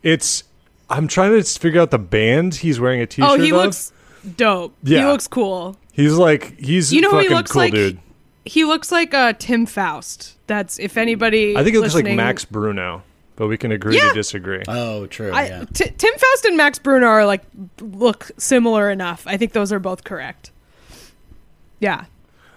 [0.04, 0.44] it's
[0.90, 3.58] i'm trying to figure out the band he's wearing a oh, t-shirt Oh, he of.
[3.58, 3.92] looks
[4.38, 4.76] dope.
[4.84, 5.00] Yeah.
[5.00, 5.78] He looks cool.
[5.92, 7.74] he's like he's You know who fucking he looks cool like?
[7.74, 8.00] dude
[8.46, 10.38] He looks like uh, Tim Faust.
[10.48, 11.58] That's if anybody.
[11.58, 13.02] i think it looks like max bruno
[13.36, 14.10] but we can agree Yeah.
[14.10, 15.32] to disagree Oh, true.
[15.32, 15.66] I, yeah.
[15.74, 17.42] T- Tim Faust and Max Bruno are like
[17.82, 19.26] look similar enough.
[19.28, 20.52] I think those are both correct.
[21.80, 22.06] Yeah.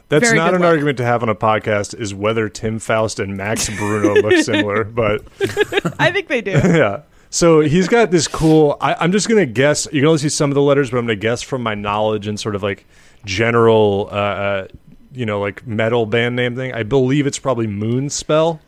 [0.09, 0.69] That's Very not an look.
[0.69, 1.99] argument to have on a podcast.
[1.99, 5.23] Is whether Tim Faust and Max Bruno look similar, but
[5.99, 6.53] I think they do.
[6.65, 7.03] yeah.
[7.31, 8.77] So he's got this cool.
[8.81, 9.87] I, I'm just gonna guess.
[9.93, 12.27] You can only see some of the letters, but I'm gonna guess from my knowledge
[12.29, 12.87] and sort of like
[13.25, 14.67] general, uh, uh,
[15.13, 16.73] you know, like metal band name thing.
[16.75, 18.61] I believe it's probably Moonspell.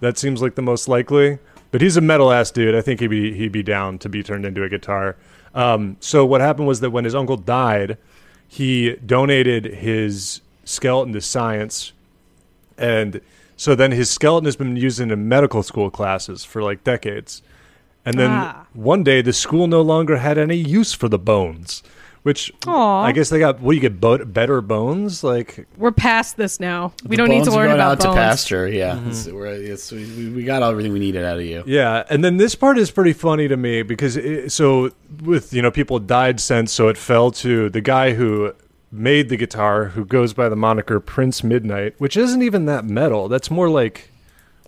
[0.00, 1.38] That seems like the most likely.
[1.70, 2.74] But he's a metal ass dude.
[2.74, 5.16] I think he'd be he'd be down to be turned into a guitar.
[5.54, 7.96] Um, so what happened was that when his uncle died,
[8.46, 11.92] he donated his skeleton to science,
[12.78, 13.20] and
[13.56, 17.42] so then his skeleton has been used in medical school classes for like decades.
[18.04, 18.66] And then Ah.
[18.74, 21.82] one day the school no longer had any use for the bones,
[22.24, 23.02] which Aw.
[23.04, 23.60] I guess they got.
[23.60, 25.22] What you get bo- better bones?
[25.22, 26.92] Like We're past this now.
[27.06, 28.14] We don't need bones to are learn going about out bones.
[28.16, 28.68] to pasture.
[28.68, 29.08] Yeah, Mm-hmm.
[29.10, 31.62] It's- we're- it's- we, we- we got everything we needed out of you.
[31.66, 34.90] Yeah, and then this part is pretty funny to me because it, so
[35.22, 38.52] with you know people died since, so it fell to the guy who
[38.90, 43.28] made the guitar, who goes by the moniker Prince Midnight, which isn't even that metal.
[43.28, 44.10] That's more like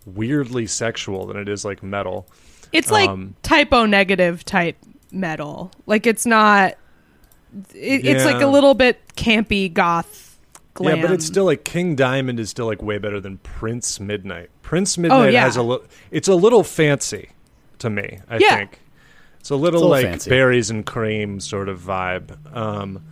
[0.05, 2.27] weirdly sexual than it is like metal.
[2.73, 4.77] It's like Um, Type O Negative type
[5.11, 5.71] metal.
[5.87, 6.75] Like it's not.
[7.75, 10.39] It, It's like a little bit campy goth
[10.75, 10.97] glam.
[10.97, 14.51] Yeah, but it's still like King Diamond is still like way better than Prince Midnight.
[14.63, 15.45] Prince Midnight Oh, yeah.
[15.45, 15.87] has a little.
[16.11, 17.31] It's a little fancy
[17.79, 18.19] to me.
[18.29, 18.57] I Yeah.
[18.57, 18.81] think
[19.41, 20.31] it's a little, It's a little like fancy.
[20.31, 22.37] berries and cream sort of vibe.
[22.57, 23.03] Um,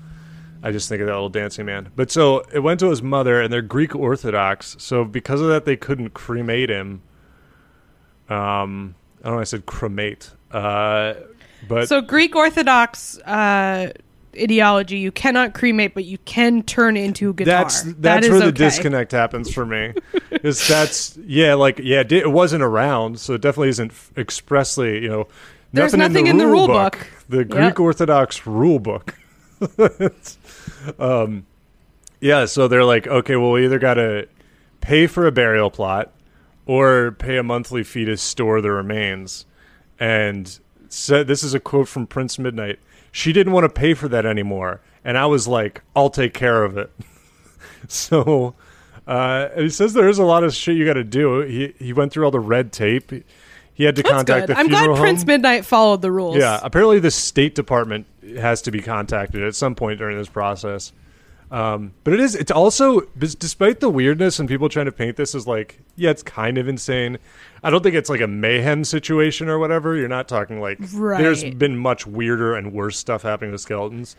[0.63, 1.91] I just think of that little dancing man.
[1.95, 4.77] But so it went to his mother, and they're Greek Orthodox.
[4.79, 7.03] So because of that, they couldn't cremate him.
[8.29, 9.41] Um, I don't know.
[9.41, 10.31] I said cremate.
[10.51, 11.15] Uh,
[11.69, 13.93] but so Greek Orthodox uh,
[14.39, 14.99] ideology.
[14.99, 17.65] You cannot cremate, but you can turn into a guitar.
[17.65, 18.57] That's That that's where the okay.
[18.57, 19.95] disconnect happens for me.
[20.31, 25.29] is that's yeah, like yeah, it, wasn't around, so it definitely isn't expressly you know.
[25.73, 26.93] There's nothing, nothing in the, rule book.
[26.93, 27.07] book.
[27.29, 27.49] The Yep.
[27.49, 29.17] Greek Orthodox rule book.
[31.01, 31.47] um,
[32.21, 34.29] yeah, so they're like, okay, well, we either got to
[34.81, 36.13] pay for a burial plot
[36.67, 39.47] or pay a monthly fee to store the remains.
[39.99, 40.59] And
[40.89, 42.79] so this is a quote from Prince Midnight.
[43.15, 46.65] She didn't want to pay for that anymore, and I was like, I'll take care
[46.65, 46.91] of it.
[47.89, 48.57] so
[49.07, 51.43] uh, he says there is a lot of shit you got to do.
[51.43, 53.13] He he went through all the red tape.
[53.73, 54.57] He had to That's contact good.
[54.57, 55.29] the I'm glad funeral Prince home.
[55.29, 56.39] Midnight followed the rules.
[56.39, 60.93] Yeah, apparently the State Department has to be contacted at some point during this process.
[61.55, 62.35] Um, but it is.
[62.35, 66.25] It's also, despite the weirdness and people trying to paint this as like, yeah, it's
[66.25, 67.17] kind of insane.
[67.63, 69.95] I don't think it's like a mayhem situation or whatever.
[69.95, 74.17] You're not talking like there's been much weirder and worse stuff happening to skeletons,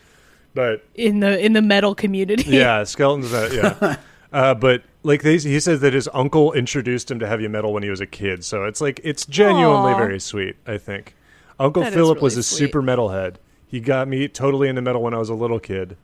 [0.53, 2.43] but in the in the metal community.
[2.47, 3.33] yeah, skeletons.
[3.33, 3.97] Uh, yeah,
[4.31, 7.83] uh, but like they, he says that his uncle introduced him to heavy metal when
[7.83, 9.97] he was a kid, so it's like it's genuinely Aw.
[9.97, 10.55] very sweet.
[10.65, 11.17] I think
[11.59, 12.59] Uncle That Philip was a sweet.
[12.59, 13.35] super metalhead.
[13.67, 15.97] He got me totally into metal when I was a little kid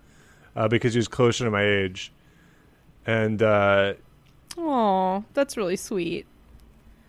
[0.56, 2.12] uh, because he was closer to my age,
[3.06, 3.94] and uh,
[4.58, 6.26] Aw, that's really sweet.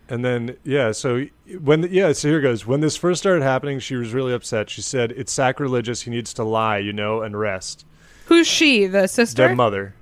[0.09, 1.25] and then yeah, so
[1.61, 2.65] when yeah, so here goes.
[2.65, 4.69] When this first started happening, she was really upset.
[4.69, 6.01] She said it's sacrilegious.
[6.03, 7.85] He needs to lie, you know, and rest.
[8.27, 8.87] Who's she?
[8.87, 9.47] The sister?
[9.47, 9.93] Dead mother.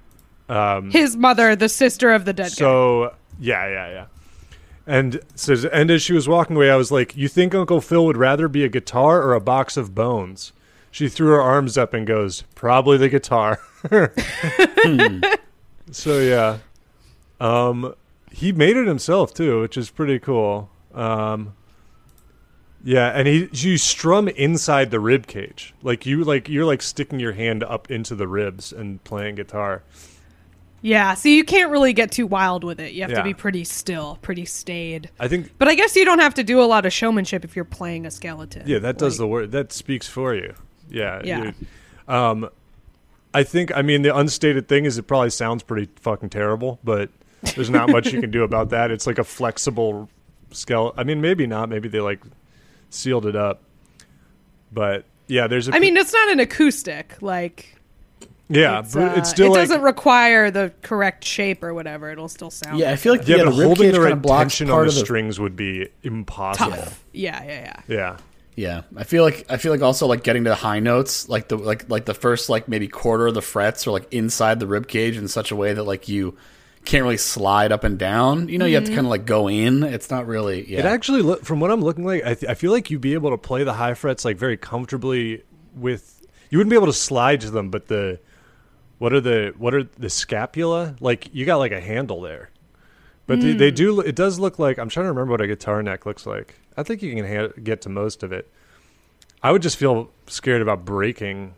[0.47, 2.55] Um, His mother, the sister of the dead guy.
[2.55, 4.05] So yeah, yeah, yeah.
[4.85, 8.05] And says, and as she was walking away, I was like, "You think Uncle Phil
[8.05, 10.51] would rather be a guitar or a box of bones?"
[10.91, 13.59] She threw her arms up and goes, "Probably the guitar."
[15.93, 16.59] So yeah,
[17.41, 17.93] um,
[18.31, 20.69] he made it himself too, which is pretty cool.
[20.93, 21.53] Um,
[22.84, 27.19] yeah, and he you strum inside the rib cage, like you like you're like sticking
[27.19, 29.84] your hand up into the ribs and playing guitar.
[30.84, 32.93] Yeah, so you can't really get too wild with it.
[32.93, 33.18] You have Yeah.
[33.18, 35.09] to be pretty still, pretty staid.
[35.19, 37.55] I think But I guess you don't have to do a lot of showmanship if
[37.55, 38.63] you're playing a skeleton.
[38.65, 39.51] Yeah, that does Like, the word.
[39.51, 40.55] That speaks for you.
[40.91, 41.22] Yeah.
[41.23, 41.51] Yeah.
[42.07, 42.49] um,
[43.34, 43.76] I think.
[43.76, 47.09] I mean, the unstated thing is it probably sounds pretty fucking terrible, but
[47.55, 48.91] there's not much you can do about that.
[48.91, 50.09] It's like a flexible
[50.51, 50.99] skeleton.
[50.99, 51.69] I mean, maybe not.
[51.69, 52.22] Maybe they like
[52.89, 53.61] sealed it up.
[54.72, 55.68] But yeah, there's.
[55.68, 57.22] a I mean, it's not an acoustic.
[57.22, 57.77] Like,
[58.49, 62.11] yeah, it's, but uh, it's still it like doesn't require the correct shape or whatever.
[62.11, 62.80] It'll still sound.
[62.80, 64.85] Yeah, I feel like yeah, yeah, but the holding cage the right blocks tension on
[64.85, 66.72] the the strings would be impossible.
[66.72, 67.03] tough.
[67.13, 67.81] Yeah, yeah, yeah.
[67.88, 68.18] Yeah.
[68.61, 71.47] Yeah, I feel like I feel like also like getting to the high notes, like
[71.47, 74.67] the like like the first like maybe quarter of the frets are like inside the
[74.67, 76.38] rib cage in such a way that like you
[76.85, 78.49] can't really slide up and down.
[78.49, 78.97] You know, you have to mm-hmm.
[78.97, 79.81] kind of like go in.
[79.81, 80.71] It's not really.
[80.71, 83.01] Yeah, It actually, look, from what I'm looking like, I, th- I feel like you'd
[83.01, 85.41] be able to play the high frets like very comfortably
[85.75, 86.23] with.
[86.51, 88.19] You wouldn't be able to slide to them, but the
[88.99, 90.95] what are the what are the scapula?
[90.99, 92.51] Like you got like a handle there,
[93.25, 93.75] but they, they mm.
[93.75, 94.01] do.
[94.01, 96.60] It does look like I'm trying to remember what a guitar neck looks like.
[96.77, 98.49] I think you can ha- get to most of it.
[99.43, 101.53] I would just feel scared about breaking.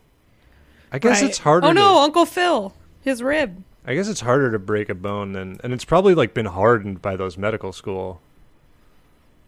[0.92, 1.28] I guess Right.
[1.30, 1.66] it's harder.
[1.66, 3.62] Oh to- no, Uncle Phil, his rib.
[3.86, 7.02] I guess it's harder to break a bone than, and it's probably like been hardened
[7.02, 8.20] by those medical school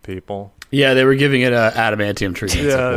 [0.03, 0.53] people.
[0.71, 2.67] yeah, they were giving it a adamantium treatment.
[2.69, 2.89] Yeah,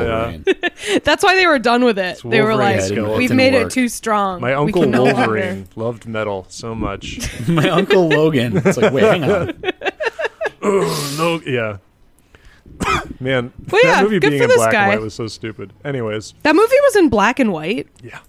[0.46, 0.48] like
[0.86, 1.00] yeah.
[1.04, 2.22] That's why they were done with it.
[2.26, 3.18] They were like, skeleton.
[3.18, 3.68] we've Didn't made work.
[3.68, 4.41] it too strong.
[4.41, 7.20] My uncle no Wolverine loved metal so much.
[7.48, 8.58] My uncle Logan.
[8.58, 9.64] It's like wait, hang on.
[10.62, 11.78] no, yeah.
[13.20, 14.84] Man, Well, yeah, that movie being for in black guy.
[14.84, 15.74] and white was so stupid.
[15.84, 17.88] Anyways, That movie was in black and white.
[18.04, 18.20] yeah,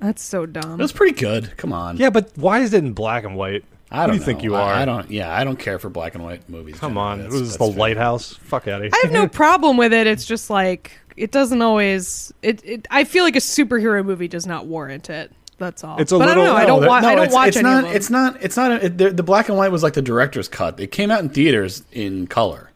[0.00, 0.80] That's so dumb.
[0.80, 1.56] It was pretty good.
[1.56, 1.96] Come on.
[1.96, 3.64] yeah, but why is it in black and white?
[3.92, 4.72] I don't do you think you are?
[4.72, 5.10] I, don't.
[5.10, 6.76] Yeah, I don't care for black and white movies.
[6.78, 7.10] Come generally.
[7.10, 7.74] on, That's- this is the fair.
[7.74, 8.34] lighthouse.
[8.34, 8.90] Fuck out of here.
[8.94, 10.06] I have no problem with it.
[10.06, 12.32] It's just like it doesn't always.
[12.42, 12.64] It.
[12.64, 15.32] it I feel like a superhero movie does not warrant it.
[15.58, 16.00] That's all.
[16.00, 16.60] It's a but I don't little- know.
[16.62, 17.04] I don't that- want.
[17.04, 17.78] I don't it's, watch it's any not.
[17.78, 17.96] of them.
[17.96, 18.36] It's not.
[18.40, 18.84] It's not.
[18.84, 20.78] It, the, the black and white was like the director's cut.
[20.78, 22.69] It came out in theaters in color.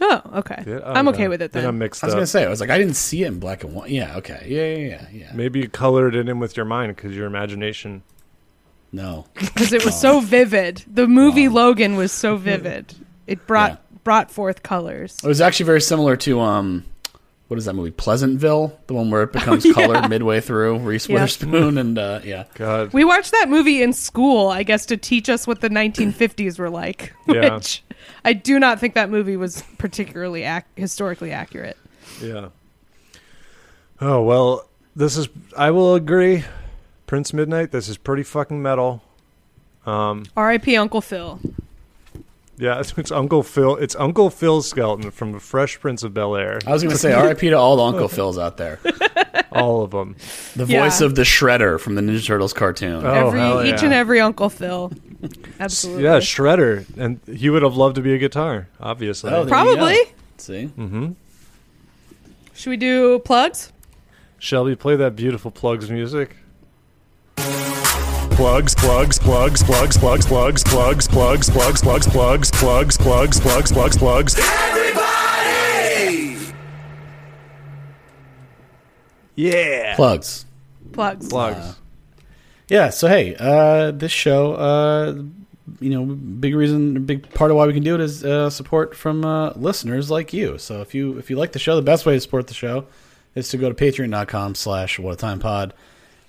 [0.00, 0.62] Oh, okay.
[0.66, 1.28] Yeah, I'm okay okay.
[1.28, 1.68] with it Then then.
[1.70, 2.18] I'm mixed I was up.
[2.18, 2.44] gonna say.
[2.44, 3.90] I was like, I didn't see it in black and white.
[3.90, 4.16] Yeah.
[4.18, 4.44] Okay.
[4.46, 4.74] Yeah.
[4.76, 4.88] Yeah.
[4.88, 5.06] Yeah.
[5.26, 5.32] Yeah.
[5.34, 8.02] Maybe you colored it in with your mind because your imagination.
[8.92, 9.26] No.
[9.34, 10.84] because it was so vivid.
[10.86, 12.94] The movie Logan was so vivid.
[13.26, 13.98] It brought Yeah.
[14.04, 15.18] brought forth colors.
[15.22, 16.84] It was actually very similar to um,
[17.48, 17.90] what is that movie?
[17.92, 19.74] Pleasantville, the one where it becomes Oh, yeah.
[19.74, 20.78] colored midway through.
[20.78, 21.14] Reese Yeah.
[21.14, 22.44] Witherspoon and uh, yeah.
[22.54, 26.58] God, We watched that movie in school, I guess, to teach us what the 1950s
[26.58, 27.12] were like.
[27.28, 27.54] Yeah.
[27.56, 27.82] Which
[28.24, 31.76] I do not think that movie was particularly ac- historically accurate.
[32.22, 32.48] yeah.
[34.00, 35.28] Oh well, this is.
[35.56, 36.44] I will agree.
[37.06, 37.70] Prince Midnight.
[37.70, 39.02] This is pretty fucking metal.
[39.86, 40.76] Um, R.I.P.
[40.76, 41.40] Uncle Phil.
[42.58, 43.76] Yeah, it's, it's Uncle Phil.
[43.76, 46.58] It's Uncle Phil's skeleton from the Fresh Prince of Bel Air.
[46.66, 47.50] I was gonna say R.I.P.
[47.50, 48.78] to all the Uncle Phils out there.
[49.52, 50.16] All of them.
[50.54, 50.82] The Yeah.
[50.82, 53.06] voice of the Shredder from the Ninja Turtles cartoon.
[53.06, 54.92] Oh, every hell each and every Uncle Phil.
[55.60, 56.04] Absolutely.
[56.04, 59.30] Yeah, Shredder, and he would have loved to be a guitar, obviously.
[59.30, 59.96] Oh, Probably.
[60.36, 61.12] See, mm-hmm.
[62.52, 63.72] Should we do plugs?
[64.38, 66.36] Shelby, play that beautiful plugs music.
[68.36, 73.96] Plugs, plugs, plugs, plugs, plugs, plugs, plugs, plugs, plugs, plugs, plugs, plugs, plugs, plugs, plugs,
[73.96, 74.36] plugs.
[79.36, 79.96] Yeah.
[79.96, 80.44] plugs.
[80.92, 81.28] Plugs.
[81.28, 81.76] Plugs.
[82.68, 82.90] Yeah.
[82.90, 85.22] So hey, uh, this show, uh,
[85.80, 88.94] you know, big reason, big part of why we can do it is uh, support
[88.94, 90.58] from uh, listeners like you.
[90.58, 92.84] So if you if you like the show, the best way to support the show
[93.34, 95.72] is to go to patreon.com slash what a time pod.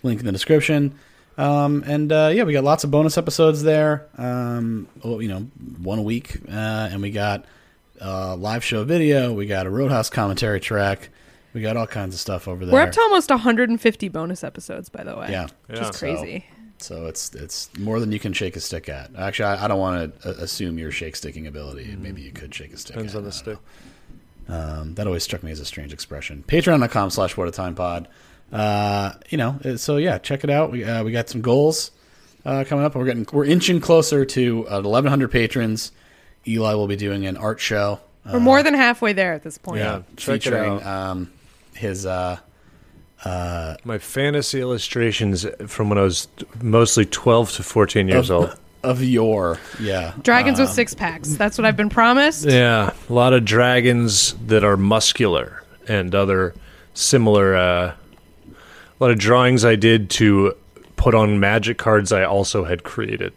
[0.04, 0.98] Link in the description.
[1.38, 4.08] Um, and uh, yeah, we got lots of bonus episodes there.
[4.18, 5.42] Um, well, you know,
[5.82, 7.46] one a week, uh, and we got
[8.02, 9.34] uh, live show video.
[9.34, 11.10] We got a Roadhouse commentary track.
[11.54, 12.74] We got all kinds of stuff over there.
[12.74, 15.28] We're up to almost 150 bonus episodes, by the way.
[15.32, 15.90] yeah, Which Yeah.
[15.90, 16.46] is crazy.
[16.80, 19.10] So it's it's more than you can shake a stick at.
[19.18, 21.96] Actually, I, I don't want to uh, assume your shake sticking ability.
[22.00, 22.94] Maybe you could shake a stick.
[22.96, 23.20] Depends at.
[23.20, 23.58] on the stick.
[24.48, 26.44] Um, that always struck me as a strange expression.
[26.48, 28.08] Patreon.com slash what a time pod.
[28.52, 30.72] Uh, you know, uh, so yeah, check it out.
[30.72, 31.92] We uh, we got some goals
[32.46, 32.96] uh, coming up.
[32.96, 35.92] We're getting we're inching closer to uh, 1,100 patrons.
[36.48, 38.00] Eli will be doing an art show.
[38.32, 39.80] We're more than halfway there at this point.
[39.80, 40.02] Yeah.
[40.18, 40.86] check it featuring out.
[40.86, 41.32] um,
[41.76, 42.38] his uh,
[43.24, 46.28] uh My fantasy illustrations from when I was
[46.62, 48.60] mostly 12 to 14 years of, old.
[48.84, 51.36] of your yeah Dragons with six packs.
[51.36, 52.46] That's what I've been promised.
[52.46, 56.54] Yeah, a lot of dragons that are muscular and other
[56.94, 57.96] similar.
[59.00, 60.56] A lot of drawings I did to
[60.96, 63.34] put on magic cards I also had created.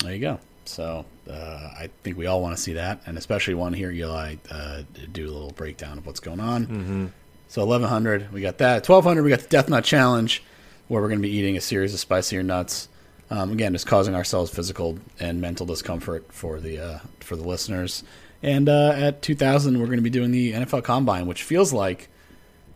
[0.00, 0.40] There you go.
[0.66, 1.32] So uh,
[1.78, 4.82] I think we all want to see that, and especially want to hear Eli uh,
[5.12, 6.66] do a little breakdown of what's going on.
[6.66, 7.06] Mm-hmm.
[7.48, 8.88] So 1100, we got that.
[8.88, 10.42] 1200, we got the Death Nut Challenge,
[10.88, 12.88] where we're going to be eating a series of spicier nuts.
[13.30, 18.04] Um, again, just causing ourselves physical and mental discomfort for the uh, for the listeners.
[18.42, 22.08] And uh, at 2000, we're going to be doing the NFL Combine, which feels like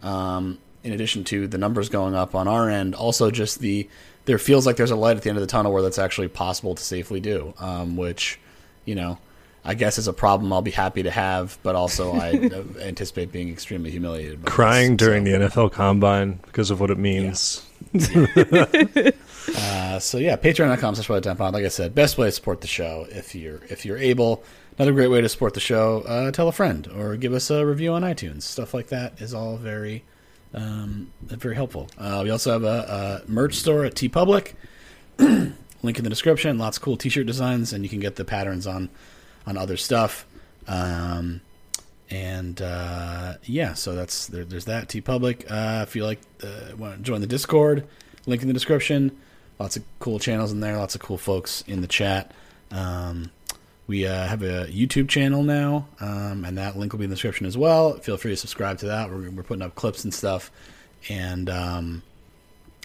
[0.02, 3.88] um, in addition to the numbers going up on our end, also just the
[4.24, 6.28] there feels like there's a light at the end of the tunnel where that's actually
[6.28, 8.40] possible to safely do, um, which
[8.84, 9.18] you know
[9.64, 13.30] I guess is a problem I'll be happy to have, but also I uh, anticipate
[13.30, 14.44] being extremely humiliated.
[14.44, 17.64] By Crying this, during so, the NFL Combine because of what it means.
[19.56, 21.54] Uh, so yeah, patreon.com slash What pod.
[21.54, 24.44] Like I said, best way to support the show if you're if you're able.
[24.76, 27.64] Another great way to support the show, uh, tell a friend or give us a
[27.64, 28.42] review on iTunes.
[28.42, 30.04] Stuff like that is all very
[30.54, 31.88] um, very helpful.
[31.98, 34.54] Uh, we also have a, a merch store at TeePublic.
[35.18, 36.58] Link in the description.
[36.58, 38.88] Lots of cool T-shirt designs, and you can get the patterns on
[39.46, 40.26] on other stuff.
[40.66, 41.40] Um,
[42.10, 45.50] and uh, yeah, so that's there, there's that TeePublic.
[45.50, 47.86] Uh, if you like, uh, want to join the Discord,
[48.26, 49.16] link in the description.
[49.58, 50.76] Lots of cool channels in there.
[50.76, 52.32] Lots of cool folks in the chat.
[52.70, 53.30] Um,
[53.88, 57.16] we uh, have a YouTube channel now, um, and that link will be in the
[57.16, 57.94] description as well.
[57.94, 59.10] Feel free to subscribe to that.
[59.10, 60.52] We're, we're putting up clips and stuff,
[61.08, 62.02] and um,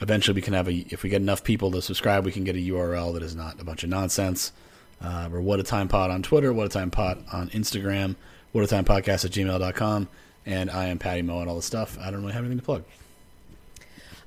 [0.01, 0.73] eventually we can have a.
[0.89, 3.59] If we get enough people to subscribe, we can get a URL that is not
[3.59, 4.53] a bunch of nonsense.
[5.01, 8.15] Uh, we're What a Time Pod on Twitter, What a Time Pod on Instagram,
[8.53, 10.07] What a Time Podcast at gmail.com,
[10.45, 11.97] and I am Patty Moe and all the stuff.
[11.99, 12.85] I don't really have anything to plug.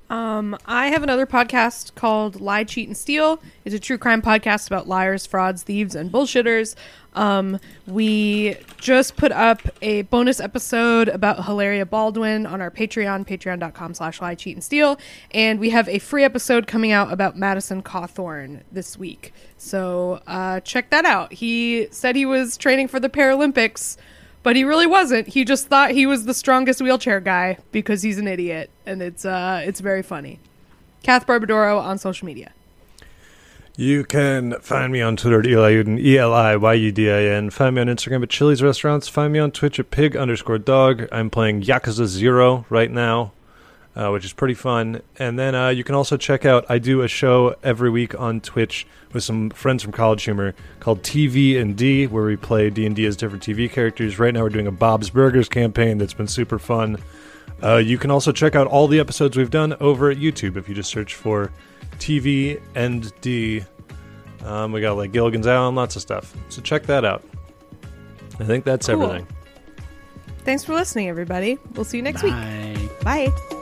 [0.08, 3.40] Um, I have another podcast called Lie, Cheat, and Steal.
[3.64, 6.76] It's a true crime podcast about liars, frauds, thieves, and bullshitters.
[7.14, 13.94] Um, we just put up a bonus episode about Hilaria Baldwin on our Patreon, patreon.com
[13.94, 14.98] slash lie, cheat, and steal.
[15.32, 19.32] And we have a free episode coming out about Madison Cawthorn this week.
[19.56, 21.32] So uh, check that out.
[21.32, 23.96] He said he was training for the Paralympics
[24.47, 25.27] but he really wasn't.
[25.27, 29.24] He just thought he was the strongest wheelchair guy because he's an idiot, and it's
[29.24, 30.39] uh, it's very funny.
[31.02, 32.52] Kath Barbadoro on social media.
[33.74, 37.10] You can find me on Twitter at Eli Yudin, E L I Y U D
[37.10, 37.51] I N.
[37.51, 39.09] Find me on Instagram at Chili's Restaurants.
[39.09, 41.09] Find me on Twitch at pig underscore dog.
[41.10, 43.32] I'm playing Yakuza Zero right now,
[43.97, 45.01] uh, which is pretty fun.
[45.18, 48.40] And then uh, you can also check out, I do a show every week on
[48.40, 52.85] Twitch with some friends from College Humor called TV and D, where we play D
[52.86, 54.18] and D as different TV characters.
[54.18, 56.98] Right now we're doing a Bob's Burgers campaign that's been super fun.
[57.62, 60.68] Uh, you can also check out all the episodes we've done over at YouTube if
[60.68, 61.51] you just search for
[61.98, 63.64] TV and D.
[64.44, 66.35] Um, we got like Gilligan's Island, lots of stuff.
[66.51, 67.24] So check that out.
[68.39, 69.02] I think that's Cool.
[69.02, 69.27] everything.
[70.44, 71.59] Thanks for listening, everybody.
[71.74, 72.32] We'll see you next week.
[72.35, 73.31] Bye.
[73.32, 73.55] Bye.